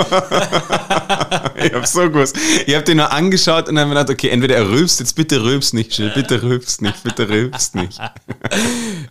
ich 1.64 1.72
hab's 1.72 1.92
so 1.92 2.00
gewusst. 2.02 2.36
Ich 2.66 2.74
hab 2.74 2.84
den 2.84 2.98
nur 2.98 3.12
angeschaut 3.12 3.68
und 3.68 3.74
dann 3.74 3.88
mir 3.88 3.94
gedacht, 3.94 4.10
okay, 4.10 4.28
entweder 4.28 4.56
er 4.56 4.68
rülpst, 4.68 5.00
jetzt 5.00 5.14
bitte 5.14 5.42
rülpst 5.42 5.74
nicht, 5.74 5.96
Jill, 5.96 6.10
bitte 6.14 6.42
rülpst 6.42 6.82
nicht, 6.82 7.02
bitte 7.02 7.28
rülpst 7.28 7.74
nicht. 7.74 7.98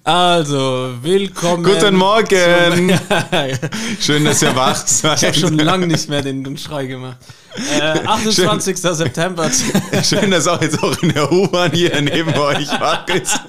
Also, 0.04 0.94
willkommen. 1.02 1.64
Guten 1.64 1.96
Morgen. 1.96 2.28
Schön, 4.00 4.26
dass 4.26 4.42
ihr 4.42 4.56
wach 4.56 4.76
seid. 4.86 5.18
Ich 5.18 5.26
habe 5.28 5.38
schon 5.38 5.58
lange 5.58 5.88
nicht 5.88 6.10
mehr 6.10 6.22
den, 6.22 6.44
den 6.44 6.58
Schrei 6.58 6.88
gemacht. 6.88 7.18
Äh, 7.80 8.00
28. 8.06 8.78
September. 8.78 9.50
Schön, 10.04 10.32
dass 10.32 10.48
auch 10.48 10.62
jetzt 10.62 10.82
auch 10.82 10.98
in 11.02 11.14
der 11.14 11.32
U-Bahn 11.32 11.72
hier 11.72 12.02
neben 12.02 12.34
euch 12.34 12.70
wach 12.80 13.08
ist. 13.08 13.40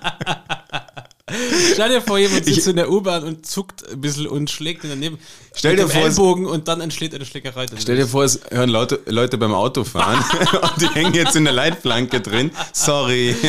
Stell 1.73 1.89
dir 1.89 2.01
vor, 2.03 2.19
jemand 2.19 2.45
sitzt 2.45 2.67
in 2.69 2.77
der 2.77 2.91
U-Bahn 2.91 3.25
und 3.25 3.47
zuckt 3.47 3.89
ein 3.91 4.01
bisschen 4.01 4.27
und 4.27 4.51
schlägt 4.51 4.85
in 4.85 4.91
daneben. 4.91 5.19
Stell 5.55 5.77
dir 5.77 5.89
vor, 5.89 6.01
es- 6.03 6.17
Ellbogen 6.19 6.47
und 6.47 6.69
dann 6.69 6.81
entsteht 6.81 7.15
eine 7.15 7.25
Schlägerei. 7.25 7.67
Stell 7.79 7.97
dir 7.97 8.07
vor, 8.07 8.25
es 8.25 8.41
hören 8.51 8.71
Leute, 8.71 9.01
Leute 9.07 9.39
beim 9.39 9.53
Autofahren 9.55 10.19
und 10.63 10.81
die 10.81 10.89
hängen 10.89 11.15
jetzt 11.15 11.37
in 11.37 11.45
der 11.45 11.53
Leitplanke 11.53 12.21
drin. 12.21 12.51
Sorry. 12.73 13.35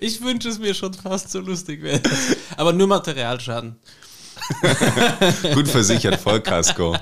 Ich 0.00 0.22
wünsche 0.22 0.48
es 0.48 0.58
mir 0.58 0.74
schon 0.74 0.94
fast 0.94 1.30
so 1.30 1.40
lustig 1.40 1.82
wäre. 1.82 2.00
Aber 2.56 2.72
nur 2.72 2.86
Materialschaden. 2.86 3.76
Gut 5.54 5.68
versichert, 5.68 6.20
Vollkasko. 6.20 6.96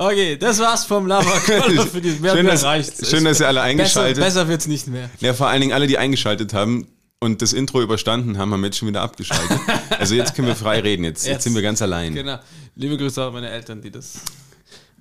Okay, 0.00 0.38
das 0.38 0.58
war's 0.58 0.86
vom 0.86 1.06
Lava 1.06 1.28
für 1.40 2.00
die 2.00 2.12
mehr 2.20 2.32
Schön, 2.32 2.46
dass, 2.46 2.62
schön, 3.06 3.22
dass 3.22 3.38
ihr 3.38 3.46
alle 3.46 3.60
besser, 3.60 3.68
eingeschaltet 3.68 4.24
besser 4.24 4.48
wird's 4.48 4.66
nicht 4.66 4.86
mehr. 4.86 5.10
Ja, 5.20 5.34
vor 5.34 5.48
allen 5.48 5.60
Dingen 5.60 5.74
alle, 5.74 5.86
die 5.86 5.98
eingeschaltet 5.98 6.54
haben 6.54 6.86
und 7.18 7.42
das 7.42 7.52
Intro 7.52 7.82
überstanden 7.82 8.38
haben, 8.38 8.50
haben 8.50 8.64
jetzt 8.64 8.78
schon 8.78 8.88
wieder 8.88 9.02
abgeschaltet. 9.02 9.60
Also 9.98 10.14
jetzt 10.14 10.34
können 10.34 10.48
wir 10.48 10.56
frei 10.56 10.80
reden. 10.80 11.04
Jetzt, 11.04 11.26
jetzt 11.26 11.32
Jetzt. 11.32 11.44
sind 11.44 11.54
wir 11.54 11.60
ganz 11.60 11.82
allein. 11.82 12.14
Genau. 12.14 12.38
Liebe 12.76 12.96
Grüße 12.96 13.22
auch 13.22 13.26
an 13.26 13.34
meine 13.34 13.50
Eltern, 13.50 13.82
die 13.82 13.90
das 13.90 14.22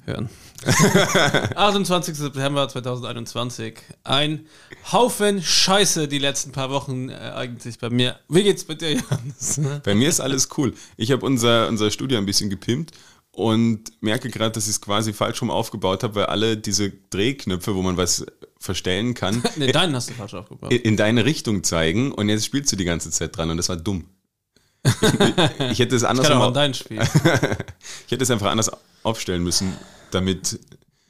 hören. 0.04 0.30
28. 1.56 2.16
September 2.16 2.68
2021. 2.68 3.76
Ein 4.04 4.48
Haufen 4.92 5.42
Scheiße 5.42 6.10
die 6.10 6.20
letzten 6.20 6.52
paar 6.52 6.70
Wochen 6.72 7.08
äh, 7.08 7.14
eigentlich 7.14 7.80
bei 7.80 7.90
mir. 7.90 8.20
Wie 8.28 8.44
geht's 8.44 8.66
bei 8.66 8.74
dir, 8.74 8.92
Johannes? 8.92 9.62
Bei 9.86 9.96
mir 9.96 10.10
ist 10.10 10.20
alles 10.20 10.50
cool. 10.58 10.74
Ich 10.98 11.14
habe 11.14 11.26
unser, 11.26 11.70
unser 11.70 11.90
Studio 11.90 12.18
ein 12.18 12.26
bisschen 12.26 12.50
gepimpt 12.50 12.92
und 13.40 13.92
merke 14.02 14.30
gerade, 14.30 14.52
dass 14.52 14.66
ich 14.66 14.72
es 14.72 14.82
quasi 14.82 15.14
falsch 15.14 15.42
rum 15.42 15.50
aufgebaut 15.50 16.04
habe, 16.04 16.16
weil 16.16 16.26
alle 16.26 16.58
diese 16.58 16.92
Drehknöpfe, 17.10 17.74
wo 17.74 17.82
man 17.82 17.96
was 17.96 18.26
verstellen 18.60 19.14
kann, 19.14 19.42
Ne, 19.56 19.72
deinen 19.72 19.96
hast 19.96 20.10
du 20.10 20.14
falsch 20.14 20.34
aufgebaut. 20.34 20.74
in 20.74 20.98
deine 20.98 21.24
Richtung 21.24 21.64
zeigen 21.64 22.12
und 22.12 22.28
jetzt 22.28 22.46
spielst 22.46 22.72
du 22.72 22.76
die 22.76 22.84
ganze 22.84 23.10
Zeit 23.12 23.36
dran 23.38 23.50
und 23.50 23.58
das 23.58 23.70
war 23.70 23.78
dumm. 23.78 24.06
Ich, 24.84 24.92
ich 25.72 25.80
hätte 25.80 25.96
es 25.96 26.04
Ich 26.04 26.10
anders 26.10 26.28
kann 26.28 26.38
auch 26.38 26.48
an 26.48 26.54
dein 26.54 26.74
Spiel. 26.74 27.00
ich 28.06 28.12
hätte 28.12 28.24
es 28.24 28.32
einfach 28.32 28.52
anders 28.52 28.70
aufstellen 29.04 29.44
müssen, 29.44 29.74
damit 30.12 30.60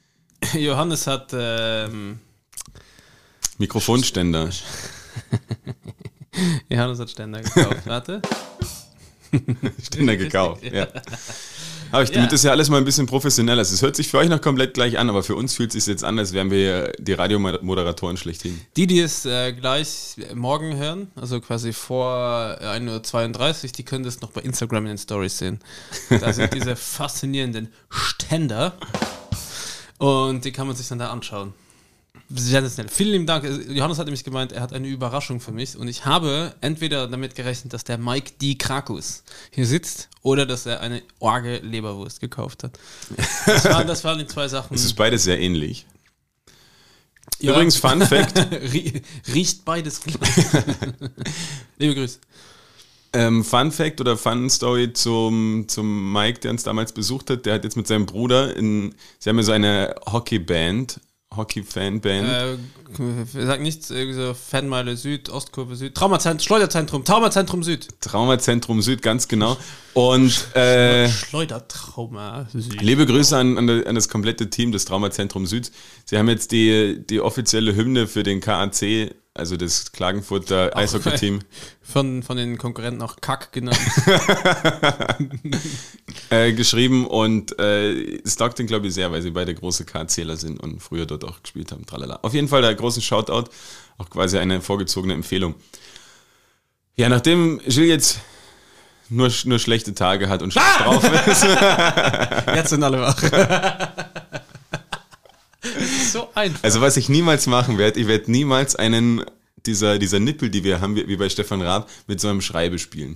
Johannes 0.54 1.06
hat 1.06 1.30
ähm, 1.32 2.20
Mikrofonständer. 3.58 4.50
Johannes 6.68 6.98
hat 7.00 7.10
Ständer 7.10 7.42
gekauft. 7.42 7.86
Warte. 7.86 8.22
Ständer 9.82 10.16
gekauft. 10.16 10.62
Ja. 10.64 10.88
Aber 11.92 12.02
ich, 12.02 12.10
Ja. 12.10 12.16
damit 12.16 12.32
das 12.32 12.42
ja 12.42 12.50
alles 12.50 12.68
mal 12.70 12.78
ein 12.78 12.84
bisschen 12.84 13.06
professioneller 13.06 13.62
ist. 13.62 13.72
Es 13.72 13.82
hört 13.82 13.96
sich 13.96 14.08
für 14.08 14.18
euch 14.18 14.28
noch 14.28 14.40
komplett 14.40 14.74
gleich 14.74 14.98
an, 14.98 15.08
aber 15.08 15.22
für 15.22 15.34
uns 15.34 15.54
fühlt 15.54 15.74
es 15.74 15.84
sich 15.84 15.92
jetzt 15.92 16.04
an, 16.04 16.18
als 16.18 16.32
wären 16.32 16.50
wir 16.50 16.92
die 16.98 17.12
Radiomoderatoren 17.12 18.16
schlechthin. 18.16 18.60
Die, 18.76 18.86
die 18.86 19.00
es 19.00 19.26
äh, 19.26 19.52
gleich 19.52 20.16
morgen 20.34 20.76
hören, 20.76 21.10
also 21.16 21.40
quasi 21.40 21.72
vor 21.72 22.56
äh, 22.60 22.64
1.32 22.78 23.64
Uhr, 23.64 23.70
die 23.72 23.82
können 23.84 24.04
das 24.04 24.20
noch 24.20 24.30
bei 24.30 24.40
Instagram 24.42 24.84
in 24.84 24.90
den 24.90 24.98
Stories 24.98 25.38
sehen. 25.38 25.58
Da 26.08 26.32
sind 26.32 26.54
diese 26.54 26.76
faszinierenden 26.76 27.68
Ständer 27.88 28.74
und 29.98 30.44
die 30.44 30.52
kann 30.52 30.66
man 30.66 30.76
sich 30.76 30.88
dann 30.88 30.98
da 30.98 31.10
anschauen. 31.10 31.52
Sensationell. 32.32 32.92
Vielen 32.92 33.10
lieben 33.12 33.26
Dank. 33.26 33.44
Johannes 33.68 33.98
hat 33.98 34.06
nämlich 34.06 34.22
gemeint, 34.24 34.52
er 34.52 34.60
hat 34.62 34.72
eine 34.72 34.86
Überraschung 34.88 35.40
für 35.40 35.50
mich 35.52 35.76
und 35.76 35.88
ich 35.88 36.04
habe 36.04 36.54
entweder 36.60 37.08
damit 37.08 37.34
gerechnet, 37.34 37.72
dass 37.72 37.82
der 37.84 37.98
Mike 37.98 38.32
D. 38.40 38.54
Krakus 38.54 39.24
hier 39.50 39.66
sitzt 39.66 40.08
oder 40.22 40.46
dass 40.46 40.64
er 40.66 40.80
eine 40.80 41.02
Orge 41.18 41.58
Leberwurst 41.58 42.20
gekauft 42.20 42.62
hat. 42.64 42.78
Das 43.46 43.64
waren, 43.64 43.86
das 43.86 44.04
waren 44.04 44.18
die 44.18 44.26
zwei 44.26 44.46
Sachen. 44.48 44.74
Es 44.74 44.84
ist 44.84 44.94
beides 44.94 45.24
sehr 45.24 45.40
ähnlich. 45.40 45.86
Ja. 47.40 47.52
Übrigens, 47.52 47.76
Fun 47.76 48.00
Fact: 48.02 48.36
Rie- 48.72 49.02
Riecht 49.32 49.64
beides 49.64 50.00
gleich. 50.00 50.18
Liebe 51.78 51.94
Grüße. 51.94 52.18
ähm, 53.14 53.42
Fun 53.44 53.72
Fact 53.72 54.00
oder 54.00 54.16
Fun 54.16 54.48
Story 54.50 54.92
zum, 54.92 55.64
zum 55.66 56.12
Mike, 56.12 56.40
der 56.40 56.50
uns 56.50 56.62
damals 56.64 56.92
besucht 56.92 57.30
hat. 57.30 57.46
Der 57.46 57.54
hat 57.54 57.64
jetzt 57.64 57.76
mit 57.76 57.86
seinem 57.86 58.06
Bruder 58.06 58.54
in, 58.56 58.94
sie 59.18 59.30
haben 59.30 59.36
ja 59.38 59.42
so 59.42 59.52
eine 59.52 59.94
Hockeyband, 60.10 61.00
Hockey-Fan-Band. 61.36 62.28
Äh, 62.28 63.46
sag 63.46 63.60
nichts, 63.60 63.90
irgendwie 63.90 64.14
so 64.14 64.34
Fanmeile 64.34 64.96
Süd, 64.96 65.28
Ostkurve 65.30 65.76
Süd, 65.76 65.94
Traumazentrum, 65.94 66.44
Schleuderzentrum, 66.44 67.04
Traumazentrum 67.04 67.62
Süd. 67.62 67.86
Traumazentrum 68.00 68.82
Süd, 68.82 69.00
ganz 69.00 69.28
genau. 69.28 69.56
Und 69.94 70.56
äh, 70.56 71.08
Schleudertrauma 71.08 72.48
Süd. 72.52 72.82
liebe 72.82 73.06
Grüße 73.06 73.36
an, 73.36 73.56
an 73.70 73.94
das 73.94 74.08
komplette 74.08 74.50
Team 74.50 74.72
des 74.72 74.86
Traumazentrum 74.86 75.46
Süd. 75.46 75.70
Sie 76.04 76.18
haben 76.18 76.28
jetzt 76.28 76.50
die, 76.50 77.00
die 77.08 77.20
offizielle 77.20 77.76
Hymne 77.76 78.08
für 78.08 78.24
den 78.24 78.40
KAC, 78.40 79.14
also 79.34 79.56
das 79.56 79.92
Klagenfurter 79.92 80.76
Eishockey-Team, 80.76 81.40
Von, 81.82 82.22
von 82.22 82.36
den 82.36 82.56
Konkurrenten 82.56 83.02
auch 83.02 83.16
Kack 83.20 83.52
genannt. 83.52 83.80
äh, 86.30 86.52
geschrieben 86.52 87.06
und 87.06 87.58
äh, 87.58 88.20
den, 88.58 88.66
glaube 88.66 88.86
ich, 88.86 88.94
sehr, 88.94 89.10
weil 89.10 89.22
sie 89.22 89.30
beide 89.30 89.54
große 89.54 89.84
KCler 89.84 90.36
sind 90.36 90.60
und 90.60 90.80
früher 90.80 91.06
dort 91.06 91.24
auch 91.24 91.42
gespielt 91.42 91.72
haben. 91.72 91.84
Tralala. 91.86 92.20
Auf 92.22 92.32
jeden 92.32 92.46
Fall 92.46 92.62
der 92.62 92.74
großen 92.76 93.02
Shoutout, 93.02 93.50
auch 93.98 94.08
quasi 94.08 94.38
eine 94.38 94.60
vorgezogene 94.60 95.14
Empfehlung. 95.14 95.56
Ja, 96.94 97.08
nachdem 97.08 97.60
Gilles 97.66 97.88
jetzt 97.88 98.20
nur, 99.08 99.30
nur 99.44 99.58
schlechte 99.58 99.94
Tage 99.94 100.28
hat 100.28 100.42
und 100.42 100.52
schlecht 100.52 100.80
drauf 100.80 101.02
ist, 101.26 101.44
Jetzt 102.54 102.70
sind 102.70 102.84
alle 102.84 103.00
wach. 103.00 104.09
So 106.12 106.28
einfach. 106.34 106.62
also 106.62 106.80
was 106.80 106.96
ich 106.96 107.08
niemals 107.08 107.46
machen 107.46 107.78
werde, 107.78 108.00
ich 108.00 108.06
werde 108.06 108.30
niemals 108.30 108.76
einen 108.76 109.24
dieser, 109.66 109.98
dieser 109.98 110.20
Nippel, 110.20 110.50
die 110.50 110.64
wir 110.64 110.80
haben, 110.80 110.96
wie 110.96 111.16
bei 111.16 111.28
Stefan 111.28 111.62
Raab, 111.62 111.90
mit 112.06 112.20
so 112.20 112.28
einem 112.28 112.40
Schrei 112.40 112.70
bespielen. 112.70 113.14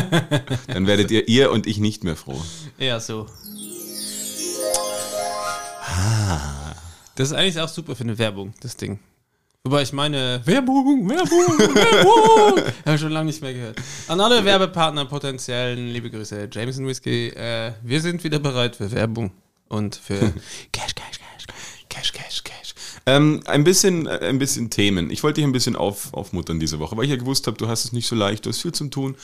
Dann 0.66 0.86
werdet 0.86 1.10
ihr, 1.10 1.26
ihr 1.28 1.50
und 1.50 1.66
ich 1.66 1.78
nicht 1.78 2.04
mehr 2.04 2.16
froh. 2.16 2.40
Ja, 2.78 3.00
so. 3.00 3.26
Ah. 5.86 6.74
Das 7.16 7.30
ist 7.30 7.34
eigentlich 7.34 7.60
auch 7.60 7.68
super 7.68 7.96
für 7.96 8.04
eine 8.04 8.18
Werbung, 8.18 8.54
das 8.60 8.76
Ding. 8.76 8.98
Wobei 9.62 9.82
ich 9.82 9.92
meine, 9.92 10.40
Werbung, 10.46 11.06
Werbung, 11.08 11.58
Werbung. 11.74 12.64
Habe 12.86 12.94
ich 12.94 13.00
schon 13.00 13.12
lange 13.12 13.26
nicht 13.26 13.42
mehr 13.42 13.52
gehört. 13.52 13.76
An 14.08 14.20
alle 14.20 14.42
Werbepartner 14.42 15.04
potenziellen, 15.04 15.88
liebe 15.88 16.10
Grüße, 16.10 16.48
Jameson 16.50 16.86
Whiskey. 16.86 17.28
Äh, 17.28 17.72
wir 17.82 18.00
sind 18.00 18.24
wieder 18.24 18.38
bereit 18.38 18.76
für 18.76 18.90
Werbung 18.90 19.32
und 19.68 19.96
für 19.96 20.18
Cash, 20.72 20.94
Cash, 20.94 21.19
Cash. 21.90 22.12
Cash, 22.12 22.44
Cash. 22.44 22.74
Ähm, 23.04 23.42
ein, 23.44 23.64
bisschen, 23.64 24.06
äh, 24.06 24.20
ein 24.22 24.38
bisschen 24.38 24.70
Themen. 24.70 25.10
Ich 25.10 25.22
wollte 25.22 25.40
dich 25.40 25.44
ein 25.44 25.52
bisschen 25.52 25.76
auf, 25.76 26.14
aufmuttern 26.14 26.58
diese 26.58 26.78
Woche, 26.78 26.96
weil 26.96 27.04
ich 27.04 27.10
ja 27.10 27.16
gewusst 27.16 27.46
habe, 27.46 27.58
du 27.58 27.68
hast 27.68 27.84
es 27.84 27.92
nicht 27.92 28.06
so 28.06 28.16
leicht, 28.16 28.46
du 28.46 28.50
hast 28.50 28.62
viel 28.62 28.72
zum 28.72 28.90
tun, 28.90 29.16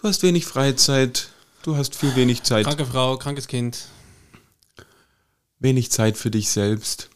du 0.00 0.08
hast 0.08 0.22
wenig 0.22 0.44
Freizeit, 0.46 1.30
du 1.62 1.76
hast 1.76 1.96
viel 1.96 2.14
wenig 2.14 2.44
Zeit, 2.44 2.66
Kranke 2.66 2.86
Frau, 2.86 3.16
krankes 3.16 3.48
Kind. 3.48 3.88
wenig 5.58 5.90
Zeit 5.90 6.16
für 6.16 6.30
dich 6.30 6.50
selbst. 6.50 7.08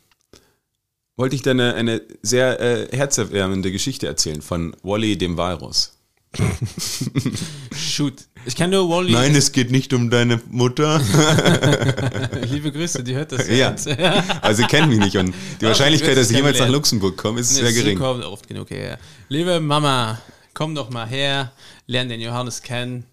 Wollte 1.17 1.37
ich 1.37 1.43
dir 1.43 1.51
eine, 1.51 1.75
eine 1.75 2.03
sehr 2.23 2.59
äh, 2.61 2.97
herzerwärmende 2.97 3.71
Geschichte 3.71 4.07
erzählen 4.07 4.41
von 4.41 4.75
Wally 4.83 5.19
dem 5.19 5.37
Walrus. 5.37 5.93
Shoot. 7.77 8.15
Ich 8.47 8.57
kenne 8.57 8.77
nur 8.77 8.89
Wally. 8.89 9.13
Nein, 9.13 9.35
es 9.35 9.53
geht 9.53 9.71
nicht 9.71 9.93
um 9.93 10.09
deine 10.11 10.41
Mutter. 10.51 11.01
Liebe 12.51 12.73
Grüße, 12.73 13.03
die 13.05 13.15
hört 13.15 13.33
das 13.33 13.47
Ja. 13.49 13.71
jetzt. 13.71 13.87
Also 14.43 14.63
sie 14.63 14.69
kennen 14.69 14.89
mich 14.89 14.99
nicht 14.99 15.17
und 15.17 15.35
die 15.61 15.67
Wahrscheinlichkeit, 15.67 16.17
dass 16.17 16.31
ich 16.31 16.37
jemals 16.37 16.59
nach 16.59 16.69
Luxemburg 16.69 17.17
komme, 17.17 17.41
ist 17.41 17.51
sehr 17.55 17.65
Nee, 17.65 17.71
sie 17.71 17.83
gering. 17.83 17.99
kommt 17.99 18.25
oft 18.25 18.49
genug 18.49 18.71
her. 18.71 18.99
Liebe 19.29 19.61
Mama, 19.61 20.19
komm 20.55 20.75
doch 20.75 20.91
mal 20.91 21.07
her, 21.07 21.53
lern 21.87 22.09
den 22.09 22.21
Johannes 22.21 22.63
kennen 22.63 23.05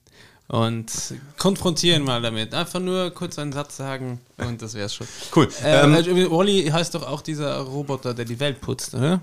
und 0.47 0.89
konfrontieren 1.37 2.03
mal 2.03 2.21
damit. 2.21 2.53
Einfach 2.53 2.79
nur 2.79 3.11
kurz 3.11 3.37
einen 3.37 3.51
Satz 3.51 3.75
sagen 3.77 4.21
und 4.37 4.61
das 4.61 4.75
wär's 4.75 4.95
schon. 4.95 5.07
Cool. 5.35 5.49
Äh, 5.63 5.83
Ähm, 5.83 5.93
äh, 5.93 6.31
Wally 6.31 6.69
heißt 6.71 6.95
doch 6.95 7.05
auch 7.05 7.21
dieser 7.21 7.57
Roboter, 7.59 8.13
der 8.13 8.25
die 8.25 8.39
Welt 8.39 8.61
putzt, 8.61 8.93
oder? 8.95 9.21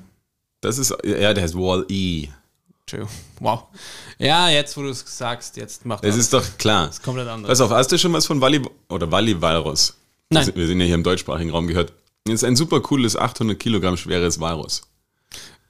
das 0.61 0.79
ist, 0.79 0.95
ja, 1.05 1.33
der 1.35 1.43
heißt 1.43 1.55
Wall-E. 1.57 2.29
True. 2.87 3.09
Wow. 3.41 3.65
Ja, 4.19 4.51
jetzt 4.51 4.77
wo 4.77 4.83
du 4.83 4.89
es 4.91 5.03
sagst, 5.07 5.57
jetzt 5.57 5.87
macht 5.87 6.05
Das 6.05 6.11
das 6.17 6.25
ist 6.25 6.33
doch 6.35 6.45
klar. 6.59 6.91
komplett 7.03 7.29
anders. 7.29 7.49
Pass 7.49 7.61
auf, 7.63 7.71
hast 7.71 7.91
du 7.93 7.99
schon 7.99 8.13
was 8.13 8.27
von 8.27 8.41
Wally 8.41 8.61
oder 8.89 9.11
Wally 9.11 9.41
Walrus? 9.41 9.95
Nein. 10.31 10.51
Wir 10.55 10.67
sind- 10.67 10.81
ja 10.81 10.87
hier 10.87 10.95
im 10.95 11.03
deutschsprachigen 11.03 11.51
Raum 11.51 11.67
gehört. 11.67 11.93
Das 12.25 12.35
ist 12.35 12.45
ein 12.45 12.57
super 12.57 12.81
cooles 12.81 13.17
800 13.17 13.59
Kilogramm 13.59 13.97
schweres 13.97 14.39
Walrus. 14.41 14.83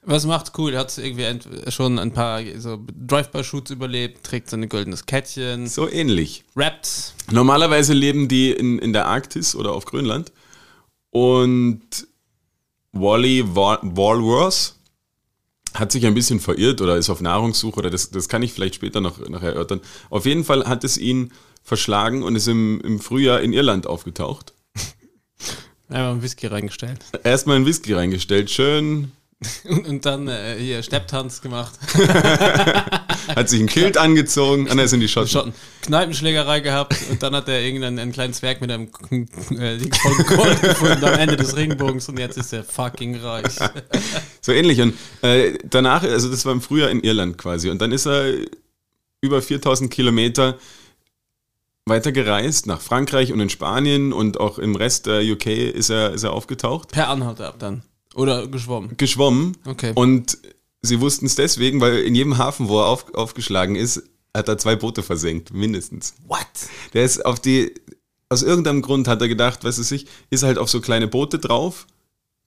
Was 0.07 0.25
macht 0.25 0.51
cool? 0.57 0.73
Er 0.73 0.81
hat 0.81 0.95
irgendwie 0.97 1.25
schon 1.71 1.97
ein 1.99 2.11
paar 2.11 2.41
so 2.57 2.79
Drive-by-Shoots 2.93 3.71
überlebt, 3.71 4.23
trägt 4.23 4.49
so 4.49 4.55
ein 4.57 4.69
goldenes 4.69 5.05
Kettchen, 5.05 5.67
So 5.67 5.89
ähnlich. 5.89 6.43
rappt. 6.55 7.13
Normalerweise 7.31 7.93
leben 7.93 8.27
die 8.27 8.51
in, 8.51 8.77
in 8.79 8.93
der 8.93 9.07
Arktis 9.07 9.55
oder 9.55 9.71
auf 9.73 9.85
Grönland. 9.85 10.31
Und 11.09 11.81
Wally 12.91 13.43
Wal- 13.55 13.79
Walrus 13.81 14.74
hat 15.75 15.91
sich 15.91 16.05
ein 16.05 16.13
bisschen 16.13 16.39
verirrt 16.39 16.81
oder 16.81 16.97
ist 16.97 17.09
auf 17.09 17.21
Nahrungssuche 17.21 17.79
oder 17.79 17.89
das, 17.89 18.09
das 18.09 18.29
kann 18.29 18.41
ich 18.43 18.53
vielleicht 18.53 18.75
später 18.75 19.01
noch, 19.01 19.19
noch 19.29 19.41
erörtern. 19.41 19.81
Auf 20.09 20.25
jeden 20.25 20.43
Fall 20.43 20.65
hat 20.65 20.83
es 20.83 20.97
ihn 20.97 21.31
verschlagen 21.63 22.23
und 22.23 22.35
ist 22.35 22.47
im, 22.47 22.81
im 22.81 22.99
Frühjahr 22.99 23.41
in 23.41 23.53
Irland 23.53 23.87
aufgetaucht. 23.87 24.53
Einfach 25.89 26.11
einen 26.11 26.21
Whisky 26.21 26.47
reingestellt. 26.47 26.99
Erstmal 27.23 27.57
einen 27.57 27.65
Whisky 27.65 27.93
reingestellt, 27.93 28.49
schön, 28.49 29.11
Und, 29.65 29.87
und 29.87 30.05
dann 30.05 30.27
äh, 30.27 30.55
hier 30.57 30.81
Stepptanz 30.83 31.41
gemacht. 31.41 31.73
hat 33.35 33.49
sich 33.49 33.59
ein 33.59 33.67
Kilt 33.67 33.97
angezogen, 33.97 34.67
ah, 34.69 34.75
das 34.75 34.91
sind 34.91 34.99
die 34.99 35.07
Schotten. 35.07 35.29
Schotten. 35.29 35.53
Kneipenschlägerei 35.81 36.59
gehabt 36.59 36.95
und 37.09 37.21
dann 37.21 37.35
hat 37.35 37.47
er 37.47 37.61
irgendeinen 37.61 37.99
einen 37.99 38.11
kleinen 38.11 38.33
Zwerg 38.33 38.61
mit 38.61 38.71
einem 38.71 38.89
äh, 39.11 39.77
Dings 39.77 39.97
voll 39.97 40.37
Gold 40.37 40.61
gefunden 40.61 41.03
am 41.03 41.19
Ende 41.19 41.35
des 41.35 41.55
Regenbogens 41.55 42.07
und 42.09 42.19
jetzt 42.19 42.37
ist 42.37 42.53
er 42.53 42.63
fucking 42.63 43.15
reich. 43.17 43.55
So 44.41 44.51
ähnlich. 44.51 44.79
Und 44.79 44.93
äh, 45.23 45.57
danach, 45.63 46.03
also 46.03 46.29
das 46.29 46.45
war 46.45 46.51
im 46.51 46.61
Frühjahr 46.61 46.91
in 46.91 46.99
Irland 47.01 47.35
quasi. 47.35 47.71
Und 47.71 47.81
dann 47.81 47.91
ist 47.91 48.05
er 48.05 48.31
über 49.19 49.41
4000 49.41 49.89
Kilometer 49.89 50.59
weiter 51.87 52.11
gereist 52.11 52.67
nach 52.67 52.79
Frankreich 52.79 53.33
und 53.33 53.39
in 53.39 53.49
Spanien 53.49 54.13
und 54.13 54.39
auch 54.39 54.59
im 54.59 54.75
Rest 54.75 55.07
der 55.07 55.23
UK 55.23 55.47
ist 55.47 55.89
er, 55.89 56.13
ist 56.13 56.21
er 56.21 56.33
aufgetaucht. 56.33 56.91
Per 56.91 57.09
Anhalter 57.09 57.47
ab 57.47 57.55
dann. 57.57 57.81
Oder 58.15 58.47
geschwommen. 58.47 58.95
Geschwommen. 58.97 59.57
Okay. 59.65 59.91
Und 59.93 60.37
sie 60.81 61.01
wussten 61.01 61.25
es 61.25 61.35
deswegen, 61.35 61.81
weil 61.81 61.97
in 61.99 62.15
jedem 62.15 62.37
Hafen, 62.37 62.69
wo 62.69 62.79
er 62.79 62.87
auf, 62.87 63.13
aufgeschlagen 63.13 63.75
ist, 63.75 64.03
hat 64.33 64.47
er 64.47 64.57
zwei 64.57 64.75
Boote 64.75 65.03
versenkt, 65.03 65.53
mindestens. 65.53 66.15
What? 66.27 66.47
Der 66.93 67.03
ist 67.03 67.25
auf 67.25 67.39
die, 67.39 67.73
aus 68.29 68.41
irgendeinem 68.41 68.81
Grund 68.81 69.07
hat 69.07 69.21
er 69.21 69.27
gedacht, 69.27 69.63
weiß 69.63 69.77
es 69.77 69.89
sich, 69.89 70.07
ist 70.29 70.43
halt 70.43 70.57
auf 70.57 70.69
so 70.69 70.81
kleine 70.81 71.07
Boote 71.07 71.39
drauf, 71.39 71.87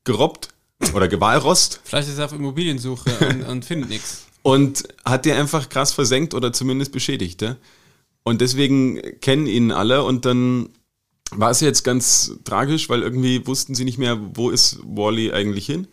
gerobbt 0.04 0.48
oder 0.94 1.08
gewalrost 1.08 1.80
Vielleicht 1.84 2.08
ist 2.08 2.18
er 2.18 2.26
auf 2.26 2.32
Immobiliensuche 2.32 3.10
und, 3.28 3.42
und 3.44 3.64
findet 3.64 3.90
nichts. 3.90 4.26
und 4.42 4.84
hat 5.04 5.24
die 5.24 5.32
einfach 5.32 5.68
krass 5.68 5.92
versenkt 5.92 6.34
oder 6.34 6.52
zumindest 6.52 6.92
beschädigt. 6.92 7.42
Ja? 7.42 7.56
Und 8.22 8.40
deswegen 8.40 9.00
kennen 9.20 9.46
ihn 9.46 9.72
alle 9.72 10.04
und 10.04 10.24
dann 10.24 10.70
war 11.30 11.50
es 11.50 11.60
jetzt 11.60 11.84
ganz 11.84 12.32
tragisch, 12.44 12.88
weil 12.88 13.02
irgendwie 13.02 13.46
wussten 13.46 13.74
sie 13.74 13.84
nicht 13.84 13.98
mehr, 13.98 14.18
wo 14.34 14.50
ist 14.50 14.78
Wally 14.84 15.32
eigentlich 15.32 15.66
hin 15.66 15.86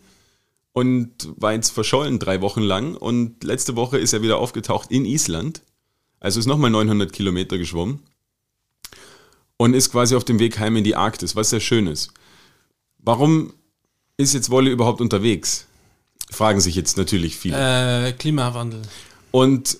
und 0.72 1.10
war 1.36 1.52
jetzt 1.52 1.70
verschollen 1.70 2.18
drei 2.18 2.40
Wochen 2.40 2.62
lang 2.62 2.94
und 2.96 3.44
letzte 3.44 3.76
Woche 3.76 3.98
ist 3.98 4.12
er 4.12 4.22
wieder 4.22 4.38
aufgetaucht 4.38 4.90
in 4.90 5.04
Island, 5.04 5.62
also 6.20 6.40
ist 6.40 6.46
nochmal 6.46 6.70
900 6.70 7.12
Kilometer 7.12 7.58
geschwommen 7.58 8.02
und 9.56 9.74
ist 9.74 9.90
quasi 9.90 10.14
auf 10.16 10.24
dem 10.24 10.38
Weg 10.38 10.58
heim 10.58 10.76
in 10.76 10.84
die 10.84 10.96
Arktis, 10.96 11.36
was 11.36 11.50
sehr 11.50 11.60
schön 11.60 11.86
ist. 11.86 12.12
Warum 12.98 13.52
ist 14.16 14.34
jetzt 14.34 14.50
Wally 14.50 14.70
überhaupt 14.70 15.00
unterwegs? 15.00 15.66
Fragen 16.30 16.60
sich 16.60 16.74
jetzt 16.74 16.96
natürlich 16.96 17.36
viele. 17.36 18.08
Äh, 18.08 18.12
Klimawandel. 18.12 18.82
Und 19.30 19.78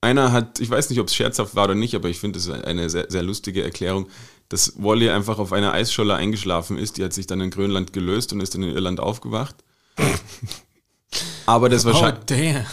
einer 0.00 0.32
hat, 0.32 0.60
ich 0.60 0.68
weiß 0.68 0.90
nicht, 0.90 1.00
ob 1.00 1.08
es 1.08 1.14
scherzhaft 1.14 1.54
war 1.54 1.64
oder 1.64 1.74
nicht, 1.74 1.94
aber 1.94 2.08
ich 2.08 2.20
finde 2.20 2.38
es 2.38 2.48
eine 2.50 2.90
sehr, 2.90 3.06
sehr 3.08 3.22
lustige 3.22 3.62
Erklärung, 3.64 4.06
dass 4.54 4.72
Wally 4.80 5.10
einfach 5.10 5.40
auf 5.40 5.52
einer 5.52 5.72
Eisscholle 5.72 6.14
eingeschlafen 6.14 6.78
ist. 6.78 6.96
Die 6.96 7.02
hat 7.02 7.12
sich 7.12 7.26
dann 7.26 7.40
in 7.40 7.50
Grönland 7.50 7.92
gelöst 7.92 8.32
und 8.32 8.40
ist 8.40 8.54
dann 8.54 8.62
in 8.62 8.70
Irland 8.70 9.00
aufgewacht. 9.00 9.56
Aber 11.46 11.68
das 11.68 11.84
Oh, 11.84 11.88
wahrscheinlich. 11.92 12.24
damn. 12.26 12.64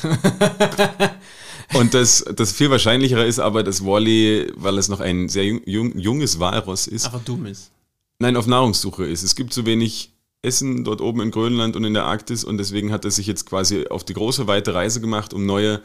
Und 1.80 1.94
das, 1.94 2.24
das 2.36 2.51
viel 2.51 2.69
wahrscheinlichere 2.69 3.25
ist 3.25 3.39
aber, 3.39 3.63
dass 3.63 3.83
Wally, 3.86 4.51
weil 4.57 4.78
es 4.78 4.89
noch 4.89 5.00
ein 5.00 5.30
sehr 5.30 5.45
jung, 5.45 5.98
junges 5.98 6.38
Walross 6.38 6.86
ist, 6.86 7.06
Aber 7.06 7.22
dumm 7.24 7.45
ist. 7.45 7.72
nein, 8.19 8.36
auf 8.36 8.45
Nahrungssuche 8.45 9.06
ist. 9.06 9.24
Es 9.24 9.36
gibt 9.36 9.54
zu 9.54 9.66
wenig 9.66 10.12
Essen 10.42 10.84
dort 10.84 11.00
oben 11.00 11.22
in 11.22 11.31
Grönland 11.31 11.75
und 11.77 11.86
in 11.86 11.94
der 11.94 12.04
Arktis 12.06 12.44
und 12.44 12.57
deswegen 12.57 12.92
hat 12.92 13.06
er 13.06 13.12
sich 13.12 13.25
jetzt 13.25 13.45
quasi 13.45 13.88
auf 13.88 14.04
die 14.04 14.13
große, 14.13 14.48
weite 14.48 14.74
Reise 14.74 15.00
gemacht, 15.00 15.34
um 15.34 15.45
neue 15.45 15.81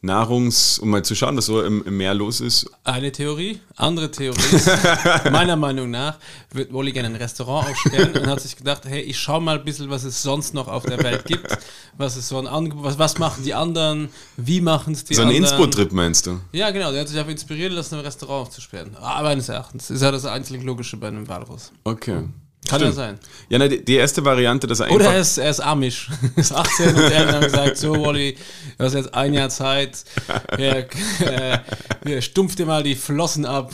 Nahrungs-, 0.00 0.78
um 0.78 0.90
mal 0.90 1.04
zu 1.04 1.16
schauen, 1.16 1.36
was 1.36 1.46
so 1.46 1.62
im, 1.62 1.82
im 1.84 1.96
Meer 1.96 2.14
los 2.14 2.40
ist. 2.40 2.70
Eine 2.84 3.10
Theorie. 3.10 3.60
Andere 3.74 4.10
Theorie 4.10 4.38
meiner 5.30 5.56
Meinung 5.56 5.90
nach, 5.90 6.18
wird 6.52 6.72
Wally 6.72 6.92
gerne 6.92 7.08
ein 7.08 7.16
Restaurant 7.16 7.68
aufsperren 7.68 8.12
und 8.16 8.26
hat 8.28 8.40
sich 8.40 8.56
gedacht, 8.56 8.82
hey, 8.84 9.00
ich 9.00 9.18
schau 9.18 9.40
mal 9.40 9.58
ein 9.58 9.64
bisschen, 9.64 9.90
was 9.90 10.04
es 10.04 10.22
sonst 10.22 10.54
noch 10.54 10.68
auf 10.68 10.84
der 10.84 11.02
Welt 11.02 11.24
gibt. 11.24 11.58
Was 11.96 12.16
ist 12.16 12.28
so 12.28 12.38
ein 12.38 12.46
Angebot, 12.46 12.84
was, 12.84 12.98
was 12.98 13.18
machen 13.18 13.42
die 13.42 13.54
anderen, 13.54 14.08
wie 14.36 14.60
machen 14.60 14.92
es 14.92 15.04
die 15.04 15.14
So 15.14 15.22
ein 15.22 15.28
anderen. 15.28 15.44
Inspo-Trip 15.44 15.92
meinst 15.92 16.26
du? 16.26 16.40
Ja, 16.52 16.70
genau, 16.70 16.92
der 16.92 17.00
hat 17.00 17.08
sich 17.08 17.18
einfach 17.18 17.32
inspirieren 17.32 17.72
lassen, 17.72 17.96
ein 17.96 18.00
Restaurant 18.02 18.48
aufzusperren. 18.48 18.96
Aber 18.96 19.28
meines 19.28 19.48
Erachtens 19.48 19.90
ist 19.90 20.02
ja 20.02 20.12
das 20.12 20.24
einzig 20.24 20.62
Logische 20.62 20.96
bei 20.96 21.08
einem 21.08 21.26
Walrus. 21.26 21.72
Okay. 21.82 22.22
Kann 22.66 22.80
ja 22.82 22.92
sein. 22.92 23.18
Ja, 23.48 23.58
na, 23.58 23.68
die, 23.68 23.94
erste 23.94 24.24
Variante, 24.24 24.66
dass 24.66 24.80
er 24.80 24.86
einfach... 24.86 24.96
Oder 24.96 25.14
er 25.14 25.20
ist, 25.20 25.38
er 25.38 25.50
ist 25.50 25.60
Amish, 25.60 26.10
ist 26.36 26.52
18 26.52 26.88
und 26.94 27.02
er 27.02 27.32
hat 27.32 27.40
gesagt, 27.44 27.76
so 27.78 27.92
Wally, 28.04 28.36
du 28.76 28.84
hast 28.84 28.94
jetzt 28.94 29.14
ein 29.14 29.32
Jahr 29.32 29.48
Zeit, 29.48 30.04
hier, 30.56 30.88
äh, 31.20 32.20
stumpf 32.20 32.56
dir 32.56 32.66
mal 32.66 32.82
die 32.82 32.94
Flossen 32.96 33.46
ab, 33.46 33.72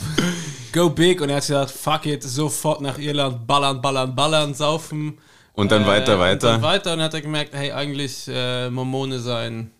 go 0.71 0.89
big 0.89 1.19
und 1.19 1.29
er 1.29 1.37
hat 1.37 1.43
gesagt, 1.43 1.71
fuck 1.71 2.05
it, 2.05 2.23
sofort 2.23 2.81
nach 2.81 2.97
Irland, 2.97 3.47
ballern, 3.47 3.81
ballern, 3.81 4.15
ballern, 4.15 4.53
saufen. 4.53 5.17
und 5.53 5.71
dann 5.71 5.85
weiter, 5.87 6.13
Äh, 6.13 6.15
Und 6.15 6.19
weiter. 6.21 6.47
dann 6.51 6.61
weiter 6.61 6.91
und 6.93 6.99
dann 6.99 7.05
hat 7.05 7.13
er 7.15 7.21
gemerkt, 7.21 7.53
hey, 7.53 7.71
eigentlich 7.71 8.27
äh, 8.29 8.69
Mormone 8.69 9.19
sein 9.19 9.71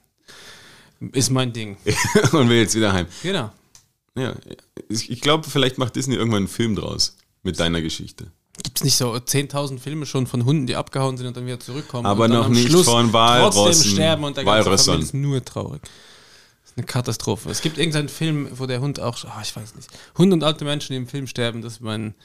ist 1.11 1.29
mein 1.29 1.53
Ding. 1.53 1.77
und 2.31 2.49
will 2.49 2.57
jetzt 2.57 2.75
wieder 2.75 2.91
heim. 2.91 3.05
Genau. 3.21 3.51
Ja, 4.17 4.33
ich 4.89 5.21
glaube, 5.21 5.47
vielleicht 5.49 5.77
macht 5.77 5.95
Disney 5.95 6.15
irgendwann 6.15 6.43
einen 6.43 6.47
Film 6.47 6.75
draus 6.75 7.17
mit 7.43 7.59
deiner 7.59 7.81
Geschichte. 7.81 8.31
Gibt 8.63 8.77
es 8.79 8.83
nicht 8.83 8.95
so 8.97 9.11
10.000 9.13 9.79
Filme 9.79 10.05
schon 10.05 10.27
von 10.27 10.45
Hunden, 10.45 10.65
die 10.67 10.75
abgehauen 10.75 11.17
sind 11.17 11.27
und 11.27 11.37
dann 11.37 11.45
wieder 11.45 11.59
zurückkommen? 11.59 12.05
Aber 12.05 12.27
noch 12.27 12.47
nicht 12.47 12.69
Schluss 12.69 12.85
von 12.85 13.11
Walrossen, 13.13 13.63
Trotzdem 13.63 13.91
sterben 13.91 14.23
und 14.23 14.37
der 14.37 14.43
ganze. 14.45 14.77
Familie 14.77 15.03
ist 15.05 15.13
nur 15.13 15.43
traurig. 15.43 15.81
Das 15.81 16.71
ist 16.71 16.77
eine 16.77 16.85
Katastrophe. 16.85 17.49
Es 17.49 17.61
gibt 17.61 17.77
irgendeinen 17.77 18.09
Film, 18.09 18.47
wo 18.53 18.65
der 18.65 18.81
Hund 18.81 18.99
auch, 18.99 19.23
ah, 19.25 19.41
ich 19.43 19.55
weiß 19.55 19.75
nicht, 19.75 19.89
Hunde 20.17 20.35
und 20.35 20.43
alte 20.43 20.63
Menschen, 20.65 20.93
die 20.93 20.97
im 20.97 21.07
Film 21.07 21.27
sterben, 21.27 21.61
das 21.61 21.73
ist 21.73 21.81
mein, 21.81 22.15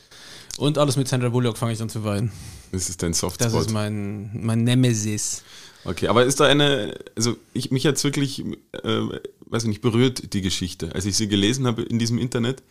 und 0.56 0.78
alles 0.78 0.96
mit 0.96 1.08
Sandra 1.08 1.28
Bullock 1.30 1.58
fange 1.58 1.72
ich 1.72 1.78
dann 1.78 1.88
zu 1.88 2.04
weinen. 2.04 2.30
Das 2.72 2.88
ist 2.88 3.02
dein 3.02 3.12
Das 3.12 3.20
Softspot. 3.20 3.60
ist 3.60 3.70
mein, 3.70 4.30
mein 4.34 4.62
Nemesis. 4.62 5.42
Okay, 5.84 6.08
aber 6.08 6.24
ist 6.24 6.38
da 6.40 6.44
eine, 6.44 6.94
also 7.16 7.36
ich, 7.54 7.70
mich 7.70 7.86
hat's 7.86 8.04
wirklich, 8.04 8.44
äh, 8.44 9.00
weiß 9.46 9.64
ich 9.64 9.68
nicht, 9.68 9.80
berührt 9.80 10.32
die 10.32 10.42
Geschichte, 10.42 10.94
als 10.94 11.06
ich 11.06 11.16
sie 11.16 11.26
gelesen 11.26 11.66
habe 11.66 11.82
in 11.82 11.98
diesem 11.98 12.18
Internet. 12.18 12.62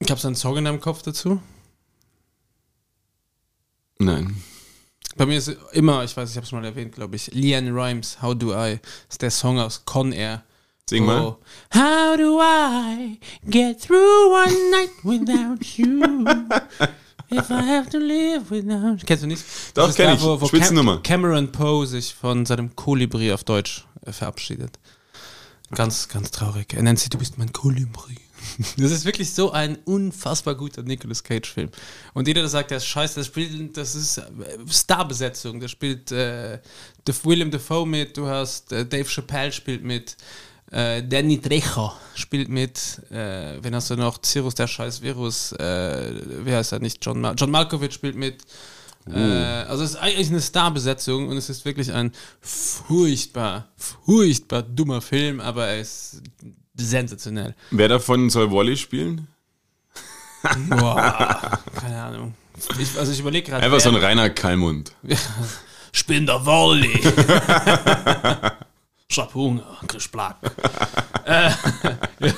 Ich 0.00 0.10
habe 0.10 0.20
so 0.20 0.26
einen 0.26 0.34
Song 0.36 0.56
in 0.56 0.64
meinem 0.64 0.80
Kopf 0.80 1.02
dazu. 1.02 1.40
Nein. 3.98 4.42
Bei 5.16 5.26
mir 5.26 5.38
ist 5.38 5.48
immer, 5.72 6.02
ich 6.02 6.16
weiß, 6.16 6.30
ich 6.30 6.36
habe 6.36 6.46
es 6.46 6.52
mal 6.52 6.64
erwähnt, 6.64 6.94
glaube 6.94 7.14
ich, 7.16 7.32
Leanne 7.32 7.70
Rhymes, 7.70 8.20
How 8.20 8.34
Do 8.34 8.52
I, 8.52 8.80
ist 9.08 9.22
der 9.22 9.30
Song 9.30 9.58
aus 9.60 9.84
Con 9.84 10.12
Air. 10.12 10.42
Sing 10.90 11.06
mal. 11.06 11.22
Oh. 11.22 11.38
How 11.72 12.16
do 12.16 12.40
I 12.40 13.18
get 13.48 13.80
through 13.80 14.30
one 14.30 14.70
night 14.70 14.90
without 15.02 15.64
you? 15.78 16.26
If 17.30 17.50
I 17.50 17.62
have 17.62 17.88
to 17.90 17.98
live 17.98 18.50
without 18.50 19.04
Kennst 19.06 19.22
du 19.22 19.26
nicht? 19.26 19.44
Doch, 19.72 19.86
Das 19.86 19.96
kenn 19.96 20.08
da, 20.08 20.14
ich. 20.14 20.20
Wo, 20.20 20.38
wo 20.40 20.46
Spitzennummer. 20.46 21.00
Cameron 21.02 21.50
Poe 21.50 21.86
sich 21.86 22.14
von 22.14 22.44
seinem 22.44 22.76
Kolibri 22.76 23.32
auf 23.32 23.44
Deutsch 23.44 23.86
äh, 24.04 24.12
verabschiedet. 24.12 24.78
Ganz, 25.70 26.08
ganz 26.08 26.30
traurig. 26.30 26.74
Er 26.74 26.82
nennt 26.82 26.98
sie, 26.98 27.08
du 27.08 27.16
bist 27.16 27.38
mein 27.38 27.52
Kolibri. 27.52 28.18
Das 28.76 28.90
ist 28.90 29.04
wirklich 29.04 29.32
so 29.32 29.52
ein 29.52 29.78
unfassbar 29.84 30.54
guter 30.54 30.82
Nicolas 30.82 31.22
Cage-Film. 31.22 31.70
Und 32.12 32.28
jeder, 32.28 32.42
der 32.42 32.50
sagt, 32.50 32.70
der 32.70 32.78
ist 32.78 32.86
scheiße, 32.86 33.20
das 33.20 33.26
spielt, 33.26 33.76
das 33.76 33.94
ist 33.94 34.18
äh, 34.18 34.24
Starbesetzung. 34.70 35.60
Da 35.60 35.68
spielt 35.68 36.12
äh, 36.12 36.60
William 37.22 37.50
Dafoe 37.50 37.86
mit, 37.86 38.16
du 38.16 38.26
hast 38.26 38.72
äh, 38.72 38.86
Dave 38.86 39.08
Chappelle 39.08 39.52
spielt 39.52 39.82
mit, 39.82 40.16
äh, 40.70 41.02
Danny 41.02 41.40
Trejo 41.40 41.92
spielt 42.14 42.48
mit, 42.48 43.00
äh, 43.10 43.62
wen 43.62 43.74
hast 43.74 43.90
du 43.90 43.96
noch? 43.96 44.20
Cyrus, 44.22 44.54
der 44.54 44.66
scheiß 44.66 45.02
Virus, 45.02 45.52
äh, 45.52 46.12
wer 46.44 46.58
heißt 46.58 46.72
er 46.72 46.80
nicht? 46.80 47.04
John, 47.04 47.20
Mal 47.20 47.34
John 47.36 47.50
Malkovich 47.50 47.92
spielt 47.92 48.16
mit. 48.16 48.42
Äh, 49.06 49.18
also 49.18 49.84
es 49.84 49.90
ist 49.90 49.96
eigentlich 49.96 50.30
eine 50.30 50.40
Starbesetzung 50.40 51.28
und 51.28 51.36
es 51.36 51.50
ist 51.50 51.64
wirklich 51.64 51.92
ein 51.92 52.12
furchtbar, 52.40 53.68
furchtbar 53.76 54.62
dummer 54.62 55.02
Film, 55.02 55.40
aber 55.40 55.66
er 55.66 55.80
ist 55.80 56.22
sensationell. 56.76 57.54
Wer 57.70 57.88
davon 57.88 58.30
soll 58.30 58.50
Wally 58.50 58.76
spielen? 58.76 59.28
Boah, 60.68 61.58
keine 61.80 62.02
Ahnung. 62.02 62.34
Ich, 62.78 62.98
also 62.98 63.12
ich 63.12 63.20
überlege 63.20 63.50
gerade. 63.50 63.64
Einfach 63.64 63.80
so 63.80 63.88
ein 63.88 63.96
reiner 63.96 64.30
Kalmund. 64.30 64.92
Spin 65.92 66.26
der 66.26 66.44
Volley. 66.44 67.00
Ich 69.06 69.18
hab 69.18 69.34
Hunger, 69.34 69.78
krieg 69.86 70.10
Plack. 70.10 70.36
äh, 71.24 71.50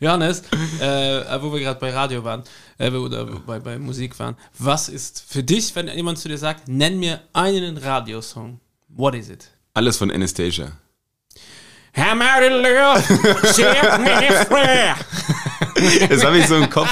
Johannes, 0.00 0.42
äh, 0.80 1.42
wo 1.42 1.52
wir 1.52 1.60
gerade 1.60 1.80
bei 1.80 1.90
Radio 1.92 2.22
waren, 2.22 2.44
äh, 2.78 2.90
oder 2.90 3.24
bei, 3.24 3.58
bei 3.58 3.78
Musik 3.78 4.18
waren, 4.18 4.36
was 4.58 4.88
ist 4.88 5.24
für 5.26 5.42
dich, 5.42 5.74
wenn 5.74 5.88
jemand 5.88 6.18
zu 6.18 6.28
dir 6.28 6.38
sagt, 6.38 6.68
nenn 6.68 7.00
mir 7.00 7.20
einen 7.32 7.78
Radiosong, 7.78 8.60
what 8.88 9.14
is 9.14 9.28
it? 9.28 9.50
Alles 9.74 9.96
von 9.96 10.10
Anastasia. 10.10 10.72
I'm 11.98 12.22
out 12.22 12.42
in 12.42 12.62
love, 12.62 13.02
set 13.52 14.00
me 14.00 14.44
free. 14.46 14.94
Das 16.08 16.24
habe 16.24 16.38
ich 16.38 16.46
so 16.46 16.56
im 16.56 16.70
Kopf. 16.70 16.88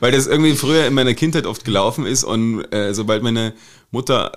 Weil 0.00 0.12
das 0.12 0.26
irgendwie 0.26 0.54
früher 0.54 0.86
in 0.86 0.94
meiner 0.94 1.14
Kindheit 1.14 1.46
oft 1.46 1.64
gelaufen 1.64 2.06
ist 2.06 2.24
und 2.24 2.64
äh, 2.72 2.92
sobald 2.94 3.22
meine 3.22 3.54
Mutter 3.90 4.32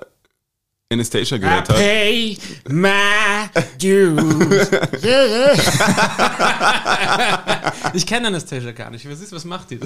Anastasia 0.92 1.38
I 1.38 1.40
gehört 1.42 1.70
hat, 1.70 1.78
pay 1.78 2.38
my 2.68 3.50
dues. 3.82 4.70
Ich 7.94 8.06
kenne 8.06 8.28
Anastasia 8.28 8.72
gar 8.72 8.92
nicht. 8.92 9.10
Was 9.10 9.20
ist, 9.22 9.32
was 9.32 9.46
macht 9.46 9.72
die? 9.72 9.80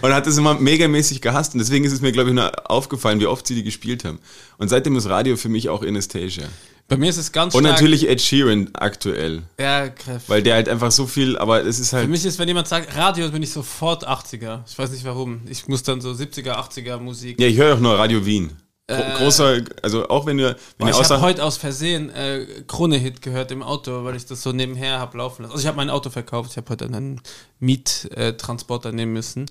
und 0.00 0.12
hat 0.12 0.26
das 0.26 0.36
immer 0.36 0.54
megamäßig 0.54 1.20
gehasst 1.20 1.54
und 1.54 1.58
deswegen 1.58 1.84
ist 1.84 1.92
es 1.92 2.00
mir, 2.00 2.12
glaube 2.12 2.30
ich, 2.30 2.34
nur 2.36 2.70
aufgefallen, 2.70 3.20
wie 3.20 3.26
oft 3.26 3.46
sie 3.46 3.54
die 3.54 3.64
gespielt 3.64 4.04
haben. 4.04 4.18
Und 4.58 4.68
seitdem 4.68 4.96
ist 4.96 5.08
Radio 5.08 5.36
für 5.36 5.48
mich 5.48 5.68
auch 5.68 5.82
Anastasia. 5.82 6.44
Bei 6.86 6.96
mir 6.98 7.08
ist 7.08 7.16
es 7.16 7.32
ganz 7.32 7.54
Und 7.54 7.64
stark. 7.64 7.76
natürlich 7.76 8.08
Ed 8.08 8.20
Sheeran 8.20 8.68
aktuell. 8.74 9.42
Ja, 9.58 9.88
Griff. 9.88 10.24
Weil 10.28 10.42
der 10.42 10.54
halt 10.54 10.68
einfach 10.68 10.90
so 10.90 11.06
viel, 11.06 11.38
aber 11.38 11.64
es 11.64 11.78
ist 11.78 11.90
Für 11.90 11.96
halt. 11.96 12.10
mich 12.10 12.24
ist, 12.24 12.38
wenn 12.38 12.46
jemand 12.48 12.68
sagt 12.68 12.94
Radio, 12.96 13.28
bin 13.30 13.42
ich 13.42 13.50
sofort 13.52 14.06
80er. 14.06 14.60
Ich 14.68 14.78
weiß 14.78 14.90
nicht 14.90 15.04
warum. 15.04 15.40
Ich 15.48 15.66
muss 15.66 15.82
dann 15.82 16.00
so 16.02 16.10
70er, 16.10 16.52
80er 16.52 16.98
Musik. 16.98 17.40
Ja, 17.40 17.46
ich 17.46 17.56
höre 17.56 17.74
auch 17.76 17.80
nur 17.80 17.98
Radio 17.98 18.24
Wien. 18.26 18.50
Gro 18.86 19.02
großer, 19.16 19.62
also 19.80 20.08
auch 20.10 20.26
wenn 20.26 20.36
du, 20.36 20.44
wenn 20.44 20.56
Boah, 20.76 20.90
ich 20.90 21.08
habe 21.08 21.22
heute 21.22 21.42
aus 21.42 21.56
Versehen 21.56 22.10
äh, 22.10 22.46
Krone-Hit 22.66 23.22
gehört 23.22 23.50
im 23.50 23.62
Auto, 23.62 24.04
weil 24.04 24.14
ich 24.14 24.26
das 24.26 24.42
so 24.42 24.52
nebenher 24.52 24.98
habe 24.98 25.16
laufen 25.16 25.40
lassen. 25.42 25.52
Also 25.52 25.62
ich 25.62 25.66
habe 25.66 25.78
mein 25.78 25.88
Auto 25.88 26.10
verkauft, 26.10 26.50
ich 26.50 26.58
habe 26.58 26.68
heute 26.68 26.84
einen 26.84 27.22
Miettransporter 27.60 28.92
nehmen 28.92 29.14
müssen. 29.14 29.46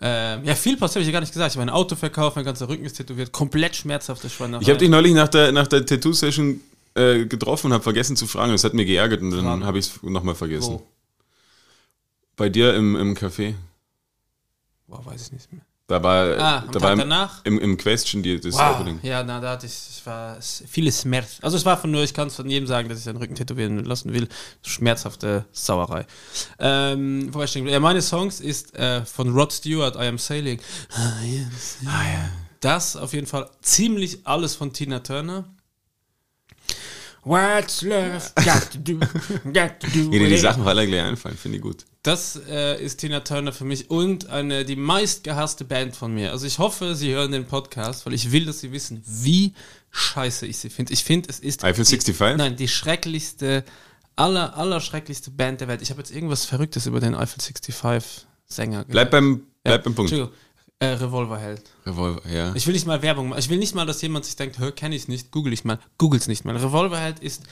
Ähm, 0.00 0.44
ja, 0.44 0.54
viel 0.54 0.76
passiert, 0.76 0.96
habe 0.96 1.00
ich 1.02 1.06
ja 1.08 1.12
gar 1.12 1.20
nicht 1.20 1.32
gesagt. 1.32 1.50
Ich 1.50 1.56
habe 1.56 1.66
mein 1.66 1.74
Auto 1.74 1.96
verkauft, 1.96 2.36
mein 2.36 2.44
ganzer 2.44 2.68
Rücken 2.68 2.84
ist 2.84 2.92
tätowiert, 2.94 3.32
komplett 3.32 3.74
schmerzhafte 3.74 4.30
Schwannerei. 4.30 4.62
Ich 4.62 4.68
habe 4.68 4.78
dich 4.78 4.88
neulich 4.88 5.14
nach 5.14 5.28
der, 5.28 5.50
nach 5.50 5.66
der 5.66 5.84
Tattoo-Session 5.84 6.60
äh, 6.96 7.26
getroffen 7.26 7.68
und 7.68 7.72
habe 7.74 7.84
vergessen 7.84 8.16
zu 8.16 8.26
fragen. 8.26 8.52
Das 8.52 8.64
hat 8.64 8.74
mir 8.74 8.84
geärgert 8.84 9.20
und 9.22 9.30
dann 9.30 9.64
habe 9.64 9.78
ich 9.78 9.86
es 9.86 10.02
nochmal 10.02 10.34
vergessen. 10.34 10.74
Wo? 10.74 10.86
Bei 12.36 12.48
dir 12.48 12.74
im, 12.74 12.96
im 12.96 13.14
Café. 13.14 13.54
Boah, 14.86 15.04
weiß 15.04 15.26
ich 15.26 15.32
nicht 15.32 15.52
mehr. 15.52 15.62
Da 15.88 16.02
war, 16.02 16.36
Ah, 16.38 16.64
da 16.72 16.80
war 16.80 16.92
im, 16.92 16.98
danach? 16.98 17.44
im, 17.44 17.60
im 17.60 17.76
Question 17.76 18.20
die, 18.20 18.40
das 18.40 18.54
Wow. 18.54 18.74
Opening. 18.80 18.98
Ja, 19.04 19.22
na, 19.22 19.38
da 19.40 19.50
hatte 19.52 19.66
ich, 19.66 19.72
ich 19.98 20.04
war 20.04 20.36
vieles 20.40 21.02
Schmerz. 21.02 21.38
Also 21.42 21.56
es 21.56 21.64
war 21.64 21.76
von 21.76 21.92
nur, 21.92 22.02
ich 22.02 22.12
kann 22.12 22.26
es 22.26 22.34
von 22.34 22.50
jedem 22.50 22.66
sagen, 22.66 22.88
dass 22.88 22.98
ich 22.98 23.04
seinen 23.04 23.18
Rücken 23.18 23.36
tätowieren 23.36 23.84
lassen 23.84 24.12
will. 24.12 24.28
Schmerzhafte 24.62 25.44
Sauerei. 25.52 26.04
Ähm, 26.58 27.30
ich? 27.40 27.54
Ja, 27.54 27.78
meine 27.78 28.02
Songs 28.02 28.40
ist 28.40 28.74
äh, 28.74 29.04
von 29.04 29.32
Rod 29.32 29.52
Stewart, 29.52 29.94
I 29.94 30.08
Am 30.08 30.18
Sailing. 30.18 30.58
I 30.58 31.44
am 31.44 31.50
sailing. 31.56 32.30
Das 32.60 32.96
auf 32.96 33.12
jeden 33.12 33.28
Fall 33.28 33.48
ziemlich 33.62 34.26
alles 34.26 34.56
von 34.56 34.72
Tina 34.72 34.98
Turner. 35.00 35.44
What's 37.26 37.82
love 37.82 38.22
got 38.36 38.70
to 38.70 38.78
do, 38.78 39.00
got 39.52 39.80
to 39.80 39.88
do 39.88 40.12
Wie 40.12 40.20
dir 40.20 40.28
die. 40.28 40.36
Sachen 40.38 40.64
alle 40.64 40.86
gleich 40.86 41.02
einfallen, 41.02 41.36
finde 41.36 41.56
ich 41.56 41.62
gut. 41.62 41.84
Das 42.04 42.40
äh, 42.48 42.80
ist 42.80 42.98
Tina 42.98 43.18
Turner 43.18 43.52
für 43.52 43.64
mich 43.64 43.90
und 43.90 44.30
eine 44.30 44.64
die 44.64 44.76
meistgehasste 44.76 45.64
Band 45.64 45.96
von 45.96 46.14
mir. 46.14 46.30
Also 46.30 46.46
ich 46.46 46.60
hoffe, 46.60 46.94
Sie 46.94 47.12
hören 47.12 47.32
den 47.32 47.44
Podcast, 47.44 48.06
weil 48.06 48.12
ich 48.12 48.30
will, 48.30 48.44
dass 48.44 48.60
Sie 48.60 48.70
wissen, 48.70 49.02
wie 49.04 49.54
scheiße 49.90 50.46
ich 50.46 50.58
sie 50.58 50.70
finde. 50.70 50.92
Ich 50.92 51.02
finde, 51.02 51.28
es 51.28 51.40
ist 51.40 51.64
Eiffel 51.64 51.84
die, 51.84 51.96
65? 51.96 52.36
Nein, 52.36 52.54
die 52.54 52.68
schrecklichste, 52.68 53.64
aller, 54.14 54.56
aller 54.56 54.80
schrecklichste 54.80 55.32
Band 55.32 55.60
der 55.60 55.66
Welt. 55.66 55.82
Ich 55.82 55.90
habe 55.90 56.00
jetzt 56.00 56.12
irgendwas 56.12 56.44
Verrücktes 56.44 56.86
über 56.86 57.00
den 57.00 57.16
Eiffel 57.16 57.40
65 57.40 57.74
Sänger. 58.46 58.84
Bleib 58.86 59.10
beim, 59.10 59.42
bleib 59.64 59.78
ja, 59.80 59.82
beim 59.82 59.96
Punkt. 59.96 60.12
Entschuldigung, 60.12 60.32
äh, 60.78 60.86
Revolverheld. 60.86 61.62
Revolver, 61.86 62.20
ja. 62.28 62.54
Ich 62.54 62.66
will 62.66 62.74
nicht 62.74 62.86
mal 62.86 63.00
Werbung 63.02 63.28
machen. 63.30 63.38
Ich 63.38 63.48
will 63.48 63.58
nicht 63.58 63.74
mal, 63.74 63.86
dass 63.86 64.02
jemand 64.02 64.24
sich 64.26 64.36
denkt, 64.36 64.58
hör, 64.58 64.72
kenne 64.72 64.94
ich 64.94 65.08
nicht, 65.08 65.30
google 65.30 65.52
ich 65.52 65.64
mal. 65.64 65.78
Googles 65.98 66.28
nicht 66.28 66.44
mal. 66.44 66.54
Revolverheld 66.56 67.18
ist 67.20 67.42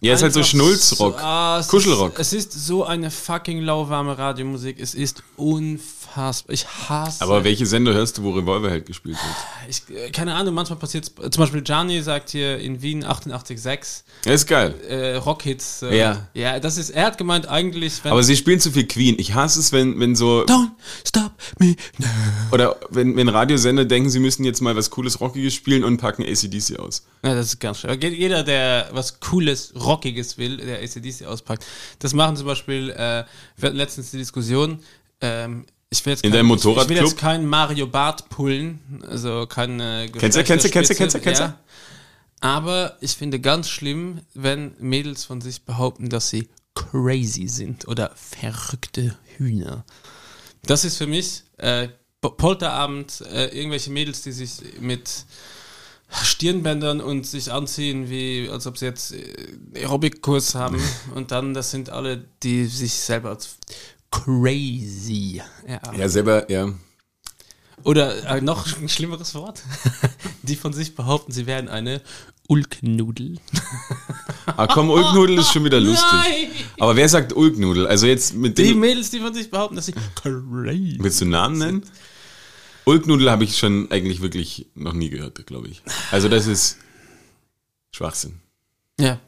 Ja, 0.00 0.14
ist 0.14 0.22
halt 0.22 0.32
so 0.32 0.42
Schnulzrock. 0.42 1.14
so- 1.14 1.18
ah, 1.24 1.62
Kuschelrock. 1.68 2.18
Ist, 2.18 2.32
es 2.32 2.46
ist 2.46 2.52
so 2.66 2.84
eine 2.84 3.10
fucking 3.12 3.60
lauwarme 3.62 4.18
Radiomusik. 4.18 4.80
Es 4.80 4.94
ist 4.94 5.22
unfassbar. 5.36 6.03
Ich 6.48 6.66
hasse. 6.66 7.22
Aber 7.22 7.44
welche 7.44 7.66
Sender 7.66 7.92
hörst 7.94 8.18
du, 8.18 8.22
wo 8.22 8.30
Revolverheld 8.32 8.86
gespielt 8.86 9.16
wird? 9.16 9.68
ich, 9.68 9.96
äh, 9.96 10.10
keine 10.10 10.34
Ahnung, 10.34 10.54
manchmal 10.54 10.78
passiert 10.78 11.04
es. 11.04 11.30
Zum 11.30 11.40
Beispiel 11.42 11.62
Gianni 11.62 12.02
sagt 12.02 12.30
hier 12.30 12.58
in 12.58 12.82
Wien 12.82 13.04
88,6 13.04 14.04
Ja, 14.26 14.32
ist 14.32 14.46
geil. 14.46 14.74
äh, 14.88 15.16
Rockhits. 15.16 15.82
Äh, 15.82 15.96
Ja. 15.98 16.28
Ja, 16.34 16.60
das 16.60 16.78
ist. 16.78 16.90
Er 16.90 17.06
hat 17.06 17.18
gemeint, 17.18 17.48
eigentlich. 17.48 18.00
Aber 18.04 18.22
sie 18.22 18.36
spielen 18.36 18.60
zu 18.60 18.70
viel 18.70 18.86
Queen. 18.86 19.16
Ich 19.18 19.34
hasse 19.34 19.60
es, 19.60 19.72
wenn, 19.72 19.98
wenn 20.00 20.14
so, 20.16 20.44
Don't 20.44 20.70
stop 21.06 21.32
me 21.58 21.76
now. 21.98 22.06
oder 22.52 22.76
wenn, 22.90 23.16
wenn 23.16 23.28
Radiosender 23.28 23.84
denken, 23.84 24.10
sie 24.10 24.18
müssen 24.20 24.44
jetzt 24.44 24.60
mal 24.60 24.76
was 24.76 24.90
cooles, 24.90 25.20
Rockiges 25.20 25.54
spielen 25.54 25.84
und 25.84 25.96
packen 25.98 26.22
ACDC 26.22 26.78
aus. 26.78 27.04
Ja, 27.24 27.34
das 27.34 27.46
ist 27.46 27.60
ganz 27.60 27.80
schön. 27.80 27.90
Aber 27.90 28.04
Jeder, 28.04 28.42
der 28.42 28.88
was 28.92 29.20
Cooles, 29.20 29.72
Rockiges 29.74 30.38
will, 30.38 30.58
der 30.58 30.80
ACDC 30.82 31.26
auspackt. 31.26 31.64
Das 31.98 32.12
machen 32.12 32.36
zum 32.36 32.46
Beispiel, 32.46 32.90
äh, 32.90 33.24
wir 33.56 33.66
hatten 33.68 33.76
letztens 33.76 34.10
die 34.10 34.18
Diskussion, 34.18 34.80
ähm, 35.20 35.64
ich 35.98 36.04
will 36.06 36.12
jetzt 36.12 36.24
In 36.24 36.30
kein, 36.30 36.38
deinem 36.38 36.50
ich, 36.50 36.56
ich 36.58 36.64
will 36.64 36.70
Motorradclub? 36.72 36.98
jetzt 37.08 37.18
keinen 37.18 37.46
Mario 37.46 37.86
Bart 37.86 38.28
pullen, 38.28 39.02
also 39.08 39.46
keine 39.46 40.08
Kennst 40.12 40.36
du, 40.36 40.44
kennst 40.44 40.64
du, 40.64 40.70
kennst 40.70 40.90
du, 40.90 40.94
kennst 40.94 41.14
du, 41.16 41.20
kennst 41.20 41.40
du? 41.40 41.54
Aber 42.40 42.96
ich 43.00 43.12
finde 43.12 43.40
ganz 43.40 43.68
schlimm, 43.68 44.20
wenn 44.34 44.74
Mädels 44.78 45.24
von 45.24 45.40
sich 45.40 45.62
behaupten, 45.62 46.10
dass 46.10 46.28
sie 46.28 46.48
crazy 46.74 47.48
sind 47.48 47.88
oder 47.88 48.10
verrückte 48.16 49.16
Hühner. 49.38 49.84
Das 50.66 50.84
ist 50.84 50.96
für 50.98 51.06
mich 51.06 51.44
äh, 51.58 51.88
Po- 52.20 52.30
Polterabend, 52.30 53.22
äh, 53.32 53.46
irgendwelche 53.46 53.90
Mädels, 53.90 54.22
die 54.22 54.32
sich 54.32 54.50
mit 54.80 55.08
Stirnbändern 56.10 57.00
und 57.00 57.26
sich 57.26 57.50
anziehen, 57.52 58.08
wie 58.10 58.48
als 58.50 58.66
ob 58.66 58.78
sie 58.78 58.86
jetzt 58.86 59.12
äh, 59.12 59.56
Aerobic-Kurs 59.76 60.54
haben. 60.54 60.80
und 61.14 61.30
dann, 61.30 61.54
das 61.54 61.70
sind 61.70 61.90
alle, 61.90 62.24
die 62.42 62.66
sich 62.66 62.92
selber 62.94 63.30
als 63.30 63.56
crazy 64.14 65.42
erachten. 65.66 66.00
Ja, 66.00 66.08
selber, 66.08 66.50
ja. 66.50 66.72
Oder 67.82 68.24
äh, 68.36 68.40
noch 68.40 68.78
ein 68.78 68.88
schlimmeres 68.88 69.34
Wort, 69.34 69.62
die 70.42 70.56
von 70.56 70.72
sich 70.72 70.94
behaupten, 70.94 71.32
sie 71.32 71.46
wären 71.46 71.68
eine 71.68 72.00
Ulknudel. 72.48 73.38
Ah, 74.46 74.66
komm, 74.66 74.90
Ulknudel 74.90 75.38
ist 75.38 75.52
schon 75.52 75.64
wieder 75.64 75.80
lustig. 75.80 76.06
Nein! 76.12 76.50
Aber 76.78 76.96
wer 76.96 77.08
sagt 77.08 77.32
Ulknudel? 77.34 77.86
Also 77.86 78.06
jetzt 78.06 78.34
mit 78.34 78.56
Die 78.58 78.68
dem, 78.68 78.80
Mädels, 78.80 79.10
die 79.10 79.20
von 79.20 79.34
sich 79.34 79.50
behaupten, 79.50 79.76
dass 79.76 79.86
sie 79.86 79.94
crazy 80.14 80.96
willst 81.00 81.20
du 81.20 81.26
Namen 81.26 81.58
nennen? 81.58 81.84
Ulknudel 82.84 83.30
habe 83.30 83.44
ich 83.44 83.58
schon 83.58 83.90
eigentlich 83.90 84.20
wirklich 84.20 84.66
noch 84.74 84.92
nie 84.92 85.08
gehört, 85.10 85.46
glaube 85.46 85.68
ich. 85.68 85.82
Also 86.10 86.28
das 86.28 86.46
ist 86.46 86.78
Schwachsinn. 87.92 88.40
Ja. 89.00 89.18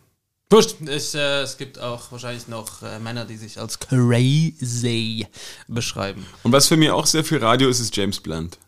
Wurscht, 0.48 0.76
ich, 0.80 1.14
äh, 1.14 1.42
es 1.42 1.56
gibt 1.58 1.78
auch 1.80 2.12
wahrscheinlich 2.12 2.46
noch 2.46 2.82
äh, 2.82 3.00
Männer, 3.00 3.24
die 3.24 3.36
sich 3.36 3.58
als 3.58 3.80
crazy 3.80 5.26
beschreiben. 5.66 6.24
Und 6.44 6.52
was 6.52 6.68
für 6.68 6.76
mich 6.76 6.90
auch 6.90 7.06
sehr 7.06 7.24
viel 7.24 7.38
Radio 7.38 7.68
ist, 7.68 7.80
ist 7.80 7.96
James 7.96 8.20
Blunt. 8.20 8.58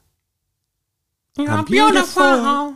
I'm 1.36 1.64
beautiful. 1.64 2.74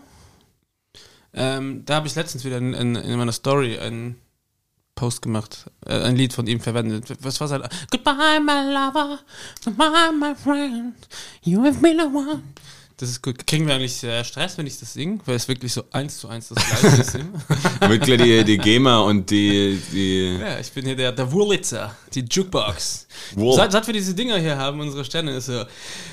Ähm, 1.35 1.85
da 1.85 1.97
habe 1.97 2.07
ich 2.07 2.15
letztens 2.15 2.45
wieder 2.45 2.59
in, 2.59 2.75
in, 2.75 2.95
in 2.95 3.19
meiner 3.19 3.33
Story 3.33 3.79
einen 3.79 4.21
Post 4.95 5.23
gemacht, 5.23 5.71
äh, 5.87 6.01
ein 6.03 6.15
Lied 6.15 6.33
von 6.33 6.47
ihm 6.47 6.61
verwendet. 6.61 7.13
Was 7.23 7.41
war 7.41 7.49
sein? 7.49 7.63
Goodbye, 7.91 8.39
my 8.41 8.73
lover, 8.73 9.19
goodbye, 9.65 10.13
my 10.13 10.35
friend, 10.35 10.95
you 11.43 11.65
have 11.65 11.81
been 11.81 11.99
the 11.99 12.05
one. 12.05 12.43
Das 12.97 13.09
ist 13.09 13.23
gut. 13.23 13.47
Kriegen 13.47 13.67
wir 13.67 13.75
eigentlich 13.75 13.97
Stress, 13.97 14.59
wenn 14.59 14.67
ich 14.67 14.79
das 14.79 14.93
singe? 14.93 15.19
Weil 15.25 15.37
es 15.37 15.49
wirklich 15.49 15.73
so 15.73 15.85
eins 15.91 16.19
zu 16.19 16.29
eins 16.29 16.49
das 16.49 16.65
gleiche 16.65 17.01
ist. 17.01 18.05
Gleich 18.05 18.21
die, 18.23 18.45
die 18.45 18.59
Gamer 18.59 19.05
und 19.05 19.31
die, 19.31 19.81
die 19.93 20.37
ja, 20.39 20.59
ich 20.59 20.71
bin 20.73 20.85
hier 20.85 20.97
der, 20.97 21.13
der 21.13 21.31
Wurlitzer, 21.31 21.97
die 22.15 22.21
Jukebox. 22.21 23.07
Wow. 23.35 23.57
Seit, 23.57 23.73
seit 23.73 23.87
wir 23.87 23.95
diese 23.95 24.15
Dinger 24.15 24.39
hier 24.39 24.57
haben, 24.57 24.81
unsere 24.81 25.05
Sterne 25.05 25.33
ist 25.37 25.47
so 25.47 25.65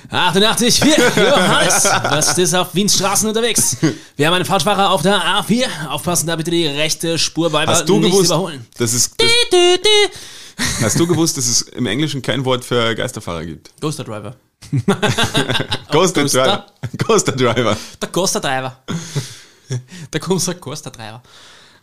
88, 0.10 0.80
4, 0.80 0.96
Johannes, 1.16 1.84
was 2.04 2.38
ist 2.38 2.54
auf 2.54 2.74
Wiens 2.74 2.96
Straßen 2.96 3.28
unterwegs? 3.28 3.78
Wir 4.16 4.28
haben 4.28 4.34
einen 4.34 4.46
Falschfahrer 4.46 4.92
auf 4.92 5.02
der 5.02 5.22
A4. 5.22 5.88
Aufpassen, 5.90 6.28
da 6.28 6.36
bitte 6.36 6.52
die 6.52 6.66
rechte 6.68 7.18
Spur 7.20 7.50
beibehalten, 7.50 7.82
Hast 7.82 7.90
du 7.90 8.00
nicht 8.00 8.12
gewusst, 8.12 8.32
überholen. 8.32 8.66
das, 8.78 9.12
du, 9.18 9.26
du. 9.56 10.84
hast 10.84 11.00
du 11.00 11.08
gewusst, 11.08 11.38
dass 11.38 11.48
es 11.48 11.62
im 11.62 11.86
Englischen 11.86 12.22
kein 12.22 12.46
Wort 12.46 12.64
für 12.66 12.96
Geisterfahrer 12.96 13.46
gibt? 13.46 13.72
Ghoster 13.80 14.04
Driver. 14.04 14.36
Ghoster? 15.92 16.26
Driver. 16.26 16.66
Ghoster 16.98 17.32
Driver. 17.32 17.78
Der 18.02 18.10
Ghoster 18.10 18.40
Driver. 18.40 18.78
Der 20.14 20.20
Ghoster 20.20 20.54
Ghoster 20.56 20.92
Driver. 20.92 21.22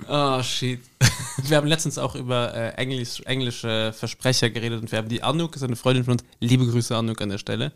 Oh, 0.09 0.42
shit. 0.42 0.80
Wir 1.42 1.56
haben 1.56 1.66
letztens 1.66 1.99
auch 1.99 2.14
über 2.14 2.54
äh, 2.54 2.71
Englisch, 2.75 3.23
englische 3.25 3.92
Versprecher 3.92 4.50
geredet 4.50 4.80
und 4.80 4.90
wir 4.90 4.99
haben 4.99 5.09
die 5.09 5.23
Anuk, 5.23 5.56
ist 5.56 5.62
eine 5.62 5.76
Freundin 5.76 6.04
von 6.04 6.12
uns, 6.12 6.25
liebe 6.40 6.66
Grüße 6.66 6.95
Anuk 6.97 7.21
an 7.21 7.28
der 7.30 7.38
Stelle, 7.38 7.73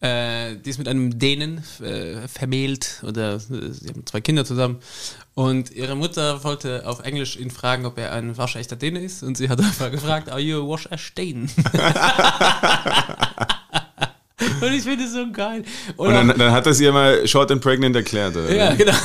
äh, 0.00 0.56
die 0.56 0.70
ist 0.70 0.78
mit 0.78 0.88
einem 0.88 1.18
Dänen 1.18 1.62
äh, 1.80 2.28
vermählt 2.28 3.02
oder 3.06 3.34
äh, 3.34 3.38
sie 3.38 3.88
haben 3.88 4.04
zwei 4.06 4.20
Kinder 4.20 4.44
zusammen 4.44 4.78
und 5.34 5.70
ihre 5.70 5.94
Mutter 5.94 6.42
wollte 6.44 6.86
auf 6.86 7.00
Englisch 7.00 7.36
ihn 7.36 7.50
fragen, 7.50 7.86
ob 7.86 7.98
er 7.98 8.12
ein 8.12 8.36
waschechter 8.36 8.76
Däne 8.76 9.00
ist 9.00 9.22
und 9.22 9.36
sie 9.36 9.48
hat 9.48 9.60
einfach 9.60 9.90
gefragt, 9.90 10.30
are 10.30 10.40
you 10.40 10.62
a 10.62 10.68
wash 10.68 10.86
a 10.90 10.96
Dane? 11.14 11.48
Und 14.60 14.72
ich 14.72 14.82
finde 14.82 15.04
es 15.04 15.12
so 15.12 15.30
geil. 15.32 15.64
Und 15.96 16.12
dann, 16.12 16.28
dann 16.28 16.52
hat 16.52 16.66
er 16.66 16.74
sie 16.74 16.90
mal 16.90 17.26
short 17.26 17.50
and 17.50 17.60
pregnant 17.60 17.96
erklärt. 17.96 18.36
Oder? 18.36 18.54
Ja, 18.54 18.74
genau. 18.74 18.92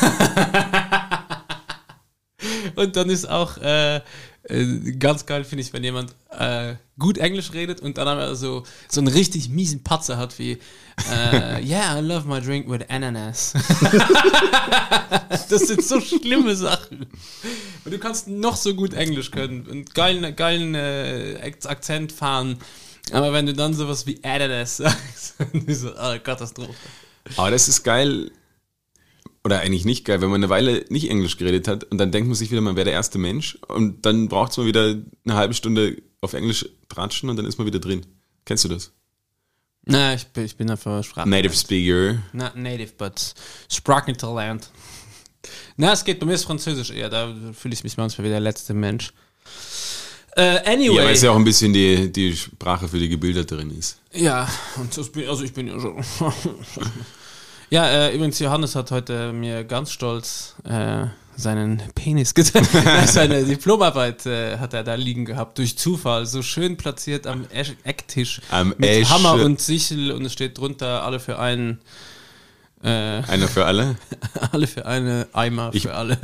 und 2.76 2.96
dann 2.96 3.10
ist 3.10 3.30
auch 3.30 3.58
äh, 3.58 4.02
äh, 4.44 4.92
ganz 4.98 5.26
geil, 5.26 5.44
finde 5.44 5.64
ich, 5.64 5.74
wenn 5.74 5.84
jemand 5.84 6.16
äh, 6.38 6.76
gut 6.98 7.18
Englisch 7.18 7.54
redet 7.54 7.80
und 7.80 7.98
dann 7.98 8.08
aber 8.08 8.36
so, 8.36 8.64
so 8.90 9.02
einen 9.02 9.08
richtig 9.08 9.50
miesen 9.50 9.84
Patzer 9.84 10.18
hat 10.18 10.38
wie 10.40 10.58
äh, 11.12 11.64
Yeah, 11.64 11.98
I 11.98 12.02
love 12.02 12.28
my 12.28 12.42
drink 12.42 12.70
with 12.70 12.82
ananas. 12.90 13.54
das 15.50 15.68
sind 15.68 15.84
so 15.84 16.02
schlimme 16.02 16.56
Sachen. 16.56 17.08
Und 17.86 17.94
du 17.94 18.00
kannst 18.00 18.28
noch 18.28 18.56
so 18.56 18.74
gut 18.74 18.94
Englisch 18.94 19.32
können 19.32 19.68
und 19.68 19.94
geilen, 19.94 20.36
geilen 20.36 20.76
äh, 20.76 21.52
Akzent 21.66 22.12
fahren. 22.12 22.58
Aber 23.12 23.34
wenn 23.34 23.46
du 23.46 23.54
dann 23.54 23.74
sowas 23.74 24.06
wie 24.08 24.24
Ananas 24.24 24.78
sagst, 24.78 25.36
so, 25.68 25.92
oh, 25.92 26.20
Katastrophe. 26.24 26.74
Aber 27.38 27.52
das 27.52 27.68
ist 27.68 27.84
geil, 27.84 28.32
oder 29.44 29.60
eigentlich 29.62 29.86
nicht 29.86 30.06
geil, 30.06 30.22
wenn 30.22 30.30
man 30.30 30.42
eine 30.42 30.50
Weile 30.50 30.86
nicht 30.90 31.10
Englisch 31.10 31.38
geredet 31.38 31.68
hat 31.68 31.84
und 31.86 31.98
dann 31.98 32.12
denkt 32.12 32.28
man 32.28 32.36
sich 32.36 32.52
wieder, 32.52 32.62
man 32.62 32.76
wäre 32.76 32.86
der 32.86 32.94
erste 32.94 33.18
Mensch 33.18 33.58
und 33.68 34.06
dann 34.06 34.28
braucht 34.28 34.52
es 34.52 34.58
mal 34.58 34.68
wieder 34.68 34.96
eine 35.26 35.34
halbe 35.34 35.54
Stunde 35.54 36.02
auf 36.22 36.34
Englisch 36.34 36.68
tratschen 36.90 37.30
und 37.30 37.38
dann 37.38 37.46
ist 37.46 37.58
man 37.58 37.66
wieder 37.66 37.80
drin. 37.80 38.06
Kennst 38.46 38.64
du 38.64 38.70
das? 38.70 38.92
Na, 39.84 40.14
ich 40.14 40.28
bin, 40.28 40.46
ich 40.46 40.56
bin 40.56 40.70
einfach 40.70 41.04
Sprache. 41.04 41.28
Native 41.28 41.56
Speaker. 41.56 42.22
Not 42.34 42.56
native, 42.56 42.94
but 42.98 43.34
Sprachentalent. 43.68 44.70
Na, 45.76 45.92
es 45.92 46.06
geht 46.06 46.20
bei 46.20 46.28
mir 46.28 46.34
ist 46.34 46.44
Französisch 46.44 46.92
eher, 46.92 47.10
da 47.10 47.34
fühle 47.54 47.74
ich 47.74 47.84
mich 47.84 47.98
manchmal 47.98 48.26
wie 48.26 48.32
der 48.32 48.40
letzte 48.40 48.76
Mensch. 48.76 49.12
Äh, 50.36 50.60
anyway. 50.66 50.96
Ja, 50.96 51.04
weil 51.04 51.14
es 51.14 51.22
ja 51.22 51.32
auch 51.32 51.36
ein 51.36 51.44
bisschen 51.44 51.74
die, 51.74 52.12
die 52.12 52.36
Sprache 52.36 52.88
für 52.88 52.98
die 53.00 53.10
Gebilderterin 53.10 53.78
ist. 53.78 53.98
Ja, 54.14 54.48
und 54.78 54.96
das 54.98 55.10
bin, 55.12 55.28
also 55.28 55.44
ich 55.44 55.54
bin 55.54 55.68
ja 55.68 55.78
so. 55.80 55.98
ja, 57.70 57.88
äh, 58.08 58.16
übrigens, 58.16 58.40
Johannes 58.40 58.76
hat 58.76 58.92
heute 58.92 59.34
mir 59.34 59.64
ganz 59.64 59.92
stolz 59.92 60.56
äh, 60.64 61.06
seinen 61.36 61.82
Penis 61.96 62.34
gezeigt. 62.36 62.70
Seine 63.08 63.44
Diplomarbeit 63.44 64.26
äh, 64.26 64.58
hat 64.58 64.74
er 64.74 64.84
da 64.84 64.96
liegen 64.96 65.26
gehabt, 65.26 65.58
durch 65.58 65.78
Zufall, 65.78 66.26
so 66.26 66.42
schön 66.42 66.78
platziert 66.78 67.28
am 67.28 67.46
Ecktisch. 67.84 68.42
Am 68.52 68.70
mit 68.78 68.90
Esch- 68.90 69.10
Hammer 69.10 69.34
und 69.44 69.60
Sichel 69.62 70.12
und 70.12 70.26
es 70.26 70.34
steht 70.34 70.58
drunter, 70.58 71.04
alle 71.04 71.20
für 71.20 71.40
einen. 71.40 71.80
Äh, 72.84 72.88
Einer 72.88 73.48
für 73.48 73.66
alle. 73.66 73.96
alle 74.52 74.66
für 74.68 74.86
eine, 74.86 75.28
Eimer 75.34 75.70
Ich- 75.74 75.84
für 75.84 75.94
alle. 75.94 76.18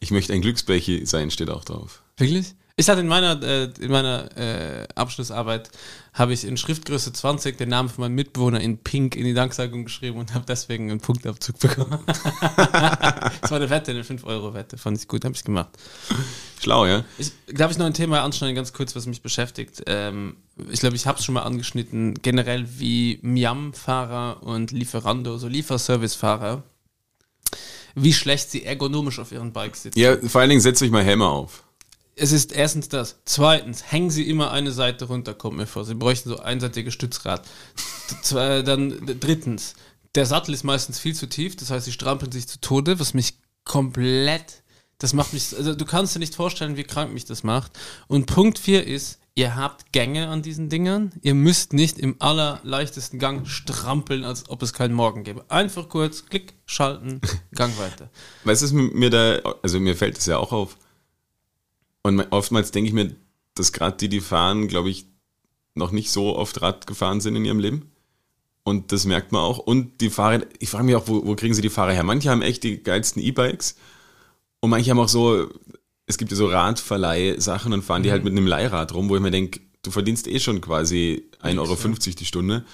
Ich 0.00 0.10
möchte 0.10 0.32
ein 0.34 0.42
Glücksbärchen 0.42 1.06
sein, 1.06 1.30
steht 1.30 1.48
auch 1.48 1.64
drauf. 1.64 2.02
Wirklich? 2.18 2.54
Ich 2.76 2.88
hatte 2.88 3.02
in 3.02 3.06
meiner, 3.06 3.40
äh, 3.40 3.70
in 3.78 3.90
meiner 3.92 4.36
äh, 4.36 4.88
Abschlussarbeit 4.96 5.70
habe 6.12 6.32
ich 6.32 6.44
in 6.44 6.56
Schriftgröße 6.56 7.12
20 7.12 7.56
den 7.56 7.68
Namen 7.68 7.88
von 7.88 8.02
meinem 8.02 8.16
Mitbewohner 8.16 8.60
in 8.60 8.78
Pink 8.78 9.14
in 9.14 9.24
die 9.24 9.34
Danksagung 9.34 9.84
geschrieben 9.84 10.18
und 10.18 10.34
habe 10.34 10.44
deswegen 10.48 10.90
einen 10.90 11.00
Punktabzug 11.00 11.56
bekommen. 11.60 12.00
das 12.06 13.50
war 13.50 13.58
eine 13.58 13.70
Wette, 13.70 13.92
eine 13.92 14.02
5-Euro-Wette. 14.02 14.76
Fand 14.76 14.98
ich 14.98 15.06
gut, 15.06 15.24
habe 15.24 15.36
ich 15.36 15.44
gemacht. 15.44 15.70
Schlau, 16.60 16.86
ja? 16.86 17.04
Ich, 17.16 17.30
darf 17.46 17.70
ich 17.70 17.78
noch 17.78 17.86
ein 17.86 17.94
Thema 17.94 18.22
anschneiden, 18.22 18.56
ganz 18.56 18.72
kurz, 18.72 18.96
was 18.96 19.06
mich 19.06 19.22
beschäftigt? 19.22 19.84
Ähm, 19.86 20.36
ich 20.70 20.80
glaube, 20.80 20.96
ich 20.96 21.06
habe 21.06 21.20
es 21.20 21.24
schon 21.24 21.34
mal 21.34 21.42
angeschnitten, 21.42 22.14
generell 22.22 22.66
wie 22.78 23.20
Miam-Fahrer 23.22 24.42
und 24.42 24.72
Lieferando, 24.72 25.38
so 25.38 25.46
Lieferservice-Fahrer, 25.46 26.64
wie 27.94 28.12
schlecht 28.12 28.50
sie 28.50 28.64
ergonomisch 28.64 29.20
auf 29.20 29.30
ihren 29.30 29.52
Bikes 29.52 29.84
sitzen. 29.84 29.98
Ja, 29.98 30.16
vor 30.26 30.40
allen 30.40 30.50
Dingen 30.50 30.60
setzt 30.60 30.82
euch 30.82 30.90
mal 30.90 31.04
Helme 31.04 31.26
auf. 31.26 31.63
Es 32.16 32.32
ist 32.32 32.52
erstens 32.52 32.88
das. 32.88 33.16
Zweitens, 33.24 33.90
hängen 33.90 34.10
Sie 34.10 34.28
immer 34.28 34.50
eine 34.52 34.70
Seite 34.70 35.06
runter, 35.06 35.34
kommt 35.34 35.56
mir 35.56 35.66
vor. 35.66 35.84
Sie 35.84 35.94
bräuchten 35.94 36.28
so 36.28 36.38
einseitiges 36.38 36.94
Stützrad. 36.94 37.46
Dann 38.30 39.18
drittens, 39.20 39.74
der 40.14 40.26
Sattel 40.26 40.54
ist 40.54 40.64
meistens 40.64 40.98
viel 40.98 41.14
zu 41.14 41.26
tief, 41.26 41.56
das 41.56 41.70
heißt, 41.70 41.86
sie 41.86 41.92
strampeln 41.92 42.30
sich 42.30 42.46
zu 42.46 42.60
Tode, 42.60 43.00
was 43.00 43.14
mich 43.14 43.38
komplett, 43.64 44.62
das 44.98 45.12
macht 45.12 45.32
mich, 45.32 45.56
also 45.56 45.74
du 45.74 45.84
kannst 45.84 46.14
dir 46.14 46.20
nicht 46.20 46.34
vorstellen, 46.34 46.76
wie 46.76 46.84
krank 46.84 47.12
mich 47.12 47.24
das 47.24 47.42
macht. 47.42 47.72
Und 48.06 48.26
Punkt 48.26 48.58
vier 48.58 48.86
ist, 48.86 49.18
ihr 49.34 49.56
habt 49.56 49.92
Gänge 49.92 50.28
an 50.28 50.42
diesen 50.42 50.68
Dingern, 50.68 51.12
ihr 51.22 51.34
müsst 51.34 51.72
nicht 51.72 51.98
im 51.98 52.16
allerleichtesten 52.20 53.18
Gang 53.18 53.48
strampeln, 53.48 54.24
als 54.24 54.48
ob 54.48 54.62
es 54.62 54.72
keinen 54.72 54.94
Morgen 54.94 55.24
gäbe. 55.24 55.44
Einfach 55.48 55.88
kurz, 55.88 56.26
klick, 56.26 56.54
schalten, 56.66 57.20
Gang 57.54 57.76
weiter. 57.78 58.08
Weißt 58.44 58.70
du, 58.70 58.74
mir 58.74 59.10
da, 59.10 59.38
also 59.62 59.80
mir 59.80 59.96
fällt 59.96 60.16
das 60.16 60.26
ja 60.26 60.38
auch 60.38 60.52
auf. 60.52 60.76
Und 62.04 62.20
oftmals 62.30 62.70
denke 62.70 62.88
ich 62.88 62.94
mir, 62.94 63.16
dass 63.54 63.72
gerade 63.72 63.96
die, 63.96 64.08
die 64.08 64.20
fahren, 64.20 64.68
glaube 64.68 64.90
ich, 64.90 65.06
noch 65.74 65.90
nicht 65.90 66.10
so 66.10 66.36
oft 66.36 66.60
Rad 66.62 66.86
gefahren 66.86 67.20
sind 67.20 67.34
in 67.34 67.44
ihrem 67.44 67.58
Leben. 67.58 67.90
Und 68.62 68.92
das 68.92 69.06
merkt 69.06 69.32
man 69.32 69.40
auch. 69.40 69.58
Und 69.58 70.00
die 70.00 70.10
Fahrer, 70.10 70.42
ich 70.58 70.68
frage 70.68 70.84
mich 70.84 70.96
auch, 70.96 71.08
wo, 71.08 71.26
wo 71.26 71.34
kriegen 71.34 71.54
sie 71.54 71.62
die 71.62 71.70
Fahrer 71.70 71.92
her? 71.92 72.04
Manche 72.04 72.30
haben 72.30 72.42
echt 72.42 72.62
die 72.62 72.82
geilsten 72.82 73.22
E-Bikes 73.22 73.76
und 74.60 74.70
manche 74.70 74.90
haben 74.90 74.98
auch 74.98 75.08
so, 75.08 75.48
es 76.06 76.18
gibt 76.18 76.30
ja 76.30 76.36
so 76.36 76.46
Radverleih-Sachen 76.46 77.72
und 77.72 77.82
fahren 77.82 78.02
die 78.02 78.10
halt 78.10 78.24
mit 78.24 78.32
einem 78.32 78.46
Leihrad 78.46 78.94
rum, 78.94 79.08
wo 79.08 79.16
ich 79.16 79.22
mir 79.22 79.30
denke, 79.30 79.60
du 79.82 79.90
verdienst 79.90 80.28
eh 80.28 80.40
schon 80.40 80.60
quasi 80.60 81.28
1,50 81.42 81.58
Euro 81.58 82.14
die 82.18 82.24
Stunde. 82.24 82.64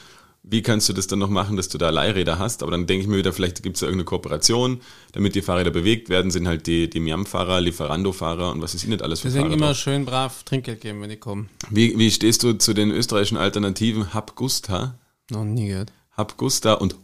Wie 0.43 0.63
kannst 0.63 0.89
du 0.89 0.95
das 0.95 1.07
dann 1.07 1.19
noch 1.19 1.29
machen, 1.29 1.57
dass 1.59 1.69
du 1.69 1.77
da 1.77 1.91
Leihräder 1.91 2.39
hast? 2.39 2.63
Aber 2.63 2.71
dann 2.73 2.87
denke 2.87 3.03
ich 3.03 3.09
mir 3.09 3.19
wieder, 3.19 3.33
vielleicht 3.35 3.63
gibt 3.63 3.77
es 3.77 3.81
da 3.81 3.87
irgendeine 3.87 4.07
Kooperation, 4.07 4.81
damit 5.13 5.35
die 5.35 5.43
Fahrräder 5.43 5.71
bewegt 5.71 6.09
werden, 6.09 6.31
sind 6.31 6.49
halt 6.49 6.67
die, 6.67 6.89
die 6.89 6.99
Miam-Fahrer, 6.99 7.61
Lieferando-Fahrer 7.61 8.51
und 8.51 8.63
was 8.63 8.75
ist 8.75 8.83
ihnen 8.85 8.93
nicht 8.93 9.03
alles 9.03 9.21
für 9.21 9.29
Deswegen 9.29 9.45
Fahrer 9.45 9.55
immer 9.55 9.67
drauf. 9.69 9.77
schön 9.77 10.05
brav 10.07 10.43
Trinkgeld 10.45 10.81
geben, 10.81 11.03
wenn 11.03 11.11
die 11.11 11.19
kommen. 11.19 11.51
Wie, 11.69 11.99
wie 11.99 12.11
stehst 12.11 12.43
du 12.43 12.55
zu 12.55 12.73
den 12.73 12.91
österreichischen 12.91 13.37
Alternativen 13.37 14.15
Hab 14.15 14.35
Gusta? 14.35 14.99
Noch 15.31 15.45
nie 15.45 15.69
gehört. 15.69 15.93
Hab 16.17 16.39
Gusta 16.39 16.73
und 16.75 16.97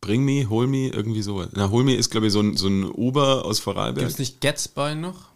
Bring 0.00 0.24
Me, 0.24 0.48
Hol 0.48 0.66
Me, 0.66 0.88
irgendwie 0.88 1.22
so. 1.22 1.46
Na, 1.52 1.68
Hol 1.70 1.84
Me 1.84 1.94
ist, 1.94 2.10
glaube 2.10 2.26
ich, 2.28 2.32
so 2.32 2.40
ein, 2.40 2.56
so 2.56 2.68
ein 2.68 2.84
Uber 2.84 3.44
aus 3.44 3.58
Vorarlberg. 3.60 4.06
Gibt 4.06 4.12
es 4.12 4.18
nicht 4.18 4.40
Gatsby 4.40 4.94
noch? 4.94 5.26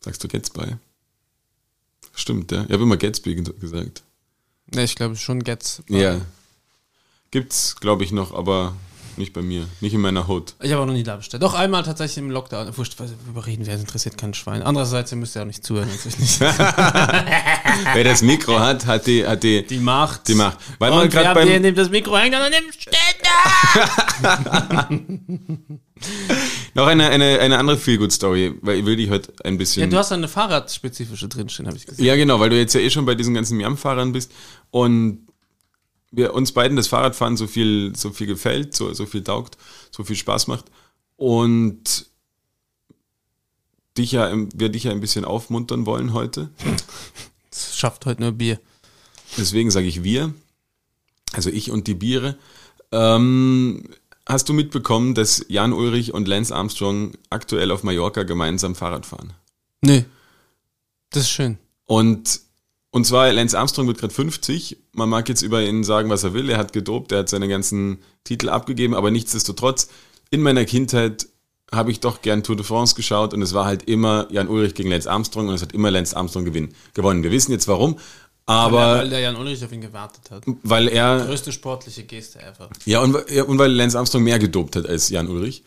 Sagst 0.00 0.22
du 0.24 0.28
Gatsby? 0.28 0.74
Stimmt, 2.14 2.52
ja. 2.52 2.64
Ich 2.64 2.72
habe 2.72 2.82
immer 2.82 2.96
Gatsby 2.96 3.36
ge- 3.36 3.54
gesagt. 3.60 4.02
Ne, 4.74 4.84
ich 4.84 4.94
glaube 4.94 5.16
schon 5.16 5.42
Gatsby. 5.42 6.00
Ja. 6.00 6.20
Gibt's, 7.30 7.76
glaube 7.76 8.04
ich, 8.04 8.12
noch, 8.12 8.34
aber 8.34 8.74
nicht 9.16 9.32
bei 9.32 9.42
mir. 9.42 9.66
Nicht 9.80 9.94
in 9.94 10.00
meiner 10.00 10.28
Hood. 10.28 10.54
Ich 10.60 10.72
habe 10.72 10.82
auch 10.82 10.86
noch 10.86 10.92
nie 10.92 11.02
da 11.02 11.16
bestellt. 11.16 11.42
Doch 11.42 11.54
einmal 11.54 11.82
tatsächlich 11.84 12.18
im 12.18 12.30
Lockdown. 12.30 12.76
Wurscht, 12.76 12.98
was 12.98 13.12
überreden 13.28 13.64
wir, 13.64 13.72
das 13.72 13.80
interessiert 13.80 14.18
kein 14.18 14.34
Schwein. 14.34 14.62
Andererseits, 14.62 15.12
ihr 15.12 15.18
müsst 15.18 15.36
ja 15.36 15.42
auch 15.42 15.46
nicht 15.46 15.64
zuhören. 15.64 15.88
nicht 15.88 16.40
Wer 16.40 18.04
das 18.04 18.22
Mikro 18.22 18.58
hat, 18.58 18.86
hat 18.86 19.06
die, 19.06 19.26
hat 19.26 19.42
die, 19.42 19.64
die 19.66 19.78
Macht. 19.78 20.26
die 20.28 20.34
Macht. 20.34 20.58
Weil 20.78 20.90
man 20.90 21.02
Und 21.02 21.14
wer 21.14 21.22
gerade 21.22 21.46
beim, 21.46 21.62
nimmt 21.62 21.78
das 21.78 21.90
Mikro 21.90 22.16
hängt 22.16 22.34
an 22.34 22.50
dem 22.50 22.64
Ständer. 22.72 22.98
noch 26.74 26.86
eine, 26.86 27.08
eine, 27.08 27.38
eine 27.40 27.58
andere 27.58 27.76
Feel-Good-Story, 27.76 28.54
weil 28.62 28.78
ich 28.78 28.84
will 28.84 28.96
die 28.96 29.10
heute 29.10 29.32
ein 29.44 29.58
bisschen. 29.58 29.82
Ja, 29.82 29.88
du 29.88 29.96
hast 29.96 30.12
eine 30.12 30.28
Fahrradspezifische 30.28 31.28
drinstehen, 31.28 31.66
habe 31.66 31.76
ich 31.76 31.86
gesehen. 31.86 32.04
Ja, 32.04 32.16
genau, 32.16 32.40
weil 32.40 32.50
du 32.50 32.56
jetzt 32.56 32.74
ja 32.74 32.80
eh 32.80 32.90
schon 32.90 33.06
bei 33.06 33.14
diesen 33.14 33.34
ganzen 33.34 33.56
Miam-Fahrern 33.56 34.12
bist 34.12 34.32
und 34.74 35.28
wir 36.10 36.34
uns 36.34 36.50
beiden 36.50 36.76
das 36.76 36.88
Fahrradfahren 36.88 37.36
so 37.36 37.46
viel, 37.46 37.94
so 37.94 38.10
viel 38.10 38.26
gefällt, 38.26 38.74
so, 38.74 38.92
so 38.92 39.06
viel 39.06 39.22
taugt, 39.22 39.56
so 39.92 40.02
viel 40.02 40.16
Spaß 40.16 40.48
macht 40.48 40.64
und 41.16 42.06
dich 43.96 44.10
ja, 44.10 44.32
wir 44.52 44.70
dich 44.70 44.84
ja 44.84 44.90
ein 44.90 45.00
bisschen 45.00 45.24
aufmuntern 45.24 45.86
wollen 45.86 46.12
heute. 46.12 46.50
Das 47.50 47.78
schafft 47.78 48.04
heute 48.04 48.20
nur 48.20 48.32
Bier. 48.32 48.58
Deswegen 49.38 49.70
sage 49.70 49.86
ich 49.86 50.02
wir, 50.02 50.34
also 51.34 51.50
ich 51.50 51.70
und 51.70 51.86
die 51.86 51.94
Biere. 51.94 52.36
Ähm, 52.90 53.90
hast 54.26 54.48
du 54.48 54.52
mitbekommen, 54.52 55.14
dass 55.14 55.46
Jan 55.46 55.72
Ulrich 55.72 56.12
und 56.12 56.26
Lance 56.26 56.52
Armstrong 56.52 57.12
aktuell 57.30 57.70
auf 57.70 57.84
Mallorca 57.84 58.24
gemeinsam 58.24 58.74
Fahrrad 58.74 59.06
fahren? 59.06 59.34
Nee. 59.82 60.04
Das 61.10 61.22
ist 61.22 61.30
schön. 61.30 61.58
Und, 61.84 62.40
und 62.94 63.04
zwar, 63.04 63.32
Lance 63.32 63.58
Armstrong 63.58 63.88
wird 63.88 63.98
gerade 63.98 64.14
50. 64.14 64.76
Man 64.92 65.08
mag 65.08 65.28
jetzt 65.28 65.42
über 65.42 65.60
ihn 65.60 65.82
sagen, 65.82 66.10
was 66.10 66.22
er 66.22 66.32
will. 66.32 66.48
Er 66.48 66.58
hat 66.58 66.72
gedopt, 66.72 67.10
er 67.10 67.18
hat 67.18 67.28
seine 67.28 67.48
ganzen 67.48 67.98
Titel 68.22 68.48
abgegeben, 68.48 68.94
aber 68.94 69.10
nichtsdestotrotz, 69.10 69.88
in 70.30 70.42
meiner 70.42 70.64
Kindheit 70.64 71.26
habe 71.72 71.90
ich 71.90 71.98
doch 71.98 72.22
gern 72.22 72.44
Tour 72.44 72.54
de 72.54 72.64
France 72.64 72.94
geschaut 72.94 73.34
und 73.34 73.42
es 73.42 73.52
war 73.52 73.64
halt 73.64 73.88
immer 73.88 74.28
Jan 74.30 74.46
Ulrich 74.46 74.74
gegen 74.74 74.90
Lance 74.90 75.10
Armstrong 75.10 75.48
und 75.48 75.54
es 75.56 75.62
hat 75.62 75.72
immer 75.72 75.90
Lance 75.90 76.16
Armstrong 76.16 76.44
gewinn, 76.44 76.72
gewonnen. 76.94 77.24
Wir 77.24 77.32
wissen 77.32 77.50
jetzt 77.50 77.66
warum, 77.66 77.98
weil, 78.46 78.54
aber 78.54 79.04
der 79.06 79.18
Jan 79.18 79.34
Ulrich 79.34 79.64
auf 79.64 79.72
ihn 79.72 79.80
gewartet 79.80 80.30
hat. 80.30 80.44
weil 80.62 80.86
er, 80.86 81.26
Größte 81.26 81.50
sportliche 81.50 82.04
Geste 82.04 82.38
ever. 82.42 82.68
ja 82.84 83.00
und, 83.00 83.16
ja, 83.28 83.42
und 83.42 83.58
weil 83.58 83.72
Lance 83.72 83.98
Armstrong 83.98 84.22
mehr 84.22 84.38
gedopt 84.38 84.76
hat 84.76 84.88
als 84.88 85.08
Jan 85.08 85.26
Ulrich. 85.26 85.64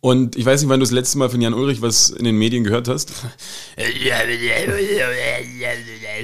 Und 0.00 0.36
ich 0.36 0.44
weiß 0.44 0.60
nicht, 0.60 0.68
wann 0.68 0.78
du 0.78 0.84
das 0.84 0.92
letzte 0.92 1.18
Mal 1.18 1.30
von 1.30 1.40
Jan 1.40 1.54
Ulrich 1.54 1.82
was 1.82 2.10
in 2.10 2.24
den 2.24 2.36
Medien 2.36 2.62
gehört 2.64 2.86
hast. 2.88 3.12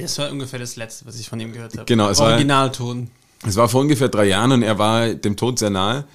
Das 0.01 0.19
war 0.19 0.31
ungefähr 0.31 0.59
das 0.59 0.77
Letzte, 0.77 1.07
was 1.07 1.19
ich 1.19 1.29
von 1.29 1.41
ihm 1.41 1.53
gehört 1.53 1.73
habe. 1.75 1.85
Genau, 1.87 2.09
es 2.09 2.19
war- 2.19 2.31
Originalton. 2.31 3.11
Es 3.47 3.57
war 3.57 3.69
vor 3.69 3.81
ungefähr 3.81 4.09
drei 4.09 4.27
Jahren 4.27 4.53
und 4.53 4.63
er 4.63 4.79
war 4.79 5.09
dem 5.15 5.37
Tod 5.37 5.59
sehr 5.59 5.71
nahe. 5.71 6.07